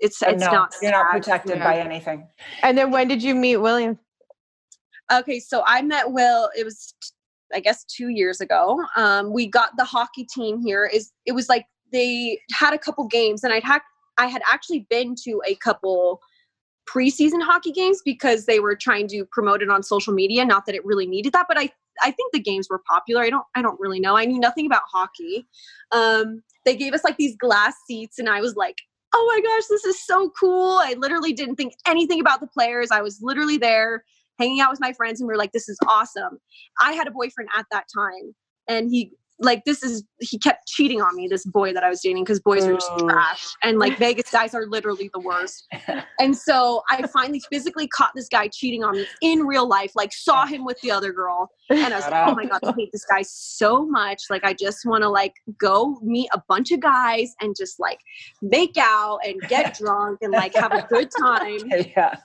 it's 0.00 0.18
So 0.18 0.28
it's 0.28 0.42
no, 0.42 0.50
not. 0.52 0.74
you're 0.82 0.90
not 0.92 1.06
SAG. 1.06 1.22
protected 1.22 1.56
Yeah. 1.58 1.64
by 1.64 1.78
anything. 1.78 2.28
And 2.62 2.76
then 2.76 2.90
when 2.90 3.08
did 3.08 3.22
you 3.22 3.34
meet 3.34 3.56
William? 3.56 3.98
Okay, 5.10 5.40
so 5.40 5.62
I 5.66 5.80
met 5.82 6.10
Will. 6.12 6.50
It 6.56 6.64
was, 6.64 6.94
I 7.54 7.60
guess, 7.60 7.84
two 7.84 8.08
years 8.08 8.40
ago. 8.42 8.78
Um, 8.96 9.32
we 9.32 9.46
got 9.46 9.70
the 9.78 9.84
hockey 9.84 10.24
team 10.24 10.60
here. 10.62 10.84
Is 10.84 11.10
it 11.24 11.32
was 11.32 11.48
like 11.48 11.64
they 11.90 12.38
had 12.52 12.74
a 12.74 12.78
couple 12.78 13.06
games, 13.08 13.44
and 13.44 13.52
I'd 13.52 13.64
had 13.64 13.80
I 14.18 14.26
had 14.26 14.42
actually 14.50 14.86
been 14.90 15.14
to 15.24 15.40
a 15.46 15.54
couple 15.56 16.20
preseason 16.86 17.42
hockey 17.42 17.72
games 17.72 18.02
because 18.04 18.46
they 18.46 18.60
were 18.60 18.76
trying 18.76 19.08
to 19.08 19.24
promote 19.26 19.62
it 19.62 19.70
on 19.70 19.82
social 19.82 20.12
media. 20.12 20.44
Not 20.44 20.66
that 20.66 20.74
it 20.74 20.84
really 20.84 21.06
needed 21.06 21.32
that, 21.32 21.46
but 21.48 21.58
I 21.58 21.70
I 22.02 22.10
think 22.10 22.32
the 22.32 22.40
games 22.40 22.68
were 22.68 22.82
popular. 22.88 23.22
I 23.22 23.30
don't 23.30 23.46
I 23.54 23.62
don't 23.62 23.78
really 23.80 24.00
know. 24.00 24.16
I 24.16 24.24
knew 24.24 24.38
nothing 24.38 24.66
about 24.66 24.82
hockey. 24.92 25.46
Um, 25.92 26.42
they 26.64 26.76
gave 26.76 26.94
us 26.94 27.04
like 27.04 27.16
these 27.16 27.36
glass 27.36 27.74
seats, 27.86 28.18
and 28.18 28.28
I 28.28 28.40
was 28.40 28.56
like. 28.56 28.78
Oh 29.16 29.32
my 29.32 29.40
gosh, 29.40 29.68
this 29.70 29.84
is 29.84 30.04
so 30.04 30.30
cool. 30.30 30.80
I 30.82 30.94
literally 30.98 31.32
didn't 31.32 31.54
think 31.54 31.74
anything 31.86 32.18
about 32.18 32.40
the 32.40 32.48
players. 32.48 32.90
I 32.90 33.00
was 33.00 33.20
literally 33.22 33.56
there 33.56 34.02
hanging 34.38 34.60
out 34.60 34.70
with 34.70 34.80
my 34.80 34.92
friends 34.92 35.20
and 35.20 35.28
we 35.28 35.32
were 35.32 35.38
like 35.38 35.52
this 35.52 35.68
is 35.68 35.78
awesome 35.88 36.38
i 36.80 36.92
had 36.92 37.06
a 37.06 37.10
boyfriend 37.10 37.48
at 37.56 37.66
that 37.70 37.84
time 37.94 38.34
and 38.68 38.90
he 38.90 39.12
like 39.40 39.64
this 39.64 39.82
is 39.82 40.04
he 40.20 40.38
kept 40.38 40.66
cheating 40.68 41.00
on 41.00 41.14
me 41.16 41.26
this 41.28 41.44
boy 41.44 41.72
that 41.72 41.82
i 41.82 41.88
was 41.88 42.00
dating 42.00 42.22
because 42.22 42.40
boys 42.40 42.64
are 42.64 42.74
just 42.74 42.90
oh. 42.92 43.08
trash 43.08 43.44
and 43.62 43.78
like 43.78 43.98
vegas 43.98 44.30
guys 44.30 44.54
are 44.54 44.66
literally 44.66 45.10
the 45.12 45.20
worst. 45.20 45.66
And 46.20 46.36
so 46.36 46.82
i 46.90 47.04
finally 47.08 47.42
physically 47.50 47.88
caught 47.88 48.12
this 48.14 48.28
guy 48.28 48.48
cheating 48.48 48.84
on 48.84 48.92
me 48.92 49.06
in 49.20 49.40
real 49.40 49.66
life 49.68 49.92
like 49.94 50.12
saw 50.12 50.46
him 50.46 50.64
with 50.64 50.80
the 50.80 50.90
other 50.90 51.12
girl 51.12 51.48
and 51.70 51.92
i 51.92 51.96
was 51.96 52.04
like 52.08 52.28
oh 52.28 52.34
my 52.34 52.46
god 52.46 52.60
i 52.62 52.72
hate 52.76 52.90
this 52.92 53.04
guy 53.04 53.22
so 53.22 53.84
much. 53.86 54.22
Like 54.30 54.44
i 54.44 54.54
just 54.54 54.86
want 54.86 55.02
to 55.02 55.08
like 55.08 55.34
go 55.58 55.98
meet 56.02 56.28
a 56.32 56.42
bunch 56.48 56.70
of 56.70 56.80
guys 56.80 57.34
and 57.40 57.54
just 57.58 57.80
like 57.80 57.98
make 58.42 58.76
out 58.78 59.18
and 59.24 59.40
get 59.48 59.76
drunk 59.78 60.18
and 60.22 60.32
like 60.32 60.54
have 60.54 60.72
a 60.72 60.86
good 60.88 61.08
time. 61.18 61.58
Yeah. 61.68 62.16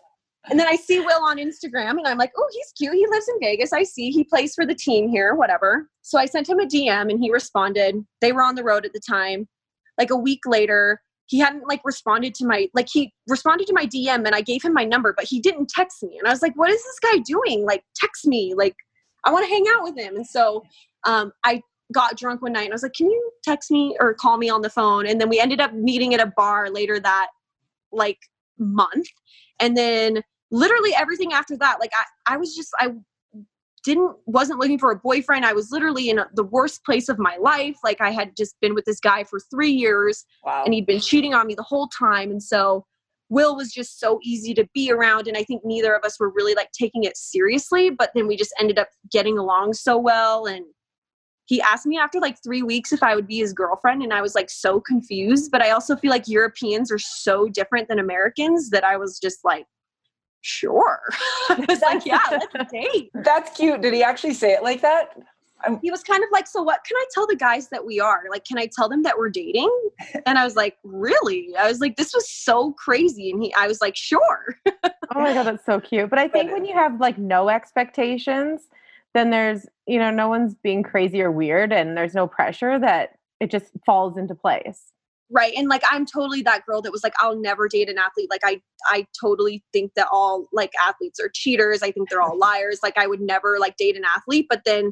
And 0.49 0.59
then 0.59 0.67
I 0.67 0.75
see 0.75 0.99
Will 0.99 1.23
on 1.23 1.37
Instagram 1.37 1.91
and 1.91 2.07
I'm 2.07 2.17
like, 2.17 2.31
oh, 2.37 2.47
he's 2.51 2.71
cute. 2.77 2.93
He 2.93 3.07
lives 3.07 3.27
in 3.27 3.39
Vegas. 3.39 3.73
I 3.73 3.83
see 3.83 4.11
he 4.11 4.23
plays 4.23 4.55
for 4.55 4.65
the 4.65 4.75
team 4.75 5.09
here, 5.09 5.35
whatever. 5.35 5.89
So 6.01 6.17
I 6.17 6.25
sent 6.25 6.49
him 6.49 6.59
a 6.59 6.65
DM 6.65 7.09
and 7.09 7.19
he 7.19 7.31
responded. 7.31 7.95
They 8.21 8.31
were 8.31 8.43
on 8.43 8.55
the 8.55 8.63
road 8.63 8.85
at 8.85 8.93
the 8.93 8.99
time. 8.99 9.47
Like 9.97 10.11
a 10.11 10.15
week 10.15 10.41
later, 10.45 11.01
he 11.25 11.39
hadn't 11.39 11.67
like 11.67 11.81
responded 11.83 12.33
to 12.35 12.45
my 12.45 12.67
like 12.73 12.87
he 12.91 13.13
responded 13.27 13.67
to 13.67 13.73
my 13.73 13.85
DM 13.85 14.25
and 14.25 14.33
I 14.33 14.41
gave 14.41 14.63
him 14.63 14.73
my 14.73 14.83
number, 14.83 15.13
but 15.15 15.25
he 15.25 15.39
didn't 15.39 15.69
text 15.69 16.01
me. 16.01 16.17
And 16.17 16.27
I 16.27 16.31
was 16.31 16.41
like, 16.41 16.53
what 16.55 16.71
is 16.71 16.83
this 16.83 16.99
guy 16.99 17.19
doing? 17.19 17.65
Like 17.65 17.83
text 17.95 18.25
me. 18.25 18.53
Like 18.55 18.75
I 19.25 19.31
want 19.31 19.45
to 19.45 19.49
hang 19.49 19.65
out 19.75 19.83
with 19.83 19.97
him. 19.97 20.15
And 20.15 20.25
so 20.25 20.63
um 21.05 21.31
I 21.43 21.61
got 21.93 22.17
drunk 22.17 22.41
one 22.41 22.53
night 22.53 22.65
and 22.65 22.73
I 22.73 22.75
was 22.75 22.83
like, 22.83 22.93
Can 22.93 23.11
you 23.11 23.31
text 23.43 23.69
me 23.69 23.95
or 23.99 24.13
call 24.13 24.37
me 24.37 24.49
on 24.49 24.61
the 24.61 24.69
phone? 24.69 25.05
And 25.05 25.21
then 25.21 25.29
we 25.29 25.39
ended 25.39 25.61
up 25.61 25.73
meeting 25.73 26.13
at 26.13 26.19
a 26.19 26.33
bar 26.35 26.69
later 26.69 26.99
that 26.99 27.27
like 27.91 28.19
month. 28.57 29.07
And 29.59 29.77
then 29.77 30.23
literally 30.51 30.91
everything 30.95 31.33
after 31.33 31.57
that, 31.57 31.79
like 31.79 31.91
I, 31.93 32.33
I 32.35 32.37
was 32.37 32.55
just 32.55 32.69
I 32.79 32.89
didn't 33.83 34.15
wasn't 34.25 34.59
looking 34.59 34.79
for 34.79 34.91
a 34.91 34.95
boyfriend. 34.95 35.45
I 35.45 35.53
was 35.53 35.71
literally 35.71 36.09
in 36.09 36.19
a, 36.19 36.27
the 36.35 36.43
worst 36.43 36.83
place 36.83 37.09
of 37.09 37.17
my 37.17 37.37
life. 37.37 37.77
Like 37.83 38.01
I 38.01 38.11
had 38.11 38.35
just 38.35 38.55
been 38.61 38.73
with 38.75 38.85
this 38.85 38.99
guy 38.99 39.23
for 39.23 39.39
three 39.39 39.71
years 39.71 40.25
Wow. 40.43 40.63
and 40.65 40.73
he'd 40.73 40.85
been 40.85 40.99
cheating 40.99 41.33
on 41.33 41.47
me 41.47 41.55
the 41.55 41.63
whole 41.63 41.87
time. 41.87 42.31
And 42.31 42.43
so 42.43 42.85
Will 43.29 43.55
was 43.55 43.71
just 43.71 43.99
so 43.99 44.19
easy 44.23 44.53
to 44.55 44.67
be 44.73 44.91
around. 44.91 45.27
And 45.27 45.37
I 45.37 45.43
think 45.43 45.63
neither 45.63 45.93
of 45.93 46.03
us 46.03 46.19
were 46.19 46.29
really 46.29 46.55
like 46.55 46.71
taking 46.71 47.03
it 47.03 47.15
seriously, 47.15 47.89
but 47.89 48.11
then 48.15 48.27
we 48.27 48.35
just 48.35 48.53
ended 48.59 48.79
up 48.79 48.89
getting 49.11 49.37
along 49.37 49.73
so 49.73 49.97
well. 49.97 50.45
And 50.45 50.65
he 51.45 51.61
asked 51.61 51.85
me 51.85 51.97
after 51.97 52.19
like 52.19 52.37
three 52.43 52.63
weeks 52.63 52.91
if 52.91 53.01
I 53.03 53.15
would 53.15 53.27
be 53.27 53.37
his 53.37 53.53
girlfriend. 53.53 54.01
And 54.01 54.13
I 54.13 54.21
was 54.21 54.35
like 54.35 54.49
so 54.49 54.79
confused. 54.81 55.51
But 55.51 55.61
I 55.61 55.69
also 55.69 55.95
feel 55.95 56.11
like 56.11 56.27
Europeans 56.27 56.91
are 56.91 56.99
so 56.99 57.47
different 57.47 57.87
than 57.87 57.99
Americans 57.99 58.71
that 58.71 58.83
I 58.83 58.97
was 58.97 59.19
just 59.19 59.39
like, 59.43 59.65
sure. 60.41 61.01
I 61.49 61.65
was 61.67 61.81
like, 61.81 62.05
yeah, 62.05 62.19
let's 62.29 62.71
date. 62.71 63.11
That's 63.13 63.55
cute. 63.55 63.81
Did 63.81 63.93
he 63.93 64.03
actually 64.03 64.33
say 64.33 64.53
it 64.53 64.63
like 64.63 64.81
that? 64.81 65.17
He 65.81 65.91
was 65.91 66.03
kind 66.03 66.23
of 66.23 66.29
like, 66.31 66.47
so 66.47 66.63
what 66.63 66.85
can 66.85 66.95
I 66.95 67.05
tell 67.13 67.27
the 67.27 67.35
guys 67.35 67.67
that 67.67 67.85
we 67.85 67.99
are? 67.99 68.23
Like, 68.29 68.45
can 68.45 68.57
I 68.57 68.69
tell 68.73 68.87
them 68.87 69.03
that 69.03 69.17
we're 69.17 69.29
dating? 69.29 69.69
And 70.25 70.37
I 70.37 70.45
was 70.45 70.55
like, 70.55 70.77
really? 70.85 71.53
I 71.59 71.67
was 71.67 71.81
like, 71.81 71.97
this 71.97 72.13
was 72.13 72.29
so 72.29 72.71
crazy. 72.73 73.29
And 73.29 73.43
he, 73.43 73.53
I 73.55 73.67
was 73.67 73.81
like, 73.81 73.97
sure. 73.97 74.55
Oh 75.15 75.19
my 75.19 75.33
god, 75.33 75.43
that's 75.43 75.65
so 75.65 75.79
cute. 75.79 76.09
But 76.09 76.19
I 76.19 76.27
think 76.27 76.51
when 76.51 76.63
you 76.63 76.73
have 76.73 77.01
like 77.01 77.17
no 77.17 77.49
expectations, 77.49 78.69
then 79.13 79.31
there's 79.31 79.65
you 79.87 79.97
know 79.97 80.11
no 80.11 80.29
one's 80.29 80.53
being 80.53 80.83
crazy 80.83 81.21
or 81.21 81.31
weird, 81.31 81.73
and 81.73 81.97
there's 81.97 82.13
no 82.13 82.27
pressure 82.27 82.77
that 82.79 83.17
it 83.39 83.49
just 83.49 83.71
falls 83.85 84.17
into 84.17 84.35
place. 84.35 84.91
Right 85.29 85.53
and 85.55 85.67
like 85.67 85.83
i'm 85.91 86.05
totally 86.05 86.41
that 86.41 86.65
girl 86.65 86.81
that 86.81 86.91
was 86.91 87.03
like 87.03 87.13
i'll 87.19 87.39
never 87.39 87.67
date 87.67 87.89
an 87.89 87.97
athlete 87.97 88.29
like 88.29 88.41
i 88.43 88.59
i 88.87 89.05
totally 89.19 89.63
think 89.73 89.93
that 89.95 90.07
all 90.11 90.47
like 90.51 90.71
athletes 90.81 91.19
are 91.19 91.29
cheaters 91.33 91.81
i 91.83 91.91
think 91.91 92.09
they're 92.09 92.21
all 92.21 92.37
liars 92.37 92.79
like 92.83 92.97
i 92.97 93.07
would 93.07 93.21
never 93.21 93.57
like 93.59 93.77
date 93.77 93.95
an 93.95 94.03
athlete 94.05 94.47
but 94.49 94.61
then 94.65 94.91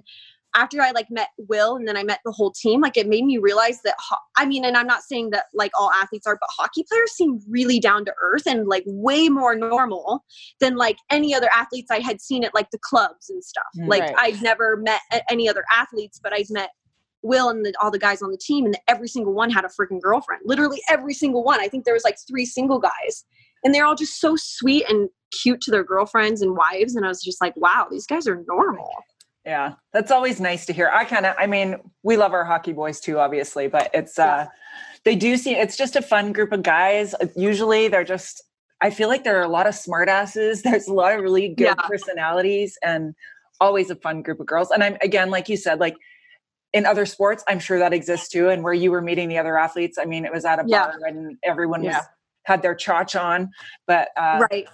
after 0.56 0.82
i 0.82 0.92
like 0.92 1.08
met 1.10 1.30
will 1.38 1.76
and 1.76 1.88
then 1.88 1.98
i 1.98 2.04
met 2.04 2.20
the 2.24 2.32
whole 2.32 2.52
team 2.52 2.82
like 2.82 2.96
it 2.96 3.08
made 3.08 3.26
me 3.26 3.38
realize 3.38 3.82
that 3.84 3.96
ho- 4.00 4.16
i 4.38 4.46
mean 4.46 4.64
and 4.64 4.78
i'm 4.78 4.88
not 4.88 5.02
saying 5.04 5.30
that 5.32 5.46
like 5.54 5.72
all 5.78 5.92
athletes 5.92 6.26
are 6.26 6.38
but 6.40 6.50
hockey 6.58 6.84
players 6.90 7.12
seem 7.12 7.40
really 7.50 7.80
down 7.80 8.06
to 8.06 8.14
earth 8.22 8.44
and 8.48 8.68
like 8.68 8.84
way 8.88 9.28
more 9.30 9.56
normal 9.56 10.24
than 10.60 10.76
like 10.76 10.98
any 11.10 11.34
other 11.36 11.50
athletes 11.56 11.92
i 11.92 12.00
had 12.00 12.22
seen 12.22 12.44
at 12.44 12.54
like 12.56 12.70
the 12.72 12.80
clubs 12.80 13.30
and 13.30 13.44
stuff 13.44 13.64
Mm, 13.78 13.88
like 13.90 14.02
right. 14.02 14.16
i'd 14.20 14.42
never 14.42 14.78
met 14.78 15.02
any 15.30 15.50
other 15.50 15.64
athletes 15.72 16.20
but 16.22 16.32
i'd 16.34 16.50
met 16.50 16.70
Will 17.24 17.49
and 17.49 17.65
the, 17.65 17.74
all 17.82 17.91
the 17.91 17.99
guys 17.99 18.22
on 18.22 18.32
the 18.32 18.38
team, 18.38 18.65
and 18.65 18.78
every 18.88 19.07
single 19.07 19.34
one 19.34 19.49
had 19.49 19.65
a 19.65 19.70
freaking 19.70 20.01
girlfriend. 20.01 20.41
Literally 20.45 20.82
every 20.89 21.13
single 21.13 21.43
one. 21.43 21.59
I 21.59 21.68
think 21.68 21.86
there 21.86 21.93
was 21.93 22.03
like 22.03 22.18
three 22.28 22.45
single 22.45 22.80
guys, 22.80 23.26
and 23.63 23.74
they're 23.74 23.86
all 23.86 23.95
just 23.95 24.20
so 24.22 24.36
sweet 24.36 24.86
and 24.89 25.09
cute 25.32 25.61
to 25.61 25.72
their 25.72 25.84
girlfriends 25.84 26.41
and 26.41 26.55
wives. 26.55 26.95
And 26.95 27.05
I 27.05 27.09
was 27.09 27.22
just 27.22 27.41
like, 27.41 27.55
wow, 27.57 27.88
these 27.89 28.05
guys 28.07 28.28
are 28.28 28.43
normal. 28.47 28.89
Yeah, 29.45 29.74
that's 29.93 30.11
always 30.11 30.39
nice 30.41 30.65
to 30.65 30.74
hear. 30.74 30.89
I 30.93 31.05
kind 31.05 31.26
of, 31.26 31.36
I 31.39 31.47
mean, 31.47 31.78
we 32.03 32.18
love 32.18 32.34
our 32.34 32.43
hockey 32.43 32.74
boys 32.74 32.99
too, 32.99 33.18
obviously, 33.18 33.68
but 33.68 33.89
it's, 33.93 34.20
uh, 34.20 34.47
they 35.05 35.15
do 35.15 35.38
seem, 35.38 35.57
it's 35.57 35.78
just 35.78 35.95
a 35.95 36.01
fun 36.01 36.34
group 36.34 36.51
of 36.51 36.63
guys. 36.63 37.15
Usually 37.36 37.88
they're 37.88 38.03
just, 38.03 38.43
I 38.82 38.89
feel 38.89 39.07
like 39.07 39.24
there 39.24 39.39
are 39.39 39.43
a 39.43 39.49
lot 39.49 39.65
of 39.65 39.74
smart 39.74 40.09
asses. 40.09 40.61
There's 40.63 40.88
a 40.88 40.93
lot 40.93 41.13
of 41.13 41.22
really 41.22 41.47
good 41.47 41.63
Yeah. 41.63 41.74
personalities 41.76 42.78
and 42.84 43.15
always 43.61 43.89
a 43.89 43.95
fun 43.95 44.22
group 44.22 44.39
of 44.41 44.45
girls. 44.45 44.70
And 44.70 44.84
I'm, 44.84 44.97
again, 45.01 45.30
like 45.30 45.47
you 45.47 45.55
said, 45.57 45.80
like 45.80 45.95
in 46.74 46.86
other 46.86 47.05
sports, 47.05 47.43
I'm 47.47 47.59
sure 47.59 47.80
that 47.80 47.93
exists 47.93 48.30
too. 48.30 48.49
And 48.49 48.63
where 48.63 48.74
you 48.74 48.91
were 48.91 49.01
meeting 49.01 49.30
the 49.30 49.38
other 49.38 49.57
athletes, 49.57 49.97
I 49.97 50.05
mean, 50.05 50.26
it 50.26 50.34
was 50.34 50.45
at 50.45 50.59
a 50.59 50.63
Yeah. 50.68 50.88
bar 50.88 50.99
and 51.05 51.38
everyone 51.43 51.84
was, 51.84 51.93
Yeah. 51.95 52.01
had 52.43 52.61
their 52.61 52.76
chotch 52.76 53.20
on, 53.20 53.51
but, 53.88 54.09
uh, 54.18 54.45
right. 54.49 54.68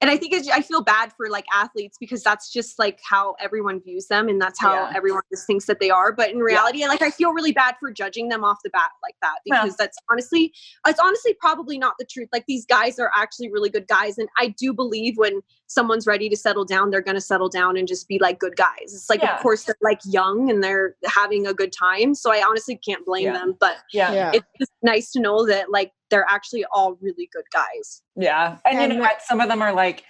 And 0.00 0.10
I 0.10 0.16
think 0.16 0.32
it's, 0.32 0.48
I 0.48 0.62
feel 0.62 0.80
bad 0.80 1.12
for 1.16 1.30
like 1.30 1.44
athletes 1.54 1.96
because 1.96 2.24
that's 2.24 2.50
just 2.52 2.76
like 2.76 2.98
how 3.08 3.36
everyone 3.38 3.80
views 3.80 4.08
them, 4.08 4.28
and 4.28 4.42
that's 4.42 4.58
how 4.60 4.72
Yeah. 4.72 4.92
everyone 4.96 5.22
just 5.30 5.46
thinks 5.46 5.66
that 5.66 5.78
they 5.78 5.90
are. 5.90 6.10
But 6.10 6.30
in 6.30 6.40
reality, 6.40 6.84
like 6.88 7.02
I 7.02 7.12
feel 7.12 7.32
really 7.32 7.52
bad 7.52 7.76
for 7.78 7.92
judging 7.92 8.28
them 8.28 8.42
off 8.42 8.58
the 8.64 8.70
bat 8.70 8.90
like 9.04 9.14
that 9.22 9.36
because 9.44 9.76
that's 9.76 9.96
honestly, 10.10 10.52
it's 10.88 10.98
honestly 10.98 11.34
probably 11.40 11.78
not 11.78 11.94
the 12.00 12.04
truth. 12.04 12.28
Like 12.32 12.46
these 12.48 12.66
guys 12.66 12.98
are 12.98 13.12
actually 13.16 13.52
really 13.52 13.70
good 13.70 13.86
guys, 13.86 14.18
and 14.18 14.28
I 14.36 14.48
do 14.58 14.72
believe 14.72 15.16
when 15.18 15.40
someone's 15.72 16.06
ready 16.06 16.28
to 16.28 16.36
settle 16.36 16.64
down, 16.64 16.90
they're 16.90 17.00
going 17.00 17.14
to 17.14 17.20
settle 17.20 17.48
down 17.48 17.76
and 17.76 17.88
just 17.88 18.06
be 18.08 18.18
like 18.18 18.38
good 18.38 18.56
guys. 18.56 18.92
It's 18.94 19.08
like, 19.08 19.22
Yeah. 19.22 19.36
of 19.36 19.42
course, 19.42 19.64
they're 19.64 19.76
like 19.80 20.00
young 20.04 20.50
and 20.50 20.62
they're 20.62 20.96
having 21.06 21.46
a 21.46 21.54
good 21.54 21.72
time, 21.72 22.14
so 22.14 22.30
I 22.32 22.42
honestly 22.46 22.76
can't 22.76 23.04
blame 23.06 23.24
Yeah. 23.26 23.32
them. 23.32 23.56
But 23.58 23.76
yeah. 23.92 24.30
it's 24.34 24.46
just 24.60 24.72
nice 24.82 25.10
to 25.12 25.20
know 25.20 25.46
that 25.46 25.70
like 25.70 25.92
they're 26.10 26.26
actually 26.28 26.64
all 26.74 26.96
really 27.00 27.28
good 27.32 27.44
guys. 27.52 28.02
Yeah. 28.16 28.58
And, 28.64 28.78
And 28.78 28.92
you 28.92 28.98
know 28.98 29.02
what- 29.02 29.12
what? 29.14 29.22
Some 29.22 29.40
of 29.40 29.48
them 29.48 29.62
are 29.62 29.72
like, 29.72 30.04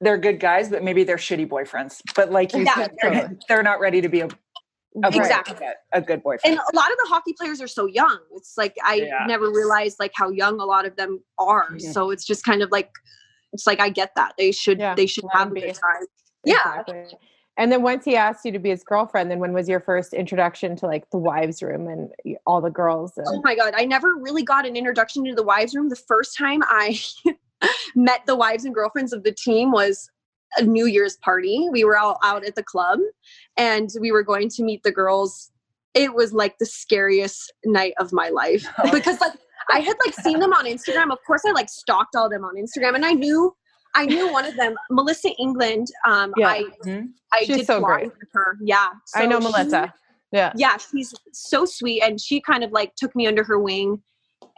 they're 0.00 0.18
good 0.18 0.40
guys, 0.40 0.68
but 0.68 0.82
maybe 0.82 1.04
they're 1.04 1.16
shitty 1.16 1.48
boyfriends. 1.48 2.00
But 2.14 2.30
like 2.30 2.52
you 2.54 2.64
Yeah, 2.64 2.74
said, 2.74 2.96
they're, 3.02 3.36
they're 3.48 3.62
not 3.62 3.80
ready 3.80 4.00
to 4.00 4.08
be 4.08 4.20
a, 4.20 4.26
a, 4.26 5.08
Exactly. 5.08 5.54
boyfriend, 5.54 5.74
a 5.92 6.00
good 6.00 6.22
boyfriend. 6.22 6.56
and 6.56 6.60
a 6.72 6.76
lot 6.76 6.90
of 6.90 6.96
the 6.98 7.06
hockey 7.08 7.32
players 7.38 7.60
are 7.60 7.68
so 7.68 7.86
young 7.86 8.18
it's 8.32 8.54
like 8.56 8.74
i 8.84 8.94
Yeah. 8.94 9.26
never 9.28 9.48
realized 9.50 9.96
like 10.00 10.10
how 10.14 10.28
young 10.30 10.58
a 10.60 10.64
lot 10.64 10.86
of 10.86 10.96
them 10.96 11.22
are 11.38 11.68
Mhm. 11.72 11.92
so 11.92 12.10
it's 12.10 12.24
just 12.24 12.42
kind 12.44 12.62
of 12.62 12.70
like 12.72 12.90
it's 13.52 13.66
like 13.66 13.80
i 13.80 13.88
get 13.88 14.12
that 14.16 14.34
they 14.38 14.52
should 14.52 14.78
Yeah, 14.78 14.94
they 14.94 15.06
should 15.06 15.24
have 15.32 15.52
good 15.54 15.74
time. 15.74 16.06
Yeah. 16.44 16.84
And 17.56 17.72
then 17.72 17.82
once 17.82 18.04
he 18.04 18.14
asked 18.14 18.44
you 18.44 18.52
to 18.52 18.60
be 18.60 18.68
his 18.68 18.84
girlfriend, 18.84 19.32
then 19.32 19.40
when 19.40 19.52
was 19.52 19.68
your 19.68 19.80
first 19.80 20.14
introduction 20.14 20.76
to 20.76 20.86
like 20.86 21.10
the 21.10 21.18
wives' 21.18 21.60
room 21.60 21.88
and 21.88 22.10
all 22.46 22.60
the 22.60 22.70
girls? 22.70 23.12
oh 23.26 23.40
my 23.42 23.56
god 23.56 23.74
i 23.76 23.84
never 23.84 24.14
really 24.14 24.42
got 24.44 24.66
an 24.66 24.76
introduction 24.76 25.24
to 25.24 25.34
the 25.34 25.42
wives 25.42 25.74
room. 25.74 25.88
The 25.88 25.96
first 25.96 26.36
time 26.38 26.62
i 26.68 26.98
met 27.96 28.20
the 28.26 28.36
wives 28.36 28.64
and 28.64 28.74
girlfriends 28.74 29.12
of 29.12 29.24
the 29.24 29.32
team 29.32 29.72
was 29.72 30.08
a 30.56 30.62
new 30.62 30.86
year's 30.86 31.16
party. 31.18 31.68
We 31.70 31.84
were 31.84 31.98
all 31.98 32.18
out 32.24 32.44
at 32.44 32.54
the 32.54 32.62
club 32.62 33.00
and 33.56 33.90
we 34.00 34.12
were 34.12 34.22
going 34.22 34.48
to 34.50 34.62
meet 34.62 34.82
the 34.82 34.92
girls. 34.92 35.50
It 35.94 36.14
was 36.14 36.32
like 36.32 36.58
the 36.58 36.66
scariest 36.66 37.52
night 37.64 37.94
of 37.98 38.12
my 38.12 38.28
life 38.28 38.64
Oh. 38.78 38.90
because 38.92 39.20
like 39.20 39.32
I 39.70 39.80
had 39.80 39.96
like 40.04 40.14
seen 40.14 40.38
them 40.40 40.52
on 40.52 40.64
Instagram. 40.64 41.10
Of 41.12 41.18
course, 41.26 41.42
I 41.46 41.52
like 41.52 41.68
stalked 41.68 42.16
all 42.16 42.26
of 42.26 42.30
them 42.32 42.44
on 42.44 42.54
Instagram, 42.56 42.94
and 42.94 43.04
I 43.04 43.12
knew 43.12 43.54
I 43.94 44.04
knew 44.06 44.30
one 44.30 44.44
of 44.44 44.54
them, 44.56 44.76
Melissa 44.90 45.30
Engelland. 45.40 45.86
Um, 46.04 46.32
Yeah. 46.36 46.48
I 46.48 46.62
Mhm. 46.84 47.08
I 47.32 47.44
She's 47.44 47.56
did 47.58 47.66
so 47.66 47.80
great. 47.80 48.06
with 48.18 48.28
her. 48.32 48.56
Yeah, 48.62 48.90
I 49.14 49.26
know 49.26 49.40
she- 49.40 49.44
Melissa. 49.46 49.94
Yeah. 50.30 50.52
yeah, 50.56 50.76
she's 50.76 51.14
so 51.32 51.64
sweet, 51.64 52.02
and 52.02 52.20
she 52.20 52.40
kind 52.40 52.62
of 52.62 52.70
like 52.70 52.94
took 52.96 53.16
me 53.16 53.26
under 53.26 53.42
her 53.44 53.58
wing. 53.58 54.02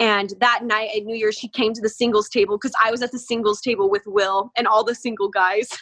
And 0.00 0.32
that 0.40 0.64
night 0.64 0.90
at 0.96 1.04
New 1.04 1.14
Year's, 1.14 1.36
she 1.36 1.46
came 1.48 1.72
to 1.74 1.80
the 1.80 1.88
singles 1.88 2.28
table 2.28 2.56
because 2.58 2.74
I 2.82 2.90
was 2.90 3.02
at 3.02 3.12
the 3.12 3.18
singles 3.18 3.61
table 3.61 3.88
with 3.90 4.02
Will 4.06 4.50
and 4.56 4.66
all 4.66 4.82
the 4.84 4.94
single 4.94 5.28
guys. 5.28 5.68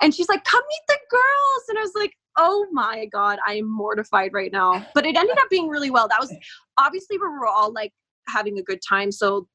And 0.00 0.12
she's 0.14 0.28
like, 0.28 0.42
"Come 0.44 0.62
meet 0.68 0.80
the 0.88 0.98
girls," 1.10 1.64
and 1.68 1.78
I 1.78 1.82
was 1.82 1.92
like, 1.94 2.12
"Oh 2.38 2.66
my 2.72 3.04
god, 3.06 3.38
I 3.46 3.54
am 3.56 3.70
mortified 3.70 4.32
right 4.32 4.50
now." 4.50 4.84
But 4.94 5.06
it 5.06 5.16
ended 5.16 5.38
up 5.38 5.48
being 5.50 5.68
really 5.68 5.90
well. 5.90 6.08
That 6.08 6.18
was 6.18 6.32
obviously 6.78 7.18
we 7.18 7.28
were 7.28 7.46
all 7.46 7.70
like 7.72 7.92
having 8.28 8.58
a 8.58 8.62
good 8.62 8.80
time. 8.86 9.12
So 9.12 9.48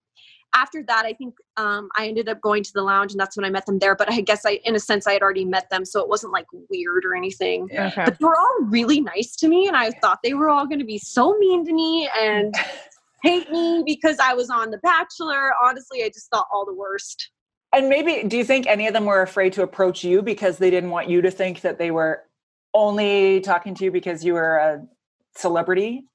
after 0.55 0.81
that, 0.83 1.05
I 1.05 1.13
think 1.13 1.35
um, 1.57 1.89
I 1.97 2.07
ended 2.07 2.29
up 2.29 2.39
going 2.41 2.63
to 2.63 2.73
the 2.73 2.81
lounge, 2.81 3.11
and 3.11 3.19
that's 3.19 3.35
when 3.35 3.45
I 3.45 3.49
met 3.49 3.65
them 3.65 3.79
there. 3.79 3.95
But 3.95 4.11
I 4.11 4.21
guess 4.21 4.45
I, 4.45 4.61
in 4.63 4.73
a 4.75 4.79
sense, 4.79 5.05
I 5.05 5.13
had 5.13 5.21
already 5.21 5.45
met 5.45 5.69
them, 5.69 5.83
so 5.85 5.99
it 5.99 6.07
wasn't 6.07 6.31
like 6.31 6.45
weird 6.69 7.05
or 7.05 7.13
anything. 7.13 7.67
Yeah. 7.71 7.87
Okay. 7.87 8.05
But 8.05 8.19
they 8.19 8.25
were 8.25 8.37
all 8.37 8.57
really 8.61 9.01
nice 9.01 9.35
to 9.37 9.47
me, 9.49 9.67
and 9.67 9.75
I 9.75 9.91
thought 9.91 10.19
they 10.23 10.33
were 10.33 10.49
all 10.49 10.65
going 10.65 10.79
to 10.79 10.85
be 10.85 10.97
so 10.97 11.37
mean 11.37 11.65
to 11.65 11.73
me 11.73 12.09
and 12.17 12.55
hate 13.23 13.51
me 13.51 13.83
because 13.85 14.17
I 14.19 14.33
was 14.33 14.49
on 14.49 14.71
The 14.71 14.77
Bachelor. 14.77 15.51
Honestly, 15.61 16.03
I 16.03 16.07
just 16.07 16.29
thought 16.29 16.47
all 16.51 16.65
the 16.65 16.73
worst. 16.73 17.31
And 17.73 17.89
maybe, 17.89 18.25
do 18.25 18.37
you 18.37 18.45
think 18.45 18.67
any 18.67 18.87
of 18.87 18.93
them 18.93 19.03
were 19.03 19.21
afraid 19.21 19.51
to 19.53 19.63
approach 19.63 20.03
you 20.03 20.21
because 20.21 20.57
they 20.57 20.69
didn't 20.69 20.91
want 20.91 21.09
you 21.09 21.21
to 21.21 21.31
think 21.31 21.61
that 21.61 21.77
they 21.77 21.91
were 21.91 22.23
only 22.73 23.41
talking 23.41 23.75
to 23.75 23.83
you 23.83 23.91
because 23.91 24.23
you 24.23 24.33
were 24.33 24.57
a 24.57 24.87
celebrity? 25.35 26.05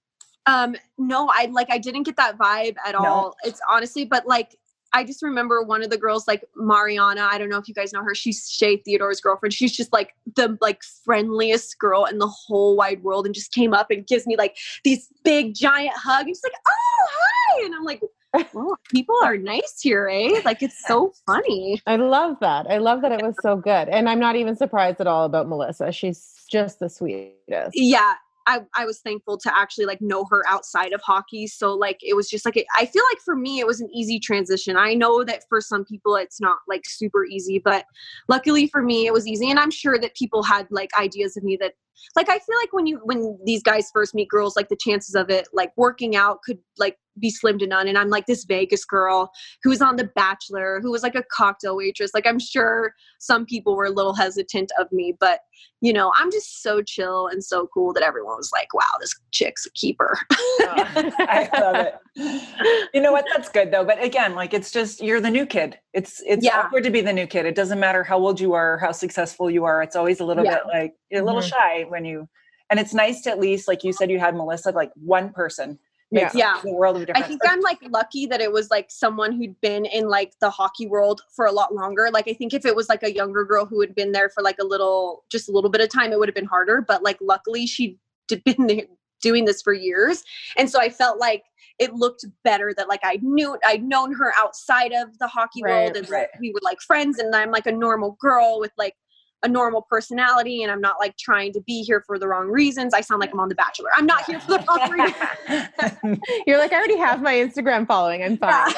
Um, 0.46 0.74
no, 0.98 1.28
I 1.32 1.46
like 1.46 1.68
I 1.70 1.78
didn't 1.78 2.04
get 2.04 2.16
that 2.16 2.38
vibe 2.38 2.76
at 2.84 2.92
No. 2.94 3.04
all. 3.04 3.36
It's 3.44 3.60
honestly, 3.68 4.04
but 4.04 4.26
like 4.26 4.56
I 4.92 5.04
just 5.04 5.22
remember 5.22 5.62
one 5.62 5.84
of 5.84 5.90
the 5.90 5.98
girls, 5.98 6.26
like 6.26 6.44
Mariana. 6.56 7.28
I 7.30 7.38
don't 7.38 7.48
know 7.48 7.58
if 7.58 7.68
you 7.68 7.74
guys 7.74 7.92
know 7.92 8.02
her. 8.02 8.14
She's 8.14 8.50
Shea 8.50 8.78
Theodore's 8.78 9.20
girlfriend. 9.20 9.52
She's 9.54 9.76
just 9.76 9.92
like 9.92 10.14
the 10.34 10.58
like 10.60 10.82
friendliest 11.04 11.78
girl 11.78 12.06
in 12.06 12.18
the 12.18 12.26
whole 12.26 12.76
wide 12.76 13.02
world, 13.02 13.26
and 13.26 13.34
just 13.34 13.52
came 13.52 13.72
up 13.72 13.90
and 13.90 14.06
gives 14.06 14.26
me 14.26 14.36
like 14.36 14.56
these 14.82 15.06
big 15.24 15.54
giant 15.54 15.94
hug. 15.96 16.26
And 16.26 16.30
she's 16.34 16.42
like, 16.42 16.54
"Oh, 16.68 17.06
hi!" 17.12 17.64
And 17.66 17.74
I'm 17.74 17.84
like, 17.84 18.00
"Well, 18.52 18.76
people 18.90 19.14
are 19.22 19.36
nice 19.36 19.78
here, 19.80 20.08
eh? 20.10 20.40
Like 20.44 20.60
it's 20.62 20.84
so 20.86 21.12
funny." 21.26 21.80
I 21.86 21.94
love 21.96 22.38
that. 22.40 22.66
I 22.68 22.78
love 22.78 23.02
that 23.02 23.12
it 23.12 23.22
was 23.24 23.36
so 23.42 23.56
good. 23.56 23.88
And 23.88 24.08
I'm 24.08 24.18
not 24.18 24.34
even 24.34 24.56
surprised 24.56 25.00
at 25.00 25.06
all 25.06 25.24
about 25.24 25.48
Melissa. 25.48 25.92
She's 25.92 26.34
just 26.50 26.80
the 26.80 26.88
sweetest. 26.88 27.70
yeah 27.74 28.14
I, 28.46 28.60
I 28.76 28.84
was 28.84 29.00
thankful 29.00 29.38
to 29.38 29.56
actually 29.56 29.86
like 29.86 30.00
know 30.00 30.24
her 30.30 30.42
outside 30.48 30.92
of 30.92 31.00
hockey 31.02 31.46
so 31.46 31.74
like 31.74 31.98
it 32.02 32.14
was 32.14 32.28
just 32.28 32.44
like 32.44 32.64
I 32.76 32.86
feel 32.86 33.02
like 33.10 33.20
for 33.24 33.36
me 33.36 33.60
it 33.60 33.66
was 33.66 33.80
an 33.80 33.90
easy 33.94 34.18
transition. 34.18 34.76
I 34.76 34.94
know 34.94 35.24
that 35.24 35.44
for 35.48 35.60
some 35.60 35.84
people 35.84 36.16
it's 36.16 36.40
not 36.40 36.58
like 36.68 36.82
super 36.86 37.24
easy 37.24 37.58
but 37.58 37.84
luckily 38.28 38.66
for 38.66 38.82
me 38.82 39.06
it 39.06 39.12
was 39.12 39.26
easy 39.26 39.50
and 39.50 39.58
i'm 39.58 39.70
sure 39.70 39.98
that 39.98 40.14
people 40.14 40.42
had 40.42 40.66
like 40.70 40.90
ideas 40.98 41.36
of 41.36 41.42
me 41.42 41.56
that 41.60 41.74
like 42.16 42.28
i 42.28 42.38
feel 42.38 42.56
like 42.60 42.72
when 42.72 42.86
you 42.86 43.00
when 43.04 43.38
these 43.44 43.62
guys 43.62 43.90
first 43.92 44.14
meet 44.14 44.28
girls 44.28 44.56
like 44.56 44.68
the 44.68 44.76
chances 44.76 45.14
of 45.14 45.30
it 45.30 45.48
like 45.52 45.72
working 45.76 46.16
out 46.16 46.38
could 46.44 46.58
like 46.78 46.96
be 47.18 47.30
slim 47.30 47.58
to 47.58 47.66
none 47.66 47.86
and 47.88 47.98
i'm 47.98 48.08
like 48.08 48.26
this 48.26 48.44
vegas 48.44 48.84
girl 48.84 49.30
who 49.62 49.70
was 49.70 49.82
on 49.82 49.96
the 49.96 50.04
bachelor 50.14 50.80
who 50.82 50.90
was 50.90 51.02
like 51.02 51.14
a 51.14 51.24
cocktail 51.32 51.76
waitress 51.76 52.12
like 52.14 52.26
i'm 52.26 52.38
sure 52.38 52.94
some 53.18 53.44
people 53.44 53.76
were 53.76 53.84
a 53.86 53.90
little 53.90 54.14
hesitant 54.14 54.70
of 54.78 54.86
me 54.92 55.14
but 55.20 55.40
you 55.82 55.92
know, 55.92 56.12
I'm 56.16 56.30
just 56.30 56.62
so 56.62 56.82
chill 56.82 57.26
and 57.28 57.42
so 57.42 57.66
cool 57.72 57.92
that 57.94 58.02
everyone 58.02 58.36
was 58.36 58.50
like, 58.52 58.72
wow, 58.74 58.82
this 59.00 59.18
chick's 59.30 59.64
a 59.66 59.70
keeper. 59.70 60.18
I 60.60 61.48
love 61.58 61.76
it. 61.76 62.90
You 62.92 63.00
know 63.00 63.12
what? 63.12 63.24
That's 63.34 63.48
good 63.48 63.70
though. 63.70 63.84
But 63.84 64.02
again, 64.02 64.34
like 64.34 64.52
it's 64.52 64.70
just 64.70 65.02
you're 65.02 65.20
the 65.20 65.30
new 65.30 65.46
kid. 65.46 65.78
It's 65.94 66.22
it's 66.26 66.44
Yeah. 66.44 66.60
awkward 66.60 66.84
to 66.84 66.90
be 66.90 67.00
the 67.00 67.12
new 67.12 67.26
kid. 67.26 67.46
It 67.46 67.54
doesn't 67.54 67.80
matter 67.80 68.04
how 68.04 68.18
old 68.18 68.40
you 68.40 68.52
are, 68.52 68.74
or 68.74 68.78
how 68.78 68.92
successful 68.92 69.50
you 69.50 69.64
are. 69.64 69.82
It's 69.82 69.96
always 69.96 70.20
a 70.20 70.24
little 70.24 70.44
Yeah. 70.44 70.56
bit 70.56 70.62
like 70.66 70.94
you're 71.10 71.22
a 71.22 71.24
little 71.24 71.40
Mhm. 71.40 71.48
shy 71.48 71.84
when 71.90 72.04
you. 72.04 72.28
And 72.70 72.78
it's 72.78 72.94
nice 72.94 73.20
to 73.22 73.30
at 73.30 73.40
least, 73.40 73.66
like 73.66 73.82
you 73.82 73.92
said, 73.92 74.10
you 74.10 74.18
had 74.20 74.36
Melissa, 74.36 74.70
like 74.70 74.92
one 74.94 75.30
person. 75.32 75.78
Yeah. 76.12 76.24
makes 76.24 76.34
Yeah. 76.34 76.60
the 76.64 76.72
world 76.72 76.96
of 77.00 77.08
I 77.14 77.22
think 77.22 77.40
I'm 77.46 77.60
like 77.60 77.78
lucky 77.88 78.26
that 78.26 78.40
it 78.40 78.50
was 78.50 78.68
like 78.68 78.90
someone 78.90 79.32
who'd 79.32 79.60
been 79.60 79.84
in 79.86 80.08
like 80.08 80.32
the 80.40 80.50
hockey 80.50 80.88
world 80.88 81.22
for 81.34 81.46
a 81.46 81.52
lot 81.52 81.72
longer. 81.72 82.10
Like 82.12 82.26
I 82.26 82.32
think 82.32 82.52
if 82.52 82.66
it 82.66 82.74
was 82.74 82.88
like 82.88 83.04
a 83.04 83.14
younger 83.14 83.44
girl 83.44 83.64
who 83.64 83.80
had 83.80 83.94
been 83.94 84.10
there 84.10 84.28
for 84.28 84.42
like 84.42 84.56
a 84.60 84.64
little, 84.64 85.24
just 85.30 85.48
a 85.48 85.52
little 85.52 85.70
bit 85.70 85.80
of 85.80 85.88
time, 85.88 86.12
it 86.12 86.18
would 86.18 86.28
have 86.28 86.34
been 86.34 86.46
harder. 86.46 86.80
But 86.80 87.04
like 87.04 87.18
luckily 87.20 87.66
she'd 87.66 87.96
been 88.44 88.66
there 88.66 88.86
doing 89.22 89.44
this 89.44 89.62
for 89.62 89.72
years, 89.72 90.24
and 90.56 90.68
so 90.68 90.80
I 90.80 90.88
felt 90.88 91.18
like 91.18 91.44
it 91.78 91.94
looked 91.94 92.24
better 92.42 92.74
that 92.76 92.88
like 92.88 93.00
I 93.04 93.18
knew 93.22 93.56
I'd 93.64 93.82
known 93.82 94.12
her 94.14 94.32
outside 94.36 94.92
of 94.92 95.18
the 95.18 95.28
hockey 95.28 95.62
Right, 95.62 95.84
world, 95.84 95.96
and 95.96 96.08
right. 96.10 96.28
we 96.40 96.50
were 96.52 96.60
like 96.62 96.80
friends, 96.80 97.18
and 97.18 97.34
I'm 97.36 97.50
like 97.50 97.66
a 97.66 97.72
normal 97.72 98.16
girl 98.20 98.58
with 98.60 98.72
like 98.78 98.94
a 99.42 99.48
normal 99.48 99.82
personality 99.82 100.62
and 100.62 100.70
I'm 100.70 100.80
not 100.80 100.96
like 101.00 101.16
trying 101.16 101.52
to 101.54 101.60
be 101.60 101.82
here 101.82 102.02
for 102.06 102.18
the 102.18 102.28
wrong 102.28 102.48
reasons. 102.48 102.92
I 102.92 103.00
sound 103.00 103.20
like 103.20 103.32
I'm 103.32 103.40
on 103.40 103.48
The 103.48 103.54
Bachelor. 103.54 103.90
I'm 103.96 104.06
not 104.06 104.24
here 104.24 104.40
for 104.40 104.58
the 104.58 104.64
wrong 104.68 104.90
reasons. 106.10 106.20
You're 106.46 106.58
like, 106.58 106.72
I 106.72 106.76
already 106.76 106.98
have 106.98 107.22
my 107.22 107.34
Instagram 107.34 107.86
following. 107.86 108.22
I'm 108.22 108.36
fine. 108.36 108.74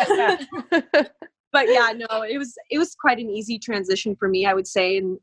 but 1.53 1.69
yeah, 1.69 1.93
no, 1.97 2.23
it 2.23 2.39
was 2.39 2.55
it 2.71 2.79
was 2.79 2.95
quite 2.95 3.19
an 3.19 3.29
easy 3.29 3.59
transition 3.59 4.15
for 4.15 4.29
me, 4.29 4.47
I 4.47 4.55
would 4.55 4.67
say. 4.67 4.99
And 4.99 5.19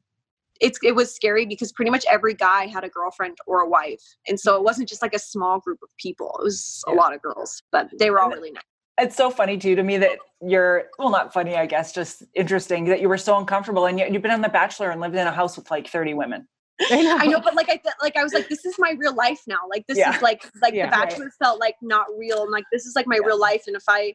it's 0.60 0.78
it 0.84 0.94
was 0.94 1.14
scary 1.14 1.46
because 1.46 1.72
pretty 1.72 1.92
much 1.92 2.06
every 2.10 2.34
guy 2.34 2.68
had 2.68 2.84
a 2.84 2.90
girlfriend 2.90 3.38
or 3.48 3.62
a 3.62 3.70
wife. 3.70 4.04
And 4.28 4.38
so 4.38 4.58
it 4.58 4.64
wasn't 4.64 4.90
just 4.90 5.02
like 5.02 5.14
a 5.14 5.20
small 5.20 5.60
group 5.60 5.80
of 5.82 5.90
people. 5.98 6.36
It 6.40 6.44
was 6.44 6.84
a 6.88 6.92
lot 6.92 7.14
of 7.14 7.22
girls, 7.22 7.64
but 7.72 7.90
they 7.98 8.10
were 8.10 8.20
all 8.20 8.30
really 8.30 8.52
nice. 8.52 8.64
It's 9.00 9.16
so 9.16 9.30
funny 9.30 9.58
too 9.58 9.76
to 9.76 9.84
me 9.84 9.98
that 9.98 10.18
you're 10.42 10.86
well 10.98 11.10
not 11.10 11.34
funny 11.34 11.56
i 11.56 11.66
guess 11.66 11.92
just 11.92 12.24
interesting 12.36 12.86
that 12.86 13.02
you 13.02 13.10
were 13.10 13.18
so 13.18 13.38
uncomfortable 13.38 13.86
and 13.86 13.98
yet 14.00 14.12
you've 14.12 14.22
been 14.22 14.32
on 14.32 14.42
the 14.42 14.50
bachelor 14.50 14.90
and 14.92 15.02
lived 15.02 15.16
in 15.16 15.28
a 15.28 15.32
house 15.32 15.58
with 15.58 15.70
like 15.72 15.88
30 15.88 16.14
women 16.14 16.48
I 16.90 17.02
know. 17.02 17.18
I 17.20 17.26
know, 17.26 17.42
but 17.42 17.56
like 17.56 17.68
I 17.68 17.76
th- 17.76 17.96
like 18.02 18.16
I 18.16 18.24
was 18.24 18.34
like, 18.34 18.48
this 18.48 18.64
is 18.64 18.76
my 18.80 18.92
real 18.98 19.14
life 19.14 19.42
now. 19.48 19.58
Like 19.70 19.86
this 19.88 19.98
Yeah. 19.98 20.16
is 20.16 20.22
like 20.22 20.50
like 20.62 20.74
Yeah. 20.74 20.86
the 20.86 20.92
Bachelor 20.92 21.30
felt 21.38 21.60
like 21.60 21.76
not 21.82 22.06
real, 22.18 22.44
and 22.44 22.52
like 22.52 22.64
this 22.72 22.86
is 22.86 22.96
like 22.96 23.06
my 23.06 23.18
real 23.18 23.38
life. 23.38 23.64
And 23.68 23.76
if 23.76 23.84
I, 23.90 24.14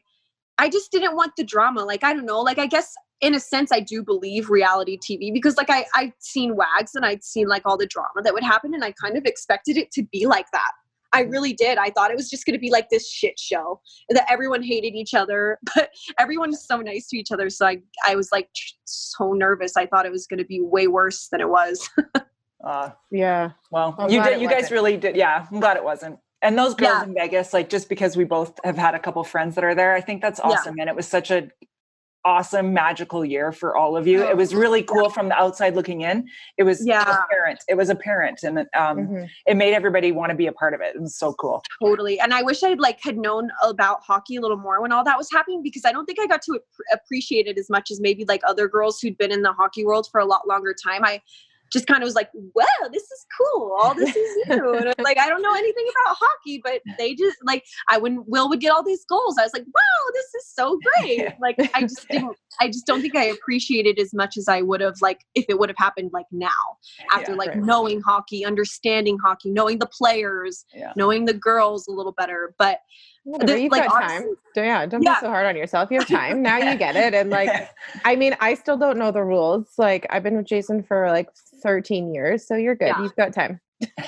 I 0.57 0.67
just 0.67 0.91
didn't 0.91 1.15
want 1.15 1.33
the 1.37 1.43
drama. 1.43 1.83
Like 1.83 2.03
I 2.03 2.11
don't 2.11 2.25
know. 2.25 2.41
Like 2.41 2.57
I 2.57 2.65
guess 2.65 2.95
in 3.21 3.35
a 3.35 3.39
sense 3.39 3.71
I 3.71 3.81
do 3.81 4.01
believe 4.01 4.49
reality 4.49 4.97
TV 4.97 5.31
because 5.31 5.57
like 5.57 5.69
I 5.69 5.85
I'd 5.93 6.13
seen 6.17 6.55
Wags 6.55 6.95
and 6.95 7.05
I'd 7.05 7.23
seen 7.23 7.47
like 7.47 7.61
all 7.65 7.77
the 7.77 7.85
drama 7.85 8.23
that 8.23 8.33
would 8.33 8.43
happen, 8.43 8.73
and 8.73 8.83
I 8.83 8.93
kind 8.93 9.15
of 9.15 9.25
expected 9.25 9.77
it 9.77 9.91
to 9.91 10.01
be 10.01 10.25
like 10.25 10.49
that. 10.51 10.71
I 11.13 11.21
really 11.21 11.53
did. 11.53 11.77
I 11.77 11.89
thought 11.89 12.11
it 12.11 12.17
was 12.17 12.29
just 12.29 12.45
going 12.45 12.53
to 12.55 12.59
be 12.59 12.71
like 12.71 12.89
this 12.89 13.09
shit 13.09 13.39
show 13.39 13.79
that 14.09 14.25
everyone 14.29 14.61
hated 14.61 14.95
each 14.95 15.13
other, 15.13 15.57
but 15.75 15.89
everyone 16.19 16.49
is 16.51 16.65
so 16.65 16.77
nice 16.77 17.07
to 17.07 17.17
each 17.17 17.31
other. 17.31 17.49
So 17.49 17.65
I, 17.65 17.77
I 18.05 18.15
was 18.15 18.31
like 18.31 18.49
so 18.85 19.33
nervous. 19.33 19.77
I 19.77 19.85
thought 19.85 20.05
it 20.05 20.11
was 20.11 20.27
going 20.27 20.39
to 20.39 20.45
be 20.45 20.61
way 20.61 20.87
worse 20.87 21.27
than 21.29 21.41
it 21.41 21.49
was. 21.49 21.89
uh, 22.65 22.89
yeah. 23.11 23.51
well 23.71 23.95
I'm 23.99 24.09
you 24.09 24.23
did 24.23 24.41
you 24.41 24.47
guys 24.47 24.63
wasn't. 24.63 24.71
really 24.71 24.97
did 24.97 25.15
yeah 25.15 25.45
i'm 25.51 25.59
glad 25.59 25.77
it 25.77 25.83
wasn't 25.83 26.17
and 26.41 26.57
those 26.57 26.73
girls 26.73 26.93
Yeah. 26.93 27.03
in 27.03 27.13
vegas 27.13 27.53
like 27.53 27.69
just 27.69 27.89
because 27.89 28.17
we 28.17 28.23
both 28.23 28.59
have 28.63 28.75
had 28.77 28.95
a 28.95 28.99
couple 28.99 29.23
friends 29.23 29.53
that 29.53 29.63
are 29.63 29.75
there 29.75 29.93
i 29.93 30.01
think 30.01 30.19
that's 30.21 30.39
Yeah. 30.43 30.51
awesome 30.51 30.75
and 30.79 30.89
it 30.89 30.95
was 30.95 31.07
such 31.07 31.29
a 31.29 31.49
awesome 32.25 32.73
magical 32.73 33.23
year 33.23 33.51
for 33.51 33.77
all 33.77 33.95
of 33.95 34.07
you. 34.07 34.23
It 34.23 34.35
was 34.35 34.53
really 34.55 34.81
cool 34.81 35.09
from 35.11 35.29
the 35.29 35.35
outside 35.35 35.75
looking 35.75 36.01
in. 36.01 36.27
It 36.57 36.63
was 36.63 36.85
Yeah. 36.85 37.01
apparent 37.23 37.59
it 37.69 37.75
was 37.75 37.89
apparent 37.89 38.41
and 38.43 38.59
it, 38.59 38.67
um, 38.75 38.97
Mhm. 38.97 39.29
it 39.45 39.55
made 39.55 39.73
everybody 39.73 40.11
want 40.11 40.31
to 40.31 40.35
be 40.35 40.47
a 40.47 40.51
part 40.51 40.73
of 40.73 40.81
it. 40.81 40.95
It 40.95 41.01
was 41.01 41.15
so 41.15 41.33
cool. 41.33 41.61
Totally 41.81 42.19
and 42.19 42.33
i 42.33 42.41
wish 42.41 42.63
i'd 42.63 42.79
like 42.79 42.99
had 43.01 43.17
known 43.17 43.51
about 43.63 44.01
hockey 44.01 44.35
a 44.37 44.41
little 44.41 44.57
more 44.57 44.81
when 44.81 44.91
all 44.91 45.03
that 45.03 45.17
was 45.17 45.29
happening 45.31 45.61
because 45.61 45.85
i 45.85 45.91
don't 45.91 46.05
think 46.05 46.19
i 46.19 46.25
got 46.25 46.41
to 46.41 46.55
ap- 46.55 46.99
appreciate 46.99 47.45
it 47.47 47.57
as 47.59 47.69
much 47.69 47.91
as 47.91 47.99
maybe 48.01 48.25
like 48.25 48.41
other 48.47 48.67
girls 48.67 48.99
who'd 48.99 49.17
been 49.17 49.31
in 49.31 49.41
the 49.43 49.53
hockey 49.53 49.85
world 49.85 50.07
for 50.11 50.19
a 50.19 50.25
lot 50.25 50.47
longer 50.47 50.73
time. 50.73 51.05
I 51.05 51.21
just 51.75 51.87
kind 51.87 52.01
of 52.01 52.07
was 52.07 52.15
like 52.15 52.29
wow 52.53 52.87
this 52.91 53.03
is 53.03 53.25
cool. 53.37 53.75
All 53.81 53.93
this 53.93 54.15
is 54.15 54.37
new. 54.47 54.73
And 54.75 54.87
I'm 54.87 55.03
like 55.03 55.17
i 55.17 55.27
don't 55.29 55.41
know 55.41 55.53
anything 55.53 55.85
about 55.91 56.15
hockey 56.19 56.61
but 56.63 56.81
they 56.97 57.13
just 57.15 57.37
like 57.43 57.63
i 57.89 57.97
when 57.97 58.23
will 58.27 58.47
would 58.49 58.61
get 58.61 58.71
all 58.71 58.83
these 58.83 59.03
goals 59.05 59.37
i 59.37 59.43
was 59.43 59.53
like 59.53 59.65
wow 59.65 60.11
this 60.13 60.33
is 60.39 60.53
so 60.53 60.79
great. 60.97 61.27
Like 61.41 61.57
i 61.73 61.81
just 61.81 62.07
didn't 62.09 62.35
i 62.61 62.67
just 62.67 62.85
don't 62.85 63.01
think 63.01 63.15
i 63.15 63.25
appreciated 63.25 63.99
as 63.99 64.13
much 64.13 64.37
as 64.37 64.47
i 64.47 64.61
would 64.61 64.81
have 64.81 64.95
like 65.01 65.19
if 65.35 65.45
it 65.49 65.59
would 65.59 65.69
have 65.69 65.77
happened 65.77 66.11
like 66.13 66.25
now. 66.31 66.49
After 67.11 67.31
Yeah, 67.31 67.37
like 67.37 67.49
right. 67.49 67.57
knowing 67.71 68.01
hockey 68.01 68.45
understanding 68.45 69.17
hockey 69.23 69.51
knowing 69.51 69.79
the 69.79 69.87
players 69.87 70.65
yeah. 70.73 70.93
knowing 70.95 71.25
the 71.25 71.33
girls 71.33 71.87
a 71.87 71.91
little 71.91 72.13
better. 72.13 72.55
But 72.57 72.79
Whatever, 73.25 73.57
you've 73.57 73.71
like, 73.71 73.87
got 73.87 74.03
honestly- 74.03 74.17
time. 74.27 74.35
Don't- 74.55 74.65
Yeah, 74.65 74.85
don't 74.85 75.01
Yeah. 75.03 75.15
be 75.15 75.19
so 75.21 75.29
hard 75.29 75.45
on 75.47 75.55
yourself. 75.57 75.89
You 75.91 75.99
have 75.99 76.07
time. 76.07 76.41
Now 76.41 76.57
you 76.57 76.77
get 76.77 76.95
it. 76.95 77.13
And 77.13 77.29
like, 77.29 77.49
I 78.05 78.15
mean, 78.15 78.37
I 78.39 78.53
still 78.53 78.77
don't 78.77 78.97
know 78.97 79.11
the 79.11 79.23
rules. 79.23 79.73
Like, 79.77 80.05
I've 80.11 80.23
been 80.23 80.37
with 80.37 80.45
Jason 80.45 80.83
for 80.83 81.09
like 81.09 81.29
13 81.61 82.13
years. 82.13 82.47
So 82.47 82.55
you're 82.55 82.75
good. 82.75 82.87
Yeah. 82.87 83.01
You've 83.01 83.15
got 83.15 83.33
time. 83.33 83.59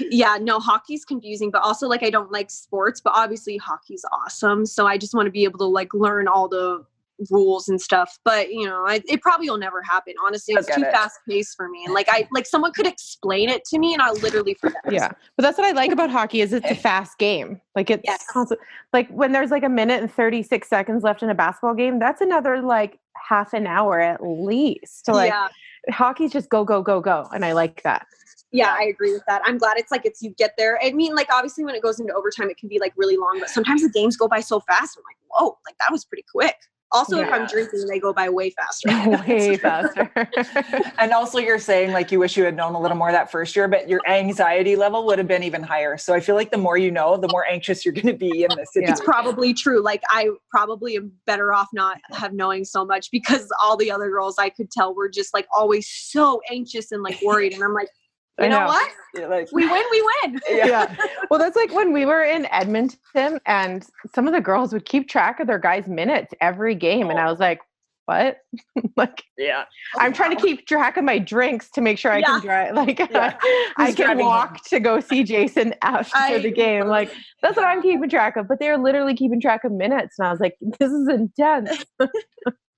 yeah, 0.00 0.38
no, 0.40 0.58
hockey's 0.58 1.04
confusing, 1.04 1.50
but 1.50 1.62
also 1.62 1.86
like 1.88 2.02
I 2.02 2.10
don't 2.10 2.32
like 2.32 2.50
sports, 2.50 3.00
but 3.00 3.12
obviously 3.14 3.56
hockey's 3.58 4.04
awesome. 4.12 4.64
So 4.66 4.86
I 4.86 4.96
just 4.96 5.14
want 5.14 5.26
to 5.26 5.30
be 5.30 5.44
able 5.44 5.58
to 5.58 5.64
like 5.66 5.92
learn 5.92 6.26
all 6.28 6.48
the 6.48 6.84
rules 7.30 7.68
and 7.68 7.80
stuff. 7.80 8.18
But 8.24 8.50
you 8.52 8.66
know, 8.66 8.84
I, 8.86 9.02
it 9.06 9.20
probably 9.20 9.48
will 9.48 9.58
never 9.58 9.82
happen. 9.82 10.14
Honestly, 10.24 10.54
it's 10.54 10.66
too 10.74 10.82
it. 10.82 10.92
fast 10.92 11.18
paced 11.28 11.56
for 11.56 11.68
me. 11.68 11.84
And 11.84 11.94
like 11.94 12.08
I 12.10 12.28
like 12.32 12.46
someone 12.46 12.72
could 12.72 12.86
explain 12.86 13.48
it 13.48 13.64
to 13.66 13.78
me 13.78 13.92
and 13.92 14.02
I'll 14.02 14.14
literally 14.16 14.54
forget. 14.54 14.80
Yeah. 14.90 15.10
But 15.36 15.42
that's 15.42 15.58
what 15.58 15.66
I 15.66 15.72
like 15.72 15.92
about 15.92 16.10
hockey 16.10 16.40
is 16.40 16.52
it's 16.52 16.70
a 16.70 16.74
fast 16.82 17.18
game. 17.18 17.60
Like 17.74 17.90
it's 17.90 18.02
Yes. 18.04 18.24
constant. 18.30 18.60
Like 18.92 19.08
when 19.10 19.32
there's 19.32 19.50
like 19.50 19.62
a 19.62 19.68
minute 19.68 20.02
and 20.02 20.12
36 20.12 20.68
seconds 20.68 21.02
left 21.02 21.22
in 21.22 21.30
a 21.30 21.34
basketball 21.34 21.74
game, 21.74 21.98
that's 21.98 22.20
another 22.20 22.60
like 22.60 22.98
half 23.28 23.52
an 23.52 23.66
hour 23.66 24.00
at 24.00 24.22
least. 24.22 25.04
To 25.06 25.12
like 25.12 25.30
yeah. 25.30 25.48
hockey's 25.90 26.32
just 26.32 26.48
go, 26.48 26.64
go, 26.64 26.82
go, 26.82 27.00
go. 27.00 27.28
And 27.32 27.44
I 27.44 27.52
like 27.52 27.82
that. 27.82 28.06
Yeah, 28.54 28.76
I 28.78 28.84
agree 28.84 29.12
with 29.14 29.22
that. 29.28 29.40
I'm 29.46 29.56
glad 29.56 29.78
it's 29.78 29.90
like 29.90 30.04
it's 30.04 30.20
you 30.20 30.30
get 30.36 30.52
there. 30.58 30.78
I 30.84 30.92
mean, 30.92 31.14
like 31.14 31.32
obviously 31.32 31.64
when 31.64 31.74
it 31.74 31.82
goes 31.82 31.98
into 31.98 32.12
overtime, 32.12 32.50
it 32.50 32.58
can 32.58 32.68
be 32.68 32.78
like 32.78 32.92
really 32.96 33.16
long, 33.16 33.38
but 33.40 33.48
sometimes 33.48 33.82
the 33.82 33.88
games 33.88 34.14
go 34.16 34.28
by 34.28 34.40
so 34.40 34.60
fast. 34.60 34.98
I'm 34.98 35.04
like, 35.08 35.16
whoa, 35.30 35.56
like 35.66 35.76
that 35.78 35.90
was 35.90 36.04
pretty 36.04 36.24
quick. 36.30 36.56
Also, 36.92 37.18
if 37.18 37.32
I'm 37.32 37.46
drinking, 37.46 37.86
they 37.88 37.98
go 37.98 38.12
by 38.12 38.28
way 38.28 38.50
faster. 38.50 38.88
Way 39.26 39.56
faster. 39.56 40.10
and 40.98 41.12
also 41.12 41.38
you're 41.38 41.58
saying 41.58 41.92
like 41.92 42.12
you 42.12 42.18
wish 42.18 42.36
you 42.36 42.44
had 42.44 42.56
known 42.56 42.74
a 42.74 42.80
little 42.80 42.96
more 42.96 43.12
that 43.12 43.30
first 43.30 43.54
year 43.56 43.68
but 43.68 43.88
your 43.88 44.00
anxiety 44.08 44.76
level 44.76 45.04
would 45.06 45.18
have 45.18 45.28
been 45.28 45.42
even 45.42 45.62
higher 45.62 45.96
so 45.96 46.14
i 46.14 46.20
feel 46.20 46.34
like 46.34 46.50
the 46.50 46.58
more 46.58 46.76
you 46.76 46.90
know 46.90 47.16
the 47.16 47.28
more 47.28 47.46
anxious 47.46 47.84
you're 47.84 47.94
going 47.94 48.06
to 48.06 48.12
be 48.14 48.44
in 48.44 48.50
this 48.56 48.70
Yeah. 48.74 48.82
situation 48.82 48.92
it's 48.92 49.00
probably 49.04 49.54
true. 49.54 49.82
Like 49.82 50.02
I 50.10 50.28
probably 50.50 50.96
am 50.96 51.12
better 51.26 51.52
off 51.52 51.68
not 51.72 51.98
have 52.12 52.32
knowing 52.32 52.64
so 52.64 52.84
much 52.84 53.10
because 53.10 53.48
all 53.62 53.76
the 53.76 53.90
other 53.90 54.10
girls 54.10 54.36
I 54.38 54.48
could 54.50 54.70
tell 54.70 54.94
were 54.94 55.08
just 55.08 55.32
like 55.34 55.46
always 55.54 55.88
so 55.88 56.40
anxious 56.50 56.92
and 56.92 57.02
like 57.02 57.18
worried. 57.22 57.52
And 57.52 57.62
I'm 57.62 57.74
like, 57.74 57.88
I 57.88 58.01
you 58.40 58.48
know, 58.48 58.60
know. 58.60 58.66
what? 58.66 58.92
You're 59.14 59.28
like 59.28 59.48
We 59.52 59.68
win, 59.68 59.84
we 59.90 60.02
win. 60.22 60.40
yeah. 60.50 60.94
Well, 61.30 61.38
that's 61.38 61.56
like 61.56 61.72
when 61.72 61.92
we 61.92 62.06
were 62.06 62.22
in 62.22 62.46
Edmonton 62.46 63.40
and 63.46 63.86
some 64.14 64.26
of 64.26 64.32
the 64.32 64.40
girls 64.40 64.72
would 64.72 64.86
keep 64.86 65.08
track 65.08 65.40
of 65.40 65.46
their 65.46 65.58
guys' 65.58 65.86
minutes 65.86 66.32
every 66.40 66.74
game. 66.74 67.10
And 67.10 67.18
I 67.18 67.30
was 67.30 67.38
like, 67.38 67.60
what? 68.06 68.38
like, 68.96 69.22
Yeah. 69.38 69.64
I'm 69.98 70.12
trying 70.12 70.30
to 70.30 70.36
oh, 70.38 70.44
keep 70.44 70.66
track 70.66 70.96
of 70.96 71.04
my 71.04 71.18
drinks 71.18 71.70
to 71.72 71.80
make 71.80 71.98
sure 71.98 72.10
I 72.10 72.22
can 72.22 72.40
drive. 72.40 72.74
Like, 72.74 72.98
Yeah. 73.10 73.36
I 73.76 73.92
can 73.92 74.18
walk 74.18 74.50
home? 74.50 74.58
to 74.66 74.80
go 74.80 75.00
see 75.00 75.24
Jason 75.24 75.74
after 75.82 76.16
I 76.16 76.38
the 76.38 76.50
game. 76.50 76.86
Like, 76.86 77.12
that's 77.42 77.56
what 77.56 77.66
I'm 77.66 77.82
keeping 77.82 78.08
track 78.08 78.36
of. 78.36 78.48
But 78.48 78.58
they're 78.58 78.78
literally 78.78 79.14
keeping 79.14 79.40
track 79.40 79.64
of 79.64 79.72
minutes, 79.72 80.18
and 80.18 80.26
I 80.26 80.30
was 80.30 80.40
like, 80.40 80.56
this 80.80 80.90
is 80.90 81.08
intense. 81.08 81.84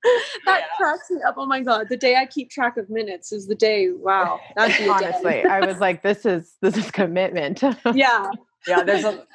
That 0.44 0.64
cracks 0.76 1.10
me 1.10 1.20
up. 1.26 1.34
Oh 1.38 1.46
my 1.46 1.60
god, 1.60 1.88
the 1.88 1.96
day 1.96 2.16
I 2.16 2.26
keep 2.26 2.50
track 2.50 2.76
of 2.76 2.90
minutes 2.90 3.32
is 3.32 3.46
the 3.46 3.54
day. 3.54 3.90
Wow, 3.90 4.38
that'd 4.56 4.76
be 4.76 4.84
a 4.84 4.98
day. 4.98 5.06
Honestly, 5.06 5.44
I 5.44 5.60
was 5.64 5.78
like, 5.80 6.02
this 6.02 6.26
is 6.26 6.54
this 6.60 6.76
is 6.76 6.90
commitment. 6.90 7.62
Yeah, 7.94 8.30
Yeah. 8.68 8.82
There's 8.82 9.04
a, 9.04 9.26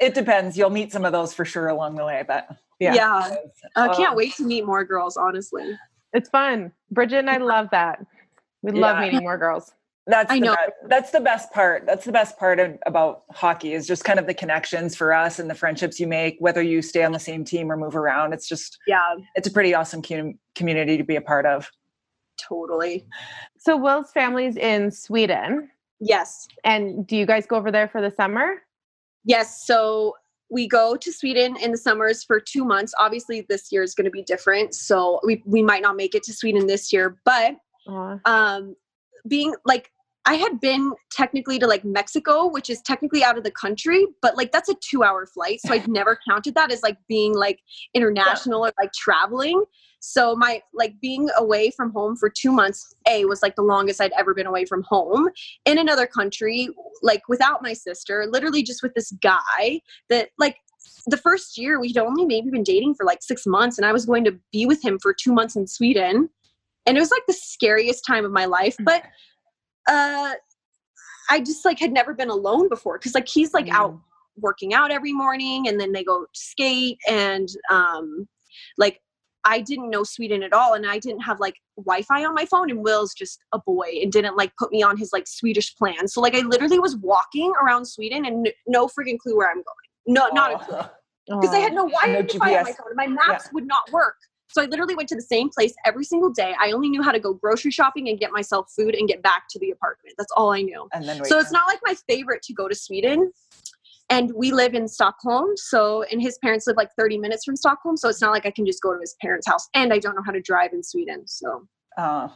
it 0.00 0.14
depends. 0.14 0.56
You'll 0.58 0.70
meet 0.70 0.92
some 0.92 1.04
of 1.04 1.12
those 1.12 1.32
for 1.32 1.44
sure 1.44 1.68
along 1.68 1.96
the 1.96 2.04
way, 2.04 2.24
but 2.26 2.48
Yeah. 2.78 2.94
yeah. 2.94 3.34
I 3.76 3.88
can't 3.88 4.10
Um, 4.10 4.16
wait 4.16 4.34
to 4.36 4.44
meet 4.44 4.66
more 4.66 4.84
girls. 4.84 5.16
Honestly, 5.16 5.76
it's 6.12 6.28
fun. 6.28 6.72
Bridget 6.90 7.18
and 7.20 7.30
I 7.30 7.38
love 7.38 7.68
that. 7.70 8.04
We 8.62 8.72
love 8.72 8.96
Yeah. 8.96 9.02
meeting 9.04 9.22
more 9.22 9.38
girls. 9.38 9.72
That's 10.10 10.30
I 10.32 10.40
the 10.40 10.46
know. 10.46 10.54
Best, 10.56 10.72
that's 10.88 11.10
the 11.12 11.20
best 11.20 11.52
part. 11.52 11.84
That's 11.86 12.04
the 12.04 12.12
best 12.12 12.38
part 12.38 12.58
of, 12.60 12.76
about 12.86 13.22
hockey 13.30 13.72
is 13.72 13.86
just 13.86 14.04
kind 14.04 14.18
of 14.18 14.26
the 14.26 14.34
connections 14.34 14.96
for 14.96 15.12
us 15.12 15.38
and 15.38 15.48
the 15.48 15.54
friendships 15.54 15.98
you 16.00 16.06
make, 16.06 16.36
whether 16.40 16.60
you 16.62 16.82
stay 16.82 17.04
on 17.04 17.12
the 17.12 17.18
same 17.18 17.44
team 17.44 17.70
or 17.70 17.76
move 17.76 17.96
around. 17.96 18.32
It's 18.32 18.48
just 18.48 18.78
yeah, 18.86 19.14
it's 19.36 19.46
a 19.48 19.50
pretty 19.50 19.74
awesome 19.74 20.02
com- 20.02 20.38
community 20.54 20.96
to 20.96 21.04
be 21.04 21.16
a 21.16 21.20
part 21.20 21.46
of. 21.46 21.70
totally. 22.38 23.06
So 23.58 23.76
Will's 23.76 24.10
family's 24.12 24.56
in 24.56 24.90
Sweden. 24.90 25.70
Yes, 26.00 26.48
And 26.64 27.06
do 27.06 27.14
you 27.16 27.26
guys 27.26 27.46
go 27.46 27.56
over 27.56 27.70
there 27.70 27.86
for 27.88 28.00
the 28.00 28.10
summer? 28.10 28.54
yes. 29.24 29.66
So 29.66 30.14
we 30.52 30.66
go 30.66 30.96
to 30.96 31.12
Sweden 31.12 31.56
in 31.62 31.70
the 31.72 31.76
summers 31.76 32.24
for 32.24 32.40
two 32.40 32.64
months. 32.64 32.92
Obviously, 32.98 33.46
this 33.48 33.70
year 33.70 33.82
is 33.84 33.94
going 33.94 34.06
to 34.06 34.10
be 34.10 34.22
different, 34.22 34.74
so 34.74 35.20
we 35.24 35.42
we 35.44 35.62
might 35.62 35.82
not 35.82 35.96
make 35.96 36.14
it 36.14 36.22
to 36.24 36.32
Sweden 36.32 36.66
this 36.66 36.90
year, 36.92 37.18
but 37.24 37.54
Aw. 37.86 38.18
um 38.24 38.74
being 39.28 39.54
like 39.66 39.92
I 40.26 40.34
had 40.34 40.60
been 40.60 40.92
technically 41.10 41.58
to 41.58 41.66
like 41.66 41.84
Mexico, 41.84 42.46
which 42.46 42.68
is 42.68 42.82
technically 42.82 43.24
out 43.24 43.38
of 43.38 43.44
the 43.44 43.50
country, 43.50 44.06
but 44.20 44.36
like 44.36 44.52
that's 44.52 44.68
a 44.68 44.74
two 44.74 45.02
hour 45.02 45.26
flight. 45.26 45.60
So 45.64 45.72
I'd 45.72 45.88
never 45.88 46.18
counted 46.28 46.54
that 46.54 46.70
as 46.70 46.82
like 46.82 46.98
being 47.08 47.34
like 47.34 47.60
international 47.94 48.66
or 48.66 48.72
like 48.78 48.92
traveling. 48.92 49.64
So 50.00 50.34
my 50.34 50.62
like 50.74 50.94
being 51.00 51.28
away 51.36 51.70
from 51.70 51.92
home 51.92 52.16
for 52.16 52.30
two 52.30 52.52
months, 52.52 52.94
A 53.08 53.24
was 53.24 53.42
like 53.42 53.56
the 53.56 53.62
longest 53.62 54.00
I'd 54.00 54.12
ever 54.12 54.34
been 54.34 54.46
away 54.46 54.64
from 54.64 54.82
home 54.82 55.28
in 55.64 55.78
another 55.78 56.06
country, 56.06 56.68
like 57.02 57.22
without 57.28 57.62
my 57.62 57.72
sister, 57.72 58.26
literally 58.28 58.62
just 58.62 58.82
with 58.82 58.94
this 58.94 59.12
guy 59.22 59.80
that 60.08 60.30
like 60.38 60.56
the 61.06 61.16
first 61.16 61.58
year 61.58 61.80
we'd 61.80 61.98
only 61.98 62.24
maybe 62.24 62.50
been 62.50 62.62
dating 62.62 62.94
for 62.94 63.04
like 63.04 63.22
six 63.22 63.46
months 63.46 63.78
and 63.78 63.86
I 63.86 63.92
was 63.92 64.06
going 64.06 64.24
to 64.24 64.38
be 64.52 64.66
with 64.66 64.82
him 64.84 64.98
for 64.98 65.14
two 65.14 65.32
months 65.32 65.56
in 65.56 65.66
Sweden. 65.66 66.28
And 66.86 66.96
it 66.96 67.00
was 67.00 67.10
like 67.10 67.22
the 67.26 67.34
scariest 67.34 68.04
time 68.06 68.24
of 68.24 68.32
my 68.32 68.46
life. 68.46 68.76
But 68.80 69.04
uh 69.88 70.34
I 71.30 71.40
just 71.40 71.64
like 71.64 71.78
had 71.78 71.92
never 71.92 72.12
been 72.12 72.30
alone 72.30 72.68
before 72.68 72.98
because 72.98 73.14
like 73.14 73.28
he's 73.28 73.54
like 73.54 73.68
out 73.70 73.98
working 74.36 74.74
out 74.74 74.90
every 74.90 75.12
morning 75.12 75.68
and 75.68 75.78
then 75.78 75.92
they 75.92 76.02
go 76.02 76.26
skate 76.32 76.98
and 77.08 77.48
um 77.70 78.28
like 78.78 79.00
I 79.44 79.60
didn't 79.60 79.90
know 79.90 80.04
Sweden 80.04 80.42
at 80.42 80.52
all 80.52 80.74
and 80.74 80.86
I 80.86 80.98
didn't 80.98 81.22
have 81.22 81.40
like 81.40 81.54
Wi-Fi 81.78 82.24
on 82.24 82.34
my 82.34 82.44
phone 82.44 82.70
and 82.70 82.82
Will's 82.82 83.14
just 83.14 83.40
a 83.52 83.58
boy 83.58 83.88
and 84.02 84.12
didn't 84.12 84.36
like 84.36 84.52
put 84.58 84.70
me 84.70 84.82
on 84.82 84.98
his 84.98 85.12
like 85.12 85.26
Swedish 85.26 85.74
plan. 85.76 86.08
So 86.08 86.20
like 86.20 86.34
I 86.34 86.40
literally 86.40 86.78
was 86.78 86.96
walking 86.96 87.50
around 87.62 87.86
Sweden 87.86 88.26
and 88.26 88.46
n- 88.46 88.52
no 88.66 88.86
freaking 88.86 89.18
clue 89.18 89.36
where 89.36 89.48
I'm 89.48 89.56
going. 89.56 89.64
No, 90.06 90.28
not 90.32 90.52
a 90.52 90.58
clue 90.58 90.78
because 91.26 91.54
I 91.54 91.58
had 91.58 91.72
no 91.72 91.88
Wi-Fi 91.88 92.50
No 92.50 92.58
on 92.58 92.64
my 92.64 92.72
phone. 92.72 92.96
My 92.96 93.06
maps 93.06 93.48
would 93.52 93.66
not 93.66 93.90
work. 93.92 94.16
So 94.52 94.62
I 94.62 94.66
literally 94.66 94.94
went 94.96 95.08
to 95.10 95.14
the 95.14 95.22
same 95.22 95.48
place 95.48 95.74
every 95.86 96.04
single 96.04 96.30
day. 96.30 96.54
I 96.60 96.72
only 96.72 96.88
knew 96.88 97.02
how 97.02 97.12
to 97.12 97.20
go 97.20 97.34
grocery 97.34 97.70
shopping 97.70 98.08
and 98.08 98.18
get 98.18 98.32
myself 98.32 98.72
food 98.76 98.94
and 98.94 99.06
get 99.06 99.22
back 99.22 99.44
to 99.50 99.58
the 99.60 99.70
apartment. 99.70 100.16
That's 100.18 100.32
all 100.36 100.52
I 100.52 100.62
knew. 100.62 100.88
and 100.92 101.08
then. 101.08 101.24
So 101.24 101.38
it's 101.38 101.52
not 101.52 101.68
like 101.68 101.78
my 101.84 101.94
favorite 102.08 102.42
to 102.42 102.52
go 102.52 102.68
to 102.68 102.74
Sweden. 102.74 103.32
And 104.10 104.32
we 104.34 104.50
live 104.50 104.74
in 104.74 104.88
Stockholm. 104.88 105.50
So, 105.54 106.02
and 106.10 106.20
his 106.20 106.36
parents 106.38 106.66
live 106.66 106.76
like 106.76 106.90
30 106.98 107.18
minutes 107.18 107.44
from 107.44 107.54
Stockholm. 107.54 107.96
So 107.96 108.08
it's 108.08 108.20
not 108.20 108.32
like 108.32 108.44
I 108.44 108.50
can 108.50 108.66
just 108.66 108.82
go 108.82 108.92
to 108.92 108.98
his 109.00 109.14
parents' 109.22 109.46
house. 109.46 109.68
And 109.72 109.92
I 109.92 110.00
don't 110.00 110.16
know 110.16 110.22
how 110.26 110.32
to 110.32 110.40
drive 110.40 110.72
in 110.72 110.82
Sweden. 110.82 111.28
So 111.28 111.68
Uh, 111.96 112.26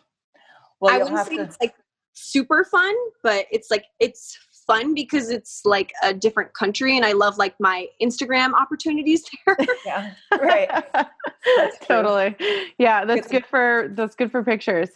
well, 0.80 0.94
I 0.94 0.98
wouldn't 0.98 1.26
say 1.26 1.36
to. 1.38 1.42
it's 1.42 1.56
like 1.60 1.74
super 2.12 2.62
fun, 2.62 2.94
but 3.24 3.46
it's 3.50 3.72
like, 3.72 3.86
it's 3.98 4.38
fun 4.66 4.94
because 4.94 5.30
it's 5.30 5.62
like 5.64 5.92
a 6.02 6.12
different 6.12 6.54
country. 6.54 6.96
And 6.96 7.04
I 7.04 7.12
love 7.12 7.38
like 7.38 7.54
my 7.60 7.86
Instagram 8.02 8.52
opportunities 8.54 9.24
there. 9.46 9.56
Yeah, 9.86 10.14
right. 10.32 10.84
totally. 11.82 12.36
Yeah, 12.78 13.04
that's 13.04 13.28
good 13.28 13.46
for 13.46 13.90
that's 13.92 14.14
good 14.14 14.30
for 14.30 14.42
pictures. 14.42 14.90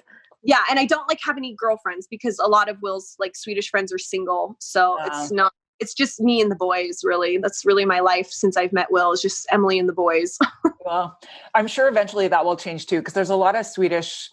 yeah 0.45 0.63
and 0.71 0.79
i 0.79 0.85
don't 0.87 1.09
like 1.09 1.19
have 1.21 1.37
any 1.37 1.53
girlfriends 1.55 2.07
because 2.07 2.39
a 2.39 2.47
lot 2.47 2.69
of 2.69 2.81
will's 2.81 3.17
like 3.19 3.35
swedish 3.35 3.69
friends 3.71 3.93
are 3.93 3.99
single 3.99 4.57
so 4.61 4.97
it's 5.05 5.33
not 5.33 5.53
it's 5.81 5.93
just 5.95 6.21
me 6.21 6.41
and 6.41 6.49
the 6.49 6.55
boys 6.57 7.01
really 7.03 7.39
that's 7.39 7.65
really 7.65 7.85
my 7.85 7.99
life 7.99 8.29
since 8.31 8.57
i've 8.57 8.73
met 8.73 8.87
will 8.93 9.11
is 9.11 9.21
just 9.21 9.47
emily 9.51 9.81
and 9.81 9.89
the 9.89 9.93
boys 9.93 10.39
Well, 10.85 11.19
I'm 11.55 11.67
sure 11.67 11.87
eventually 11.87 12.29
that 12.29 12.45
will 12.47 12.57
change 12.57 12.87
too, 12.87 13.01
because 13.01 13.13
there's 13.13 13.29
a 13.29 13.37
lot 13.37 13.55
of 13.55 13.67
Swedish, 13.67 14.31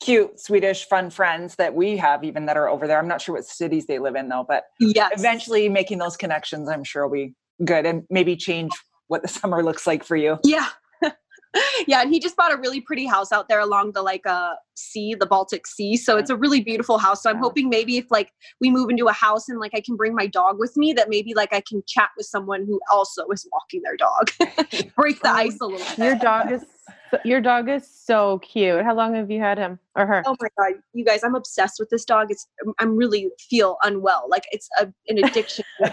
cute 0.00 0.38
Swedish 0.40 0.86
fun 0.86 1.10
friends 1.10 1.56
that 1.56 1.74
we 1.74 1.96
have 1.96 2.24
even 2.24 2.46
that 2.46 2.56
are 2.56 2.68
over 2.68 2.86
there. 2.86 2.98
I'm 2.98 3.08
not 3.08 3.20
sure 3.20 3.34
what 3.34 3.44
cities 3.44 3.86
they 3.86 3.98
live 3.98 4.16
in 4.16 4.28
though, 4.28 4.44
but 4.46 4.64
yes 4.80 5.12
eventually 5.18 5.68
making 5.68 5.98
those 5.98 6.16
connections, 6.16 6.68
I'm 6.68 6.84
sure 6.84 7.06
will 7.06 7.14
be 7.14 7.34
good 7.64 7.86
and 7.86 8.04
maybe 8.10 8.36
change 8.36 8.72
what 9.08 9.22
the 9.22 9.28
summer 9.40 9.62
looks 9.62 9.86
like 9.86 10.04
for 10.04 10.16
you. 10.16 10.38
yeah 10.44 10.68
yeah 11.86 12.02
and 12.02 12.12
he 12.12 12.18
just 12.18 12.36
bought 12.36 12.52
a 12.52 12.56
really 12.56 12.80
pretty 12.80 13.06
house 13.06 13.32
out 13.32 13.48
there 13.48 13.60
along 13.60 13.92
the 13.92 14.02
like 14.02 14.26
uh 14.26 14.54
sea 14.74 15.14
the 15.14 15.26
baltic 15.26 15.66
sea 15.66 15.96
so 15.96 16.16
it's 16.16 16.30
a 16.30 16.36
really 16.36 16.60
beautiful 16.60 16.98
house 16.98 17.22
so 17.22 17.30
i'm 17.30 17.38
hoping 17.38 17.68
maybe 17.68 17.96
if 17.96 18.10
like 18.10 18.32
we 18.60 18.70
move 18.70 18.90
into 18.90 19.06
a 19.06 19.12
house 19.12 19.48
and 19.48 19.60
like 19.60 19.72
i 19.74 19.80
can 19.80 19.96
bring 19.96 20.14
my 20.14 20.26
dog 20.26 20.58
with 20.58 20.76
me 20.76 20.92
that 20.92 21.08
maybe 21.08 21.34
like 21.34 21.52
i 21.52 21.60
can 21.60 21.82
chat 21.86 22.10
with 22.16 22.26
someone 22.26 22.64
who 22.66 22.80
also 22.92 23.26
is 23.28 23.46
walking 23.52 23.82
their 23.82 23.96
dog 23.96 24.30
break 24.96 25.20
the 25.22 25.30
ice 25.30 25.58
a 25.60 25.66
little 25.66 25.86
bit 25.96 25.98
Your 25.98 26.16
dog 26.16 26.50
is 26.50 26.64
your 27.24 27.40
dog 27.40 27.68
is 27.68 27.88
so 27.88 28.38
cute. 28.40 28.82
How 28.82 28.94
long 28.94 29.14
have 29.14 29.30
you 29.30 29.40
had 29.40 29.58
him 29.58 29.78
or 29.94 30.06
her? 30.06 30.22
Oh 30.26 30.36
my 30.40 30.48
god, 30.58 30.80
you 30.92 31.04
guys! 31.04 31.22
I'm 31.22 31.34
obsessed 31.34 31.78
with 31.78 31.90
this 31.90 32.04
dog. 32.04 32.30
It's 32.30 32.48
I'm 32.78 32.96
really 32.96 33.30
feel 33.38 33.76
unwell. 33.82 34.26
Like 34.28 34.44
it's 34.50 34.68
a, 34.80 34.92
an 35.08 35.24
addiction. 35.24 35.64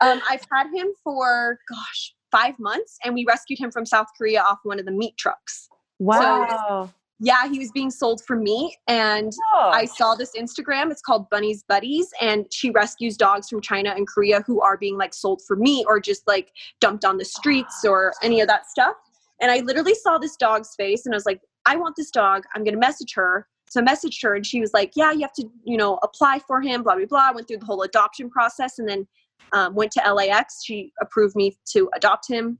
um, 0.00 0.20
I've 0.28 0.44
had 0.50 0.66
him 0.74 0.88
for 1.02 1.58
gosh 1.68 2.14
five 2.34 2.58
months, 2.58 2.98
and 3.04 3.14
we 3.14 3.24
rescued 3.26 3.58
him 3.58 3.70
from 3.70 3.86
South 3.86 4.08
Korea 4.18 4.42
off 4.42 4.58
one 4.64 4.78
of 4.78 4.86
the 4.86 4.92
meat 4.92 5.16
trucks. 5.16 5.68
Wow. 6.00 6.90
Yeah, 7.20 7.48
he 7.48 7.60
was 7.60 7.70
being 7.70 7.92
sold 7.92 8.22
for 8.26 8.34
meat, 8.36 8.76
and 8.88 9.32
Oh, 9.54 9.70
I 9.72 9.84
saw 9.84 10.16
this 10.16 10.32
Instagram. 10.36 10.90
It's 10.90 11.00
called 11.00 11.30
Bunny's 11.30 11.62
Buddies, 11.62 12.08
and 12.20 12.46
she 12.52 12.70
rescues 12.70 13.16
dogs 13.16 13.48
from 13.48 13.60
China 13.60 13.90
and 13.96 14.06
Korea 14.08 14.42
who 14.42 14.60
are 14.60 14.76
being 14.76 14.98
like 14.98 15.14
sold 15.14 15.40
for 15.46 15.54
meat 15.54 15.86
or 15.88 16.00
just 16.00 16.26
like 16.26 16.50
dumped 16.80 17.04
on 17.04 17.18
the 17.18 17.24
streets 17.24 17.84
or 17.84 18.12
any 18.22 18.40
of 18.40 18.48
that 18.48 18.68
stuff. 18.68 18.96
And 19.40 19.50
I 19.50 19.60
literally 19.60 19.94
saw 19.94 20.18
this 20.18 20.36
dog's 20.36 20.74
face, 20.74 21.06
and 21.06 21.14
I 21.14 21.16
was 21.16 21.26
like, 21.26 21.40
I 21.66 21.76
want 21.76 21.94
this 21.96 22.10
dog. 22.10 22.42
I'm 22.54 22.64
gonna 22.64 22.78
message 22.78 23.14
her. 23.14 23.46
So 23.70 23.80
I 23.80 23.84
messaged 23.84 24.20
her, 24.22 24.34
and 24.34 24.44
she 24.44 24.60
was 24.60 24.72
like, 24.74 24.92
Yeah, 24.96 25.12
you 25.12 25.20
have 25.20 25.32
to, 25.34 25.48
you 25.64 25.76
know, 25.76 26.00
apply 26.02 26.40
for 26.46 26.60
him. 26.60 26.82
Blah 26.82 26.96
blah 26.96 27.06
blah. 27.06 27.28
I 27.28 27.32
went 27.32 27.46
through 27.46 27.58
the 27.58 27.66
whole 27.66 27.82
adoption 27.82 28.28
process, 28.28 28.80
and 28.80 28.88
then 28.88 29.06
um, 29.52 29.74
went 29.74 29.92
to 29.92 30.12
LAX. 30.12 30.62
She 30.64 30.92
approved 31.00 31.36
me 31.36 31.56
to 31.72 31.90
adopt 31.94 32.28
him. 32.28 32.58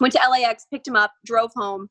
Went 0.00 0.12
to 0.14 0.20
LAX, 0.30 0.66
picked 0.70 0.88
him 0.88 0.96
up, 0.96 1.12
drove 1.24 1.52
home. 1.54 1.88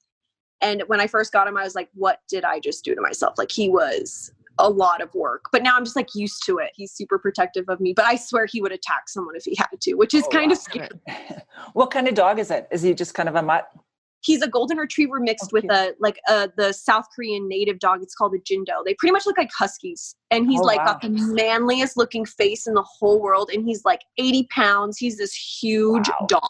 And 0.61 0.83
when 0.87 0.99
I 0.99 1.07
first 1.07 1.31
got 1.31 1.47
him, 1.47 1.57
I 1.57 1.63
was 1.63 1.75
like, 1.75 1.89
what 1.93 2.19
did 2.29 2.43
I 2.43 2.59
just 2.59 2.83
do 2.83 2.93
to 2.95 3.01
myself? 3.01 3.35
Like, 3.37 3.51
he 3.51 3.69
was 3.69 4.31
a 4.59 4.69
lot 4.69 5.01
of 5.01 5.13
work. 5.15 5.45
But 5.51 5.63
now 5.63 5.75
I'm 5.75 5.85
just 5.85 5.95
like 5.95 6.13
used 6.13 6.45
to 6.45 6.57
it. 6.57 6.71
He's 6.75 6.91
super 6.91 7.17
protective 7.17 7.65
of 7.69 7.79
me, 7.79 7.93
but 7.93 8.05
I 8.05 8.17
swear 8.17 8.45
he 8.45 8.61
would 8.61 8.73
attack 8.73 9.07
someone 9.07 9.35
if 9.35 9.45
he 9.45 9.55
had 9.57 9.79
to, 9.81 9.93
which 9.93 10.13
is 10.13 10.25
Oh, 10.25 10.29
kind 10.29 10.51
of 10.51 10.57
scary. 10.57 10.89
what 11.73 11.91
kind 11.91 12.07
of 12.07 12.13
dog 12.13 12.39
is 12.39 12.51
it? 12.51 12.67
Is 12.71 12.81
he 12.81 12.93
just 12.93 13.13
kind 13.13 13.29
of 13.29 13.35
a 13.35 13.41
mutt? 13.41 13.69
He's 14.21 14.41
a 14.41 14.47
golden 14.47 14.77
retriever 14.77 15.19
mixed 15.19 15.45
Oh, 15.45 15.49
with 15.53 15.65
a 15.71 15.93
like 15.99 16.19
a 16.27 16.49
the 16.57 16.73
South 16.73 17.05
Korean 17.15 17.47
native 17.47 17.79
dog. 17.79 18.01
It's 18.03 18.13
called 18.15 18.33
a 18.35 18.39
Jindo. 18.39 18.83
They 18.85 18.93
pretty 18.95 19.11
much 19.13 19.25
look 19.25 19.37
like 19.37 19.49
huskies. 19.57 20.15
And 20.31 20.49
he's 20.49 20.59
Oh, 20.59 20.65
like 20.65 20.79
wow. 20.79 20.85
got 20.85 21.01
the 21.01 21.09
manliest 21.09 21.95
looking 21.97 22.25
face 22.25 22.67
in 22.67 22.73
the 22.73 22.83
whole 22.99 23.21
world. 23.21 23.49
And 23.53 23.63
he's 23.65 23.85
like 23.85 24.01
80 24.17 24.47
pounds. 24.51 24.97
He's 24.97 25.17
this 25.17 25.33
huge 25.33 26.09
Wow. 26.09 26.25
dog. 26.27 26.49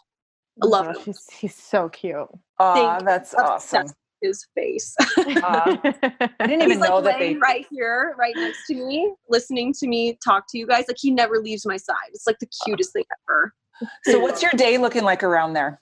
I 0.62 0.66
love 0.66 0.86
Oh, 0.88 0.98
him. 0.98 1.04
He's, 1.06 1.30
he's 1.30 1.54
so 1.54 1.88
cute. 1.88 2.16
Oh, 2.58 2.74
Thank- 2.74 3.06
that's 3.06 3.34
awesome. 3.34 3.86
His 4.20 4.46
face. 4.54 4.94
Uh, 5.42 5.76
I 5.82 6.46
didn't 6.46 6.60
even 6.62 6.70
he's 6.72 6.78
like 6.80 6.90
know 6.90 7.00
that 7.00 7.18
laying 7.20 7.34
they. 7.34 7.38
right 7.38 7.66
here, 7.70 8.14
right 8.18 8.34
next 8.36 8.66
to 8.66 8.74
me, 8.74 9.14
listening 9.30 9.72
to 9.78 9.86
me 9.86 10.18
talk 10.22 10.44
to 10.50 10.58
you 10.58 10.66
guys. 10.66 10.84
Like 10.88 10.98
he 11.00 11.10
never 11.10 11.38
leaves 11.38 11.64
my 11.64 11.76
side. 11.78 11.94
It's 12.12 12.26
like 12.26 12.38
the 12.40 12.48
cutest 12.64 12.92
thing 12.92 13.04
ever. 13.28 13.54
So, 14.04 14.18
what's 14.20 14.42
your 14.42 14.50
day 14.56 14.76
looking 14.76 15.04
like 15.04 15.22
around 15.22 15.54
there? 15.54 15.80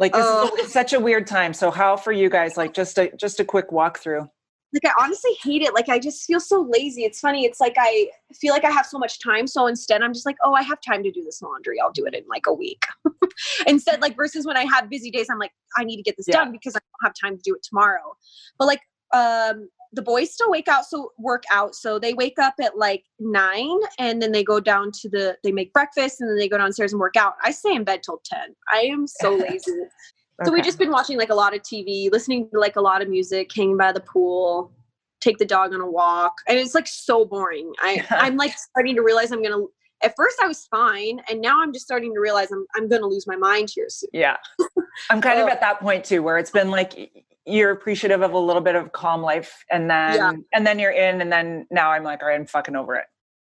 Like 0.00 0.12
this 0.14 0.24
Oh. 0.26 0.46
is 0.46 0.50
it's 0.64 0.72
such 0.72 0.92
a 0.92 0.98
weird 0.98 1.26
time. 1.28 1.52
So, 1.54 1.70
how 1.70 1.96
for 1.96 2.10
you 2.10 2.28
guys? 2.28 2.56
Like 2.56 2.74
just 2.74 2.98
a 2.98 3.14
just 3.16 3.38
a 3.38 3.44
quick 3.44 3.70
walkthrough. 3.70 4.28
like 4.72 4.84
I 4.86 5.04
honestly 5.04 5.32
hate 5.42 5.62
it. 5.62 5.74
Like 5.74 5.88
I 5.88 5.98
just 6.00 6.24
feel 6.24 6.40
so 6.40 6.62
lazy. 6.68 7.04
It's 7.04 7.20
funny. 7.20 7.44
It's 7.44 7.60
like 7.60 7.74
I 7.78 8.08
feel 8.40 8.52
like 8.54 8.64
I 8.64 8.70
have 8.70 8.86
so 8.86 8.98
much 8.98 9.20
time. 9.22 9.46
So 9.46 9.66
instead 9.68 10.02
I'm 10.02 10.12
just 10.14 10.24
like, 10.26 10.36
oh, 10.42 10.54
I 10.54 10.62
have 10.62 10.80
time 10.80 11.02
to 11.04 11.10
do 11.12 11.22
this 11.22 11.42
laundry. 11.42 11.78
I'll 11.80 11.92
do 11.92 12.06
it 12.06 12.14
in 12.14 12.24
like 12.28 12.44
a 12.48 12.52
week. 12.54 12.82
instead, 13.66 14.00
like 14.00 14.16
versus 14.16 14.46
when 14.46 14.56
I 14.56 14.64
have 14.64 14.88
busy 14.88 15.10
days, 15.10 15.28
I'm 15.30 15.38
like, 15.38 15.52
I 15.76 15.84
need 15.84 15.96
to 15.98 16.02
get 16.02 16.16
this 16.16 16.26
Yeah. 16.28 16.36
done 16.36 16.50
because 16.52 16.74
I 16.74 16.78
don't 16.80 17.06
have 17.08 17.14
time 17.20 17.36
to 17.36 17.42
do 17.42 17.54
it 17.54 17.62
tomorrow. 17.62 18.16
But 18.58 18.66
like 18.66 18.80
um 19.12 19.68
the 19.92 20.02
boys 20.02 20.32
still 20.32 20.50
wake 20.50 20.68
out 20.68 20.84
so 20.84 21.12
work 21.18 21.42
out. 21.52 21.74
So 21.74 21.98
they 21.98 22.14
wake 22.14 22.38
up 22.38 22.54
at 22.62 22.76
like 22.76 23.04
nine 23.18 23.78
and 23.98 24.22
then 24.22 24.32
they 24.32 24.44
go 24.44 24.60
down 24.60 24.92
to 25.00 25.08
the 25.08 25.36
they 25.42 25.52
make 25.52 25.72
breakfast 25.72 26.20
and 26.20 26.30
then 26.30 26.36
they 26.36 26.48
go 26.48 26.58
downstairs 26.58 26.92
and 26.92 27.00
work 27.00 27.16
out. 27.16 27.34
I 27.42 27.50
stay 27.50 27.74
in 27.74 27.84
bed 27.84 28.02
till 28.02 28.20
10. 28.24 28.54
I 28.72 28.80
am 28.82 29.06
so 29.06 29.34
lazy. 29.36 29.72
So 30.44 30.52
we've 30.52 30.64
just 30.64 30.78
been 30.78 30.90
watching 30.90 31.18
like 31.18 31.28
a 31.28 31.34
lot 31.34 31.54
of 31.54 31.60
TV, 31.62 32.10
listening 32.10 32.48
to 32.50 32.58
like 32.58 32.76
a 32.76 32.80
lot 32.80 33.02
of 33.02 33.08
music, 33.08 33.50
hanging 33.54 33.76
by 33.76 33.92
the 33.92 34.00
pool, 34.00 34.72
take 35.20 35.36
the 35.36 35.44
dog 35.44 35.74
on 35.74 35.82
a 35.82 35.90
walk. 35.90 36.34
And 36.48 36.58
it's 36.58 36.74
like 36.74 36.86
so 36.86 37.24
boring. 37.24 37.72
I 37.80 38.06
I'm 38.10 38.36
like 38.36 38.56
starting 38.56 38.94
to 38.96 39.02
realize 39.02 39.32
I'm 39.32 39.42
gonna 39.42 39.64
at 40.02 40.14
first 40.16 40.38
I 40.42 40.46
was 40.46 40.66
fine 40.66 41.20
and 41.28 41.42
now 41.42 41.60
I'm 41.60 41.74
just 41.74 41.84
starting 41.84 42.14
to 42.14 42.20
realize 42.20 42.50
I'm 42.52 42.64
I'm 42.76 42.88
gonna 42.88 43.06
lose 43.06 43.26
my 43.26 43.36
mind 43.36 43.70
here 43.74 43.88
soon. 43.88 44.10
Yeah. 44.12 44.36
I'm 45.10 45.20
kind 45.20 45.40
of 45.40 45.48
at 45.48 45.60
that 45.60 45.80
point 45.80 46.04
too, 46.04 46.22
where 46.22 46.38
it's 46.38 46.50
been 46.50 46.70
like 46.70 47.24
you're 47.50 47.70
appreciative 47.70 48.22
of 48.22 48.32
a 48.32 48.38
little 48.38 48.62
bit 48.62 48.74
of 48.74 48.92
calm 48.92 49.22
life 49.22 49.64
and 49.70 49.90
then 49.90 50.14
Yeah. 50.14 50.32
and 50.52 50.66
then 50.66 50.78
you're 50.78 50.92
in 50.92 51.20
and 51.20 51.30
then 51.32 51.66
now 51.70 51.90
I'm 51.90 52.04
like, 52.04 52.22
all 52.22 52.28
right, 52.28 52.34
I'm 52.38 52.46
fucking 52.46 52.76
over 52.76 52.94
it. 52.96 53.04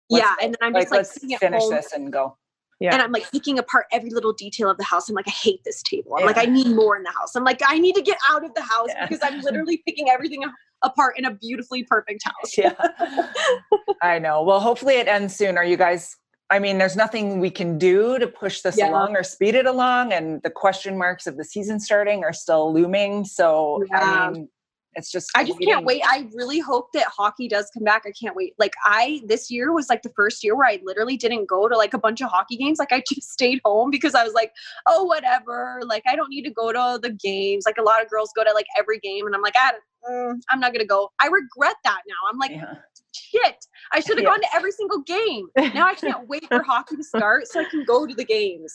Let's 0.09 0.25
yeah. 0.25 0.35
And 0.41 0.53
then 0.53 0.57
I'm 0.67 0.73
Like, 0.73 0.83
just 0.83 0.91
like 0.91 0.99
let's 1.31 1.39
finish 1.39 1.63
this 1.69 1.93
and 1.93 2.11
go. 2.11 2.37
Yeah. 2.79 2.93
and 2.93 3.01
I'm 3.01 3.11
like 3.13 3.31
picking 3.31 3.57
apart 3.57 3.85
every 3.93 4.09
little 4.09 4.33
detail 4.33 4.69
of 4.69 4.77
the 4.77 4.83
house. 4.83 5.07
I'm 5.07 5.15
like, 5.15 5.27
I 5.29 5.31
hate 5.31 5.63
this 5.63 5.81
table. 5.81 6.15
I'm 6.17 6.25
like, 6.25 6.37
I 6.37 6.43
need 6.45 6.67
more 6.75 6.97
in 6.97 7.03
the 7.03 7.11
house. 7.11 7.35
I'm 7.35 7.43
like, 7.45 7.61
I 7.65 7.79
need 7.79 7.95
to 7.95 8.01
get 8.01 8.17
out 8.29 8.43
of 8.43 8.53
the 8.53 8.61
house 8.61 8.89
Yeah. 8.89 9.05
because 9.07 9.19
I'm 9.23 9.39
literally 9.43 9.81
picking 9.85 10.09
everything 10.09 10.43
apart 10.81 11.17
in 11.17 11.25
a 11.25 11.31
beautifully 11.31 11.83
perfect 11.83 12.23
house. 12.25 12.57
Yeah. 12.57 12.73
I 14.01 14.19
know. 14.19 14.43
Well, 14.43 14.59
hopefully 14.59 14.95
it 14.95 15.07
ends 15.07 15.35
soon. 15.35 15.57
Are 15.57 15.63
you 15.63 15.77
guys 15.77 16.15
I 16.49 16.59
mean, 16.59 16.77
there's 16.77 16.95
nothing 16.95 17.39
we 17.39 17.49
can 17.49 17.77
do 17.79 18.19
to 18.19 18.27
push 18.27 18.61
this 18.61 18.77
Yeah. 18.77 18.89
along 18.91 19.15
or 19.15 19.23
speed 19.23 19.55
it 19.55 19.65
along 19.65 20.13
and 20.13 20.41
the 20.43 20.51
question 20.51 20.97
marks 20.97 21.25
of 21.25 21.37
the 21.37 21.43
season 21.43 21.79
starting 21.79 22.23
are 22.23 22.33
still 22.33 22.71
looming. 22.73 23.25
So 23.25 23.83
Yeah. 23.89 23.99
I 24.01 24.29
mean, 24.29 24.49
it's 24.97 25.11
just 25.11 25.29
I 25.35 25.43
just 25.43 25.59
waiting. 25.59 25.73
can't 25.73 25.85
wait. 25.85 26.01
I 26.05 26.29
really 26.33 26.59
hope 26.59 26.93
that 26.93 27.07
hockey 27.07 27.49
does 27.49 27.69
come 27.73 27.83
back. 27.83 28.03
I 28.05 28.11
can't 28.11 28.33
wait. 28.35 28.53
Like 28.57 28.73
I 28.85 29.21
this 29.25 29.51
year 29.51 29.73
was 29.73 29.89
like 29.89 30.03
the 30.03 30.11
first 30.15 30.41
year 30.43 30.55
where 30.55 30.67
I 30.69 30.79
literally 30.83 31.17
didn't 31.17 31.49
go 31.49 31.67
to 31.67 31.75
like 31.75 31.93
a 31.93 31.97
bunch 31.97 32.21
of 32.21 32.29
hockey 32.29 32.55
games. 32.55 32.79
Like 32.79 32.93
I 32.93 33.03
just 33.13 33.29
stayed 33.33 33.59
home 33.65 33.89
because 33.89 34.15
I 34.15 34.23
was 34.23 34.33
like, 34.33 34.51
oh 34.87 35.03
whatever. 35.03 35.81
Like 35.85 36.03
I 36.07 36.15
don't 36.15 36.29
need 36.29 36.43
to 36.43 36.51
go 36.51 36.71
to 36.71 36.99
the 37.01 37.09
games. 37.09 37.63
Like 37.65 37.77
a 37.77 37.83
lot 37.83 38.01
of 38.01 38.09
girls 38.09 38.31
go 38.35 38.43
to 38.45 38.53
like 38.53 38.67
every 38.79 38.99
game, 38.99 39.25
and 39.25 39.35
I'm 39.35 39.41
like, 39.41 39.55
I 39.61 39.71
don't, 39.71 39.83
mm, 40.09 40.33
I'm 40.49 40.59
not 40.59 40.73
gonna 40.73 40.85
go. 40.85 41.11
I 41.21 41.27
regret 41.27 41.75
that 41.83 42.01
now. 42.07 42.15
I'm 42.31 42.37
like, 42.37 42.51
Yeah. 42.51 42.75
shit. 43.13 43.65
I 43.93 43.99
should 43.99 44.17
have 44.17 44.23
Yeah. 44.23 44.29
gone 44.31 44.41
to 44.41 44.47
every 44.55 44.71
single 44.71 45.01
game. 45.01 45.47
Now 45.57 45.87
I 45.87 45.95
can't 45.95 46.25
wait 46.27 46.47
for 46.47 46.61
hockey 46.63 46.95
to 46.97 47.03
start 47.03 47.47
so 47.47 47.59
I 47.61 47.65
can 47.65 47.83
go 47.85 48.05
to 48.05 48.13
the 48.13 48.25
games. 48.25 48.73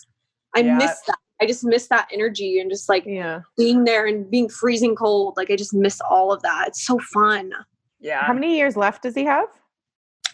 I 0.57 0.61
Yeah. 0.61 0.77
miss 0.77 1.01
that. 1.07 1.19
I 1.43 1.47
just 1.47 1.65
miss 1.65 1.87
that 1.89 2.07
energy 2.13 2.59
and 2.61 2.71
just 2.71 2.89
like 2.89 3.05
yeah. 3.07 3.41
being 3.57 3.85
there 3.85 4.05
and 4.07 4.31
being 4.31 4.49
freezing 4.49 4.95
cold. 4.95 5.35
Like 5.37 5.51
I 5.51 5.57
just 5.57 5.73
miss 5.73 6.01
all 6.03 6.33
of 6.33 6.43
that. 6.43 6.69
It's 6.69 6.85
so 6.85 6.99
fun. 6.99 7.53
Yeah. 7.99 8.23
How 8.25 8.33
many 8.35 8.57
years 8.59 8.77
left 8.77 9.03
does 9.05 9.15
he 9.15 9.25
have? 9.25 9.49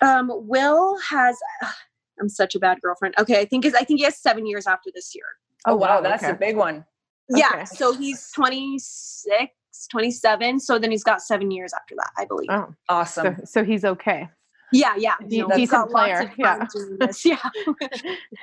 Um, 0.03 0.31
Will 0.33 0.97
has. 1.09 1.39
I'm 2.21 2.29
such 2.31 2.55
a 2.55 2.59
bad 2.59 2.81
girlfriend. 2.81 3.15
Okay, 3.19 3.39
I 3.41 3.45
think 3.45 3.65
is 3.67 3.75
I 3.75 3.83
think 3.85 3.99
he 4.01 4.05
has 4.05 4.17
seven 4.19 4.47
years 4.47 4.67
after 4.67 4.91
this 4.95 5.15
year. 5.15 5.25
oh 5.67 5.77
wow, 5.77 6.01
that's 6.01 6.23
okay. 6.25 6.33
a 6.33 6.35
big 6.35 6.57
one. 6.57 6.85
Yeah, 7.29 7.51
Okay. 7.55 7.65
so 7.67 7.93
he's 7.93 8.31
26, 8.35 9.53
27. 9.91 10.61
So 10.61 10.79
then 10.79 10.91
he's 10.91 11.05
got 11.05 11.21
seven 11.23 11.51
years 11.51 11.73
after 11.75 11.95
that, 11.97 12.11
I 12.17 12.25
believe. 12.25 12.49
Oh, 12.51 12.75
Awesome. 12.89 13.37
so 13.45 13.65
he's 13.65 13.85
okay. 13.85 14.29
yeah, 14.73 14.95
yeah. 14.97 15.15
De- 15.29 15.41
no, 15.43 15.49
he's 15.49 15.69
decent 15.69 15.71
got 15.71 15.91
player, 15.91 16.33
yeah. 16.39 16.59
fun 16.59 16.69
doing 16.75 16.97
this. 17.01 17.25
Yeah, 17.25 17.39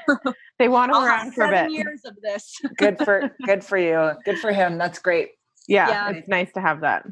They 0.60 0.68
want 0.68 0.92
him 0.92 0.96
I'll 0.98 1.06
around 1.06 1.34
for 1.34 1.44
a 1.46 1.48
seven 1.50 1.66
bit. 1.68 1.74
years 1.78 2.02
of 2.06 2.16
this. 2.22 2.54
good 2.78 2.98
for 3.04 3.32
good 3.46 3.64
for 3.64 3.78
you. 3.78 4.12
Good 4.26 4.40
for 4.40 4.52
him. 4.52 4.78
That's 4.78 5.00
great. 5.00 5.30
Yeah, 5.68 5.90
Yeah. 5.90 6.10
it's 6.18 6.28
nice 6.28 6.52
to 6.54 6.62
have 6.62 6.82
that. 6.82 7.06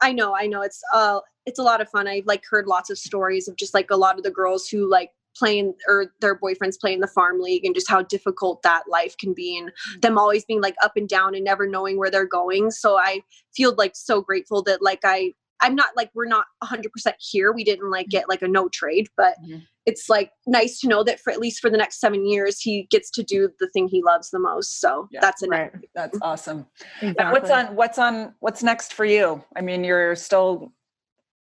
I 0.00 0.12
know, 0.12 0.34
I 0.36 0.46
know. 0.46 0.62
It's 0.62 0.80
uh 0.94 1.20
it's 1.46 1.58
a 1.58 1.62
lot 1.62 1.80
of 1.80 1.88
fun. 1.88 2.06
I've 2.06 2.26
like 2.26 2.42
heard 2.50 2.66
lots 2.66 2.90
of 2.90 2.98
stories 2.98 3.48
of 3.48 3.56
just 3.56 3.72
like 3.74 3.90
a 3.90 3.96
lot 3.96 4.16
of 4.18 4.22
the 4.24 4.30
girls 4.30 4.68
who 4.68 4.88
like 4.90 5.10
playing 5.38 5.74
or 5.86 6.12
their 6.20 6.38
boyfriends 6.38 6.78
playing 6.80 7.00
the 7.00 7.06
farm 7.06 7.40
league 7.40 7.64
and 7.64 7.74
just 7.74 7.88
how 7.88 8.02
difficult 8.02 8.62
that 8.62 8.82
life 8.90 9.16
can 9.18 9.32
be 9.32 9.56
and 9.58 9.70
them 10.02 10.18
always 10.18 10.44
being 10.44 10.60
like 10.60 10.74
up 10.82 10.92
and 10.96 11.08
down 11.08 11.34
and 11.34 11.44
never 11.44 11.66
knowing 11.66 11.96
where 11.98 12.10
they're 12.10 12.26
going. 12.26 12.70
So 12.70 12.98
I 12.98 13.20
feel 13.54 13.74
like 13.76 13.92
so 13.94 14.20
grateful 14.20 14.62
that 14.64 14.82
like 14.82 15.00
I 15.04 15.34
I'm 15.60 15.74
not 15.74 15.96
like 15.96 16.10
we're 16.14 16.26
not 16.26 16.46
100% 16.62 16.84
here. 17.18 17.52
We 17.52 17.64
didn't 17.64 17.90
like 17.90 18.08
get 18.08 18.28
like 18.28 18.42
a 18.42 18.48
no 18.48 18.68
trade, 18.68 19.08
but 19.16 19.34
Mhm. 19.42 19.66
it's 19.86 20.08
like 20.08 20.30
nice 20.46 20.78
to 20.80 20.88
know 20.88 21.02
that 21.02 21.18
for 21.18 21.32
at 21.32 21.40
least 21.40 21.60
for 21.60 21.68
the 21.68 21.76
next 21.76 21.98
7 21.98 22.24
years 22.26 22.60
he 22.60 22.86
gets 22.90 23.10
to 23.12 23.24
do 23.24 23.50
the 23.58 23.68
thing 23.70 23.88
he 23.88 24.00
loves 24.02 24.30
the 24.30 24.38
most. 24.38 24.80
So 24.80 25.08
Yeah. 25.10 25.20
that's 25.20 25.42
a 25.42 25.48
Right. 25.48 25.72
That's 25.94 26.18
awesome. 26.22 26.66
Exactly. 27.02 27.24
What's 27.40 27.50
on 27.50 27.74
what's 27.74 27.98
on 27.98 28.34
what's 28.38 28.62
next 28.62 28.92
for 28.92 29.04
you? 29.04 29.42
I 29.56 29.60
mean, 29.60 29.82
you're 29.82 30.14
still 30.14 30.72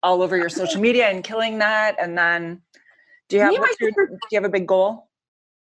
all 0.04 0.22
over 0.22 0.38
your 0.38 0.50
social 0.50 0.80
media 0.80 1.08
and 1.10 1.24
killing 1.24 1.58
that. 1.58 1.96
And 2.00 2.16
then 2.16 2.62
do 3.30 3.38
you 3.38 3.42
have 3.42 3.50
Me 3.50 3.56
and 3.56 3.62
my 3.62 3.68
what's 3.68 3.82
your- 3.82 4.08
do 4.08 4.18
you 4.32 4.38
have 4.38 4.46
a 4.46 4.50
big 4.50 4.68
goal? 4.68 5.10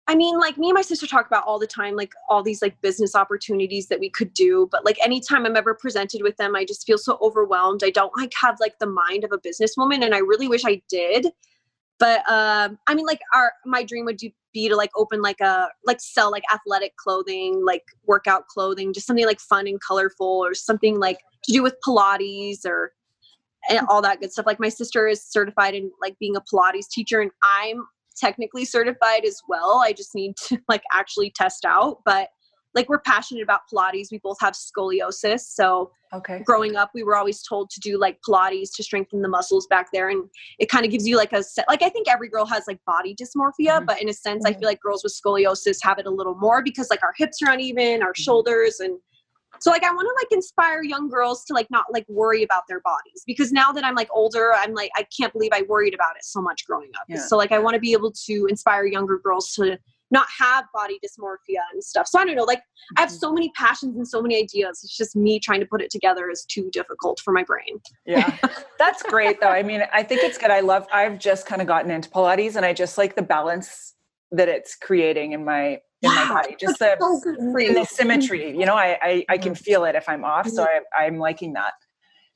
I 0.10 0.16
mean, 0.16 0.40
like 0.40 0.58
me 0.58 0.70
and 0.70 0.76
my 0.76 0.82
sister 0.82 1.06
talk 1.06 1.28
about 1.28 1.44
all 1.46 1.60
the 1.60 1.68
time, 1.68 1.98
like 1.98 2.14
all 2.30 2.42
these 2.42 2.62
like 2.62 2.80
business 2.82 3.14
opportunities 3.14 3.88
that 3.88 4.00
we 4.00 4.10
could 4.10 4.34
do. 4.34 4.70
But 4.72 4.86
like 4.86 4.98
anytime 5.04 5.46
I'm 5.46 5.58
ever 5.58 5.74
presented 5.74 6.22
with 6.24 6.38
them, 6.38 6.56
I 6.56 6.64
just 6.64 6.86
feel 6.86 6.98
so 6.98 7.18
overwhelmed. 7.22 7.82
I 7.84 7.90
don't 7.90 8.16
like 8.16 8.32
have 8.42 8.58
like 8.62 8.80
the 8.80 8.88
mind 8.88 9.26
of 9.26 9.34
a 9.34 9.38
businesswoman, 9.38 10.04
and 10.06 10.16
I 10.16 10.20
really 10.20 10.48
wish 10.48 10.64
I 10.66 10.82
did. 10.90 11.28
But 12.00 12.20
um, 12.30 12.80
I 12.88 12.96
mean, 12.96 13.06
like 13.06 13.20
our 13.34 13.52
my 13.66 13.84
dream 13.84 14.06
would 14.06 14.20
be 14.54 14.70
to 14.70 14.76
like 14.78 14.92
open 14.96 15.22
like 15.22 15.42
a 15.42 15.70
like 15.86 16.00
sell 16.00 16.32
like 16.32 16.44
athletic 16.54 16.96
clothing, 16.96 17.66
like 17.66 17.84
workout 18.06 18.48
clothing, 18.48 18.94
just 18.94 19.08
something 19.08 19.26
like 19.26 19.42
fun 19.42 19.68
and 19.68 19.82
colorful, 19.82 20.26
or 20.26 20.54
something 20.54 21.00
like 21.00 21.20
to 21.44 21.52
do 21.52 21.62
with 21.62 21.76
Pilates 21.86 22.66
or 22.66 22.94
and 23.70 23.86
all 23.90 24.02
that 24.02 24.20
good 24.20 24.32
stuff. 24.32 24.46
Like 24.46 24.60
my 24.60 24.70
sister 24.70 25.08
is 25.08 25.24
certified 25.24 25.76
in 25.76 25.92
like 26.02 26.18
being 26.20 26.36
a 26.36 26.42
Pilates 26.42 26.88
teacher, 26.90 27.20
and 27.22 27.32
I'm 27.44 27.86
technically 28.20 28.66
certified 28.66 29.26
as 29.26 29.42
well. 29.48 29.82
I 29.84 29.94
just 29.94 30.16
need 30.16 30.36
to 30.48 30.58
like 30.70 30.84
actually 30.94 31.32
test 31.36 31.66
out. 31.66 32.00
But 32.06 32.30
like 32.76 32.90
we're 32.90 33.00
passionate 33.00 33.42
about 33.44 33.62
Pilates. 33.74 34.08
We 34.12 34.20
both 34.20 34.38
have 34.42 34.54
scoliosis. 34.54 35.42
So 35.42 35.92
Okay. 36.14 36.42
growing 36.46 36.78
up, 36.78 36.92
we 36.94 37.04
were 37.04 37.18
always 37.18 37.44
told 37.44 37.70
to 37.72 37.82
do 37.82 38.00
like 38.00 38.18
Pilates 38.26 38.70
to 38.78 38.84
strengthen 38.84 39.22
the 39.22 39.28
muscles 39.28 39.68
back 39.68 39.88
there. 39.92 40.08
And 40.10 40.24
it 40.58 40.70
kind 40.70 40.86
of 40.86 40.92
gives 40.92 41.06
you 41.06 41.18
like 41.18 41.34
a 41.34 41.44
set, 41.44 41.68
like 41.68 41.82
I 41.82 41.90
think 41.90 42.08
every 42.08 42.30
girl 42.30 42.46
has 42.46 42.64
like 42.66 42.80
body 42.86 43.14
dysmorphia, 43.14 43.82
Mhm. 43.82 43.88
but 43.88 44.02
in 44.02 44.08
a 44.08 44.14
sense, 44.14 44.46
I 44.46 44.54
feel 44.54 44.68
like 44.70 44.80
girls 44.80 45.04
with 45.04 45.14
scoliosis 45.14 45.80
have 45.82 46.00
it 46.00 46.06
a 46.06 46.10
little 46.10 46.36
more 46.36 46.64
because 46.64 46.90
like 46.90 47.04
our 47.04 47.14
hips 47.18 47.42
are 47.42 47.52
uneven, 47.52 48.02
our 48.04 48.16
shoulders 48.16 48.80
and 48.80 48.98
so 49.60 49.72
like 49.72 49.84
I 49.84 49.92
want 49.92 50.08
to 50.08 50.14
like 50.24 50.32
inspire 50.32 50.84
young 50.84 51.10
girls 51.10 51.44
to 51.46 51.54
like 51.54 51.70
not 51.70 51.86
like 51.92 52.06
worry 52.08 52.44
about 52.44 52.64
their 52.68 52.80
bodies 52.82 53.24
because 53.26 53.52
now 53.52 53.72
that 53.72 53.84
I'm 53.84 53.96
like 53.96 54.10
older, 54.12 54.54
I'm 54.54 54.74
like 54.74 54.92
I 54.96 55.06
can't 55.18 55.34
believe 55.34 55.52
I 55.54 55.64
worried 55.68 55.94
about 55.94 56.16
it 56.16 56.24
so 56.24 56.42
much 56.42 56.66
growing 56.66 56.90
up. 56.96 57.04
Yeah. 57.08 57.18
So 57.18 57.38
like 57.38 57.52
I 57.52 57.60
want 57.60 57.74
to 57.76 57.80
be 57.80 57.94
able 57.94 58.12
to 58.26 58.46
inspire 58.50 58.86
younger 58.86 59.20
girls 59.20 59.54
to 59.54 59.78
not 60.10 60.26
have 60.40 60.64
body 60.74 60.98
dysmorphia 61.06 61.60
and 61.74 61.84
stuff. 61.84 62.08
So 62.08 62.18
I 62.18 62.24
don't 62.24 62.36
know, 62.38 62.46
like 62.46 62.62
I 62.98 63.02
have 63.02 63.10
Mhm. 63.10 63.20
so 63.20 63.34
many 63.34 63.52
passions 63.58 63.98
and 63.98 64.08
so 64.08 64.22
many 64.22 64.38
ideas. 64.38 64.82
It's 64.84 64.96
just 64.96 65.18
me 65.18 65.38
trying 65.38 65.60
to 65.60 65.66
put 65.66 65.82
it 65.82 65.92
together 65.92 66.30
is 66.30 66.46
too 66.46 66.70
difficult 66.72 67.20
for 67.20 67.34
my 67.34 67.44
brain. 67.44 67.82
Yeah. 68.06 68.38
That's 68.80 69.04
great 69.04 69.42
though. 69.42 69.50
I 69.50 69.64
mean, 69.64 69.84
I 69.92 70.04
think 70.04 70.24
it's 70.24 70.38
good. 70.38 70.50
I 70.52 70.62
love 70.62 70.88
I've 70.94 71.20
just 71.20 71.46
kind 71.46 71.62
of 71.62 71.68
gotten 71.68 71.92
into 71.92 72.10
Pilates 72.10 72.56
and 72.56 72.66
I 72.66 72.72
just 72.74 72.98
like 72.98 73.16
the 73.16 73.22
balance 73.22 73.96
that 74.32 74.48
it's 74.48 74.76
creating 74.76 75.34
in 75.34 75.44
my 75.44 75.80
in 76.02 76.10
my 76.10 76.16
Yeah. 76.24 76.30
body. 76.34 76.56
Just 76.60 76.80
the 76.80 76.96
So 77.00 77.20
good 77.24 77.38
for 77.38 77.60
and 77.60 77.68
you. 77.70 77.74
the 77.74 77.86
symmetry. 77.86 78.58
You 78.58 78.66
know, 78.66 78.76
I 78.76 78.98
I, 79.02 79.26
I 79.30 79.38
can 79.38 79.56
feel 79.56 79.86
it 79.86 79.96
if 79.96 80.08
I'm 80.10 80.24
off. 80.24 80.48
So 80.50 80.64
I, 80.64 81.06
I'm 81.06 81.18
liking 81.18 81.54
that. 81.54 81.74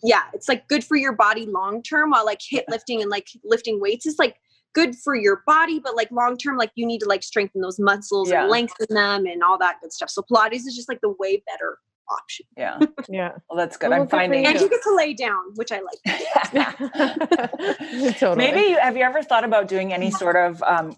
yeah, 0.03 0.23
it's 0.33 0.49
like 0.49 0.67
good 0.67 0.83
for 0.83 0.95
your 0.97 1.13
body 1.13 1.45
long 1.45 1.83
term 1.83 2.11
while 2.11 2.25
like 2.25 2.39
hit 2.47 2.65
lifting 2.69 3.01
and 3.01 3.09
like 3.11 3.27
lifting 3.43 3.79
weights 3.79 4.05
is 4.05 4.17
like 4.19 4.37
good 4.73 4.95
for 4.95 5.15
your 5.15 5.43
body, 5.45 5.79
but 5.79 5.95
like 5.95 6.09
long 6.11 6.37
term, 6.37 6.57
like 6.57 6.71
you 6.75 6.85
need 6.87 6.99
to 6.99 7.07
like 7.07 7.23
strengthen 7.23 7.61
those 7.61 7.77
muscles 7.79 8.31
Yeah. 8.31 8.41
and 8.43 8.49
lengthen 8.49 8.87
them 8.89 9.25
and 9.25 9.43
all 9.43 9.57
that 9.59 9.75
good 9.81 9.91
stuff. 9.91 10.09
So 10.09 10.21
Pilates 10.23 10.65
is 10.65 10.75
just 10.75 10.87
like 10.89 11.01
the 11.01 11.13
way 11.19 11.43
better 11.45 11.77
option. 12.09 12.45
Yeah. 12.57 12.79
Yeah. 13.09 13.31
Well, 13.49 13.57
that's 13.57 13.77
good. 13.77 13.89
Well, 13.89 14.01
I'm 14.03 14.07
finding 14.07 14.43
you. 14.43 14.49
And 14.49 14.59
you 14.61 14.69
get 14.69 14.81
to 14.83 14.95
lay 14.95 15.13
down, 15.13 15.41
which 15.55 15.71
I 15.71 15.81
like. 15.81 15.99
totally. 18.19 18.35
Maybe 18.37 18.61
you- 18.71 18.79
have 18.79 18.97
you 18.97 19.03
ever 19.03 19.23
thought 19.23 19.43
about 19.43 19.67
doing 19.67 19.93
any 19.93 20.11
sort 20.11 20.35
of 20.35 20.61
um, 20.63 20.95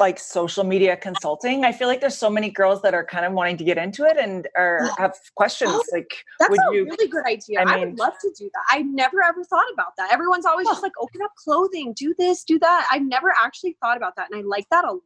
like 0.00 0.18
social 0.18 0.64
media 0.64 0.96
consulting? 0.96 1.64
I 1.64 1.72
feel 1.72 1.88
like 1.88 2.00
there's 2.00 2.16
so 2.16 2.30
many 2.30 2.50
girls 2.50 2.82
that 2.82 2.94
are 2.94 3.04
kind 3.04 3.24
of 3.24 3.32
wanting 3.32 3.56
to 3.58 3.64
get 3.64 3.78
into 3.78 4.04
it 4.04 4.16
and 4.16 4.48
are 4.56 4.88
have 4.98 5.14
questions. 5.36 5.70
Oh, 5.74 5.82
Like, 5.92 6.10
That's 6.38 6.50
would 6.50 6.58
a 6.60 6.74
you? 6.74 6.84
really 6.84 7.08
good 7.08 7.24
idea. 7.26 7.60
I 7.60 7.62
I, 7.62 7.76
mean- 7.76 7.90
would 7.90 7.98
love 7.98 8.14
to 8.20 8.30
do 8.36 8.50
that. 8.52 8.62
I 8.76 8.82
never 8.82 9.22
ever 9.22 9.44
thought 9.44 9.70
about 9.72 9.96
that. 9.98 10.12
Everyone's 10.12 10.46
always 10.46 10.66
just 10.66 10.82
like, 10.82 10.92
open 11.00 11.20
up 11.22 11.32
clothing, 11.36 11.92
do 11.96 12.14
this, 12.18 12.44
do 12.44 12.58
that. 12.60 12.88
I've 12.90 13.02
never 13.06 13.32
actually 13.42 13.76
thought 13.80 13.96
about 13.96 14.16
that. 14.16 14.28
And 14.30 14.40
I 14.40 14.42
like 14.46 14.66
that 14.70 14.84
a 14.84 14.92
lot. 14.92 14.98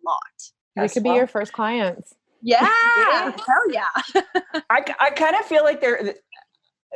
we 0.77 0.83
Yes, 0.83 0.95
could 0.95 1.03
be 1.03 1.11
your 1.11 1.27
first 1.27 1.53
clients. 1.53 2.15
Yeah. 2.43 2.69
Yeah. 2.99 3.33
Hell 3.47 3.71
yeah. 3.73 4.23
I, 4.71 4.85
I 5.01 5.11
kind 5.11 5.35
of 5.37 5.45
feel 5.47 5.65
like 5.65 5.81
there 5.81 6.15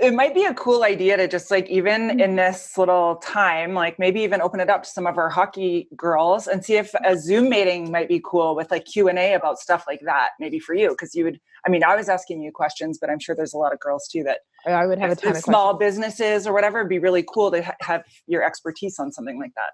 it 0.01 0.15
might 0.15 0.35
be 0.35 0.45
a 0.45 0.55
cool 0.55 0.83
idea 0.85 1.17
to 1.17 1.29
just 1.29 1.51
like 1.51 1.69
even 1.69 2.01
Mm-hmm. 2.01 2.21
in 2.21 2.37
this 2.37 2.79
little 2.79 3.17
time 3.17 3.75
like 3.75 3.99
maybe 3.99 4.21
even 4.21 4.41
open 4.41 4.59
it 4.61 4.71
up 4.71 4.83
to 4.85 4.89
some 4.89 5.07
of 5.07 5.19
our 5.19 5.29
hockey 5.29 5.89
girls 5.97 6.47
and 6.47 6.65
see 6.65 6.75
if 6.77 6.95
a 7.05 7.17
zoom 7.17 7.49
meeting 7.51 7.91
might 7.91 8.09
be 8.09 8.21
cool 8.25 8.57
with 8.57 8.71
like 8.71 8.85
q&a 8.87 9.35
about 9.35 9.59
stuff 9.59 9.85
like 9.87 10.01
that 10.05 10.31
maybe 10.41 10.59
for 10.59 10.75
you 10.75 10.89
because 10.91 11.15
you 11.15 11.25
would 11.25 11.39
i 11.67 11.71
mean 11.71 11.85
i 11.85 11.95
was 11.95 12.09
asking 12.09 12.43
you 12.43 12.51
questions 12.53 12.99
but 13.01 13.11
i'm 13.11 13.19
sure 13.19 13.35
there's 13.37 13.53
a 13.53 13.59
lot 13.59 13.73
of 13.73 13.79
girls 13.81 14.09
too 14.09 14.23
that 14.23 14.39
I 14.67 14.87
would 14.87 14.99
have 14.99 15.11
a 15.11 15.17
ton 15.17 15.37
of 15.37 15.43
small 15.43 15.75
questions. 15.75 15.99
businesses 15.99 16.47
or 16.47 16.53
whatever 16.53 16.81
it'd 16.81 16.89
be 16.89 16.99
really 16.99 17.25
cool 17.33 17.51
to 17.51 17.63
ha- 17.63 17.75
have 17.81 18.03
your 18.27 18.43
expertise 18.43 18.99
on 18.99 19.13
something 19.13 19.39
like 19.39 19.53
that 19.57 19.71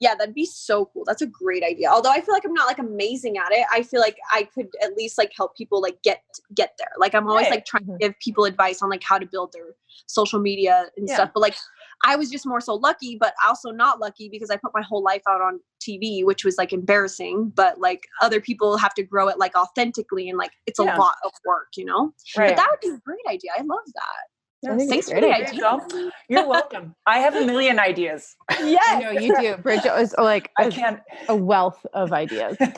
Yeah, 0.00 0.14
that'd 0.14 0.34
be 0.34 0.44
so 0.44 0.86
cool. 0.86 1.04
That's 1.06 1.22
a 1.22 1.26
great 1.26 1.62
idea. 1.62 1.88
Although 1.88 2.10
I 2.10 2.20
feel 2.20 2.34
like 2.34 2.44
I'm 2.44 2.52
not 2.52 2.66
like 2.66 2.78
amazing 2.78 3.38
at 3.38 3.52
it, 3.52 3.64
I 3.72 3.82
feel 3.82 4.00
like 4.00 4.16
I 4.32 4.44
could 4.54 4.68
at 4.82 4.96
least 4.96 5.16
like 5.18 5.32
help 5.36 5.56
people 5.56 5.80
like 5.80 6.02
get 6.02 6.22
get 6.54 6.72
there. 6.78 6.90
Like 6.98 7.14
I'm 7.14 7.28
always 7.28 7.44
Right. 7.44 7.52
like 7.56 7.64
trying 7.64 7.84
to 7.86 7.92
mm-hmm. 7.92 7.98
give 7.98 8.18
people 8.18 8.44
advice 8.44 8.82
on 8.82 8.90
like 8.90 9.02
how 9.04 9.18
to 9.18 9.26
build 9.26 9.52
their 9.52 9.74
social 10.06 10.40
media 10.40 10.86
and 10.96 11.08
Yeah. 11.08 11.14
stuff. 11.14 11.30
But 11.32 11.40
like 11.40 11.56
I 12.04 12.16
was 12.16 12.28
just 12.28 12.44
more 12.44 12.60
so 12.60 12.74
lucky, 12.74 13.16
but 13.18 13.34
also 13.46 13.70
not 13.70 14.00
lucky 14.00 14.28
because 14.28 14.50
I 14.50 14.56
put 14.56 14.72
my 14.74 14.82
whole 14.82 15.02
life 15.02 15.22
out 15.28 15.40
on 15.40 15.60
TV, 15.80 16.24
which 16.24 16.44
was 16.44 16.58
like 16.58 16.72
embarrassing. 16.72 17.52
But 17.54 17.78
like 17.80 18.02
other 18.20 18.40
people 18.40 18.76
have 18.76 18.94
to 18.94 19.02
grow 19.02 19.28
it 19.28 19.38
like 19.38 19.56
authentically 19.56 20.28
and 20.28 20.36
like 20.36 20.52
it's 20.66 20.80
a 20.80 20.84
lot 20.84 21.14
of 21.24 21.30
work, 21.46 21.68
you 21.76 21.84
know? 21.84 22.12
right 22.36 22.48
But 22.50 22.56
that 22.56 22.68
would 22.70 22.80
be 22.80 22.94
a 22.94 23.00
great 23.04 23.24
idea. 23.28 23.52
I 23.56 23.62
love 23.62 23.86
that. 23.94 24.33
I 24.72 24.76
think 24.76 24.90
Thanks 24.90 25.08
for 25.08 25.14
the 25.16 25.20
great 25.20 25.38
you 25.38 25.46
idea. 25.46 25.60
go. 25.60 26.10
you're 26.28 26.48
welcome 26.48 26.94
i 27.06 27.18
have 27.18 27.34
a 27.36 27.44
million 27.44 27.78
ideas 27.78 28.34
I 28.50 28.56
Yes. 28.60 29.02
know 29.02 29.10
you 29.10 29.34
do. 29.40 29.56
Bridget 29.62 29.94
is 30.00 30.14
like 30.18 30.50
i 30.58 30.64
a, 30.64 30.70
can't 30.70 31.00
a 31.28 31.36
wealth 31.36 31.84
of 31.92 32.12
ideas. 32.12 32.56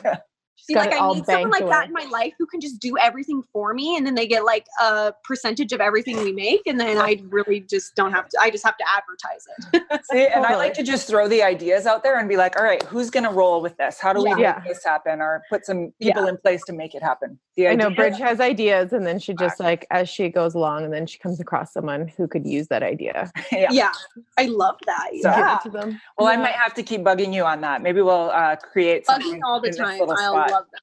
See, 0.59 0.75
like 0.75 0.93
I 0.93 1.13
need 1.13 1.25
someone 1.25 1.51
banked 1.51 1.51
like 1.51 1.69
that 1.69 1.87
in 1.87 1.93
my 1.93 2.05
life 2.11 2.33
who 2.37 2.45
can 2.45 2.59
just 2.59 2.79
do 2.79 2.97
everything 2.97 3.43
for 3.53 3.73
me, 3.73 3.95
and 3.95 4.05
then 4.05 4.15
they 4.15 4.27
get 4.27 4.43
like 4.43 4.65
a 4.81 5.13
percentage 5.23 5.71
of 5.71 5.79
everything 5.79 6.17
we 6.17 6.31
make, 6.31 6.61
and 6.65 6.79
then 6.79 6.97
I 6.97 7.21
really 7.29 7.61
just 7.61 7.95
don't 7.95 8.11
have 8.11 8.27
to. 8.29 8.37
I 8.41 8.49
just 8.49 8.65
have 8.65 8.75
to 8.77 8.85
advertise 8.93 9.45
it. 9.73 10.05
See, 10.11 10.27
and 10.27 10.45
I 10.45 10.55
like 10.55 10.73
to 10.73 10.83
just 10.83 11.07
throw 11.07 11.27
the 11.27 11.43
ideas 11.43 11.85
out 11.85 12.03
there 12.03 12.19
and 12.19 12.27
be 12.27 12.37
like, 12.37 12.57
all 12.57 12.63
right, 12.63 12.81
who's 12.83 13.09
going 13.09 13.23
to 13.23 13.29
roll 13.29 13.61
with 13.61 13.77
this? 13.77 13.99
How 13.99 14.13
do 14.13 14.23
we 14.23 14.29
Yeah. 14.41 14.61
make 14.63 14.73
this 14.73 14.83
happen 14.83 15.21
or 15.21 15.43
put 15.49 15.65
some 15.65 15.93
people 16.01 16.27
in 16.27 16.37
place 16.37 16.63
to 16.65 16.73
make 16.73 16.95
it 16.95 17.03
happen? 17.03 17.39
The 17.55 17.69
I 17.69 17.75
know 17.75 17.89
Bridge 17.89 18.17
has 18.17 18.39
ideas, 18.39 18.93
and 18.93 19.05
then 19.05 19.19
she 19.19 19.33
just 19.33 19.59
like 19.59 19.85
as 19.91 20.09
she 20.09 20.29
goes 20.29 20.53
along, 20.53 20.83
and 20.83 20.93
then 20.93 21.07
she 21.07 21.17
comes 21.19 21.39
across 21.39 21.71
someone 21.73 22.07
who 22.07 22.27
could 22.27 22.45
use 22.45 22.67
that 22.67 22.83
idea. 22.83 23.31
yeah. 23.51 23.67
Yeah, 23.71 23.91
I 24.37 24.45
love 24.45 24.75
that. 24.85 25.07
So- 25.11 25.13
Give 25.13 25.23
yeah, 25.23 25.55
it 25.57 25.61
to 25.63 25.69
them. 25.69 26.01
Well, 26.17 26.27
I 26.27 26.35
might 26.35 26.55
have 26.55 26.73
to 26.75 26.83
keep 26.83 27.01
bugging 27.01 27.33
you 27.33 27.43
on 27.43 27.61
that. 27.61 27.81
Maybe 27.81 28.01
we'll 28.01 28.31
uh, 28.31 28.55
create 28.55 29.05
something 29.05 29.39
bugging 29.39 29.43
all 29.45 29.59
the 29.61 29.71
time. 29.71 29.99
Little 30.47 30.55
I 30.55 30.59
love 30.59 30.65
that. 30.71 30.81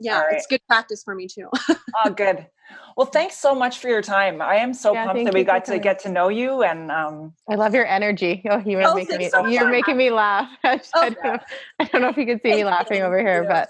Yeah, 0.00 0.16
All 0.18 0.24
it's 0.30 0.46
good 0.46 0.60
practice 0.68 1.02
for 1.04 1.14
me 1.14 1.28
too. 1.28 1.48
Oh, 2.04 2.10
good. 2.10 2.46
Well, 2.96 3.06
thanks 3.06 3.36
so 3.36 3.54
much 3.54 3.78
for 3.78 3.88
your 3.88 4.00
time. 4.02 4.40
I 4.40 4.56
am 4.56 4.72
so 4.72 4.94
Yeah, 4.94 5.04
pumped 5.04 5.24
that 5.26 5.34
we 5.34 5.44
got 5.44 5.64
to 5.66 5.72
coming. 5.72 5.82
get 5.82 5.98
to 6.00 6.08
know 6.08 6.28
you. 6.30 6.62
And 6.62 6.90
um, 6.90 7.34
I 7.48 7.54
love 7.54 7.74
your 7.74 7.86
energy. 7.86 8.42
Oh, 8.50 8.62
you 8.64 8.78
were 8.78 8.84
Oh, 8.84 8.94
making 8.94 9.18
me. 9.18 9.24
thanks 9.24 9.32
so 9.32 9.46
You're 9.46 9.70
making 9.70 9.96
me 9.98 10.10
laugh. 10.10 10.48
I, 10.64 10.80
Oh, 10.94 11.02
don't 11.10 11.24
know, 11.24 11.38
I 11.80 11.84
don't 11.84 12.00
know 12.02 12.08
if 12.08 12.16
you 12.16 12.24
can 12.26 12.40
see 12.40 12.54
me 12.54 12.64
laughing 12.64 12.98
you. 12.98 13.04
over 13.04 13.18
here, 13.18 13.44
but 13.46 13.68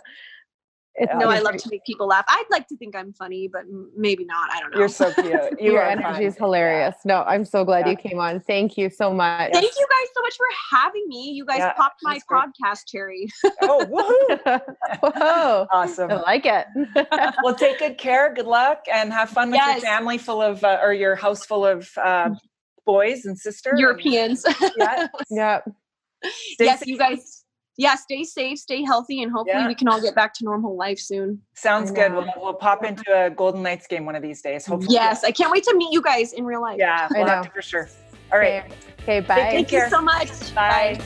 it's 0.95 1.11
Yeah. 1.11 1.19
no, 1.19 1.29
I 1.29 1.39
love 1.41 1.57
to 1.57 1.69
make 1.71 1.85
people 1.85 2.07
laugh. 2.07 2.25
I'd 2.29 2.45
like 2.51 2.69
to 2.69 2.77
think 2.77 2.95
I'm 2.95 3.13
funny, 3.15 3.49
but 3.49 3.63
maybe 3.97 4.25
not. 4.25 4.51
I 4.53 4.61
don't 4.61 4.73
know. 4.73 4.79
you're 4.79 4.89
so 4.89 5.13
cute. 5.13 5.27
You 5.61 5.73
your 5.73 5.83
energy 5.83 6.03
fun. 6.13 6.23
is 6.23 6.37
hilarious. 6.37 6.95
No, 7.05 7.23
I'm 7.23 7.45
so 7.45 7.65
glad 7.65 7.87
Yeah. 7.87 7.93
you 7.93 7.97
came 7.97 8.19
on. 8.19 8.41
Thank 8.41 8.77
you 8.77 8.91
so 8.91 9.13
much. 9.13 9.53
Thank 9.53 9.65
you 9.65 9.87
guys 9.91 10.09
so 10.15 10.21
much 10.23 10.35
for 10.37 10.47
having 10.77 11.05
me. 11.09 11.31
You 11.31 11.45
guys 11.47 11.59
Yeah, 11.59 11.73
popped 11.73 12.01
my 12.03 12.19
podcast 12.31 12.81
cherry. 12.89 13.27
Oh, 13.63 13.87
woohoo. 14.45 14.61
Whoa, 15.01 15.67
Awesome. 15.73 16.11
I 16.11 16.21
like 16.21 16.47
it. 16.47 16.67
well, 17.43 17.55
take 17.55 17.79
good 17.79 17.97
care. 17.99 18.33
Good 18.35 18.47
luck 18.47 18.85
and 18.93 19.13
have 19.13 19.31
fun 19.31 19.51
with 19.51 19.57
Yes. 19.65 19.83
your 19.83 19.91
family 19.91 20.19
full 20.19 20.43
of, 20.43 20.63
uh, 20.65 20.79
or 20.83 20.93
your 20.93 21.15
house 21.17 21.45
full 21.47 21.65
of 21.67 21.89
uh, 21.97 22.31
boys 22.85 23.25
and 23.25 23.39
sisters. 23.39 23.79
Europeans. 23.81 24.45
Yeah. 24.77 25.07
yeah. 25.31 25.61
Stay 26.25 26.67
yes, 26.67 26.81
safe. 26.81 26.89
you 26.89 26.99
guys. 26.99 27.42
Yeah, 27.79 27.95
stay 27.95 28.23
safe, 28.25 28.59
stay 28.59 28.83
healthy, 28.83 29.23
and 29.23 29.33
hopefully 29.33 29.63
Yeah. 29.63 29.69
we 29.69 29.75
can 29.75 29.89
all 29.89 30.01
get 30.01 30.15
back 30.15 30.35
to 30.35 30.45
normal 30.45 30.77
life 30.77 30.99
soon. 30.99 31.41
Sounds 31.55 31.91
I 31.91 31.95
good. 31.95 32.13
We'll, 32.13 32.27
we'll 32.37 32.55
pop 32.55 32.85
into 32.85 33.05
a 33.15 33.31
Golden 33.31 33.63
Knights 33.63 33.87
game 33.87 34.05
one 34.05 34.15
of 34.15 34.23
these 34.23 34.43
days. 34.43 34.67
Hopefully. 34.67 34.95
Yes, 34.95 35.25
I 35.25 35.31
can't 35.31 35.51
wait 35.51 35.65
to 35.65 35.75
meet 35.75 35.93
you 35.93 36.03
guys 36.03 36.33
in 36.35 36.45
real 36.45 36.61
life. 36.61 36.77
Yeah, 36.79 37.09
I 37.11 37.19
we'll 37.19 37.27
have 37.27 37.39
know. 37.39 37.49
to 37.49 37.51
for 37.55 37.63
sure. 37.63 37.89
All 38.33 38.39
right. 38.39 38.65
Okay, 39.01 39.21
bye. 39.21 39.35
Take 39.37 39.51
Thank 39.51 39.69
care. 39.69 39.85
you 39.85 39.91
so 39.91 40.01
much. 40.03 40.55
Bye. 40.55 41.01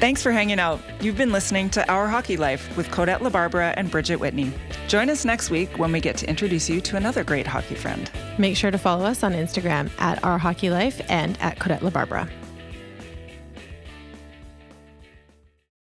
Thanks 0.00 0.22
for 0.22 0.32
hanging 0.32 0.58
out. 0.58 0.80
You've 1.00 1.16
been 1.16 1.32
listening 1.32 1.70
to 1.70 1.88
Our 1.90 2.08
Hockey 2.08 2.36
Life 2.36 2.76
with 2.76 2.90
Codette 2.90 3.20
LaBarbera 3.20 3.74
and 3.76 3.90
Bridget 3.90 4.16
Whitney. 4.16 4.52
Join 4.88 5.08
us 5.08 5.24
next 5.24 5.50
week 5.50 5.78
when 5.78 5.92
we 5.92 6.00
get 6.00 6.16
to 6.18 6.28
introduce 6.28 6.68
you 6.68 6.80
to 6.82 6.96
another 6.96 7.22
great 7.24 7.46
hockey 7.46 7.74
friend. 7.74 8.10
Make 8.38 8.56
sure 8.56 8.70
to 8.70 8.76
follow 8.78 9.04
us 9.04 9.22
on 9.22 9.32
Instagram 9.32 9.90
at 10.00 10.22
Our 10.24 10.36
Hockey 10.36 10.68
Life 10.68 11.00
and 11.08 11.38
at 11.40 11.58
Codette 11.58 11.80
LaBarbera. 11.80 12.28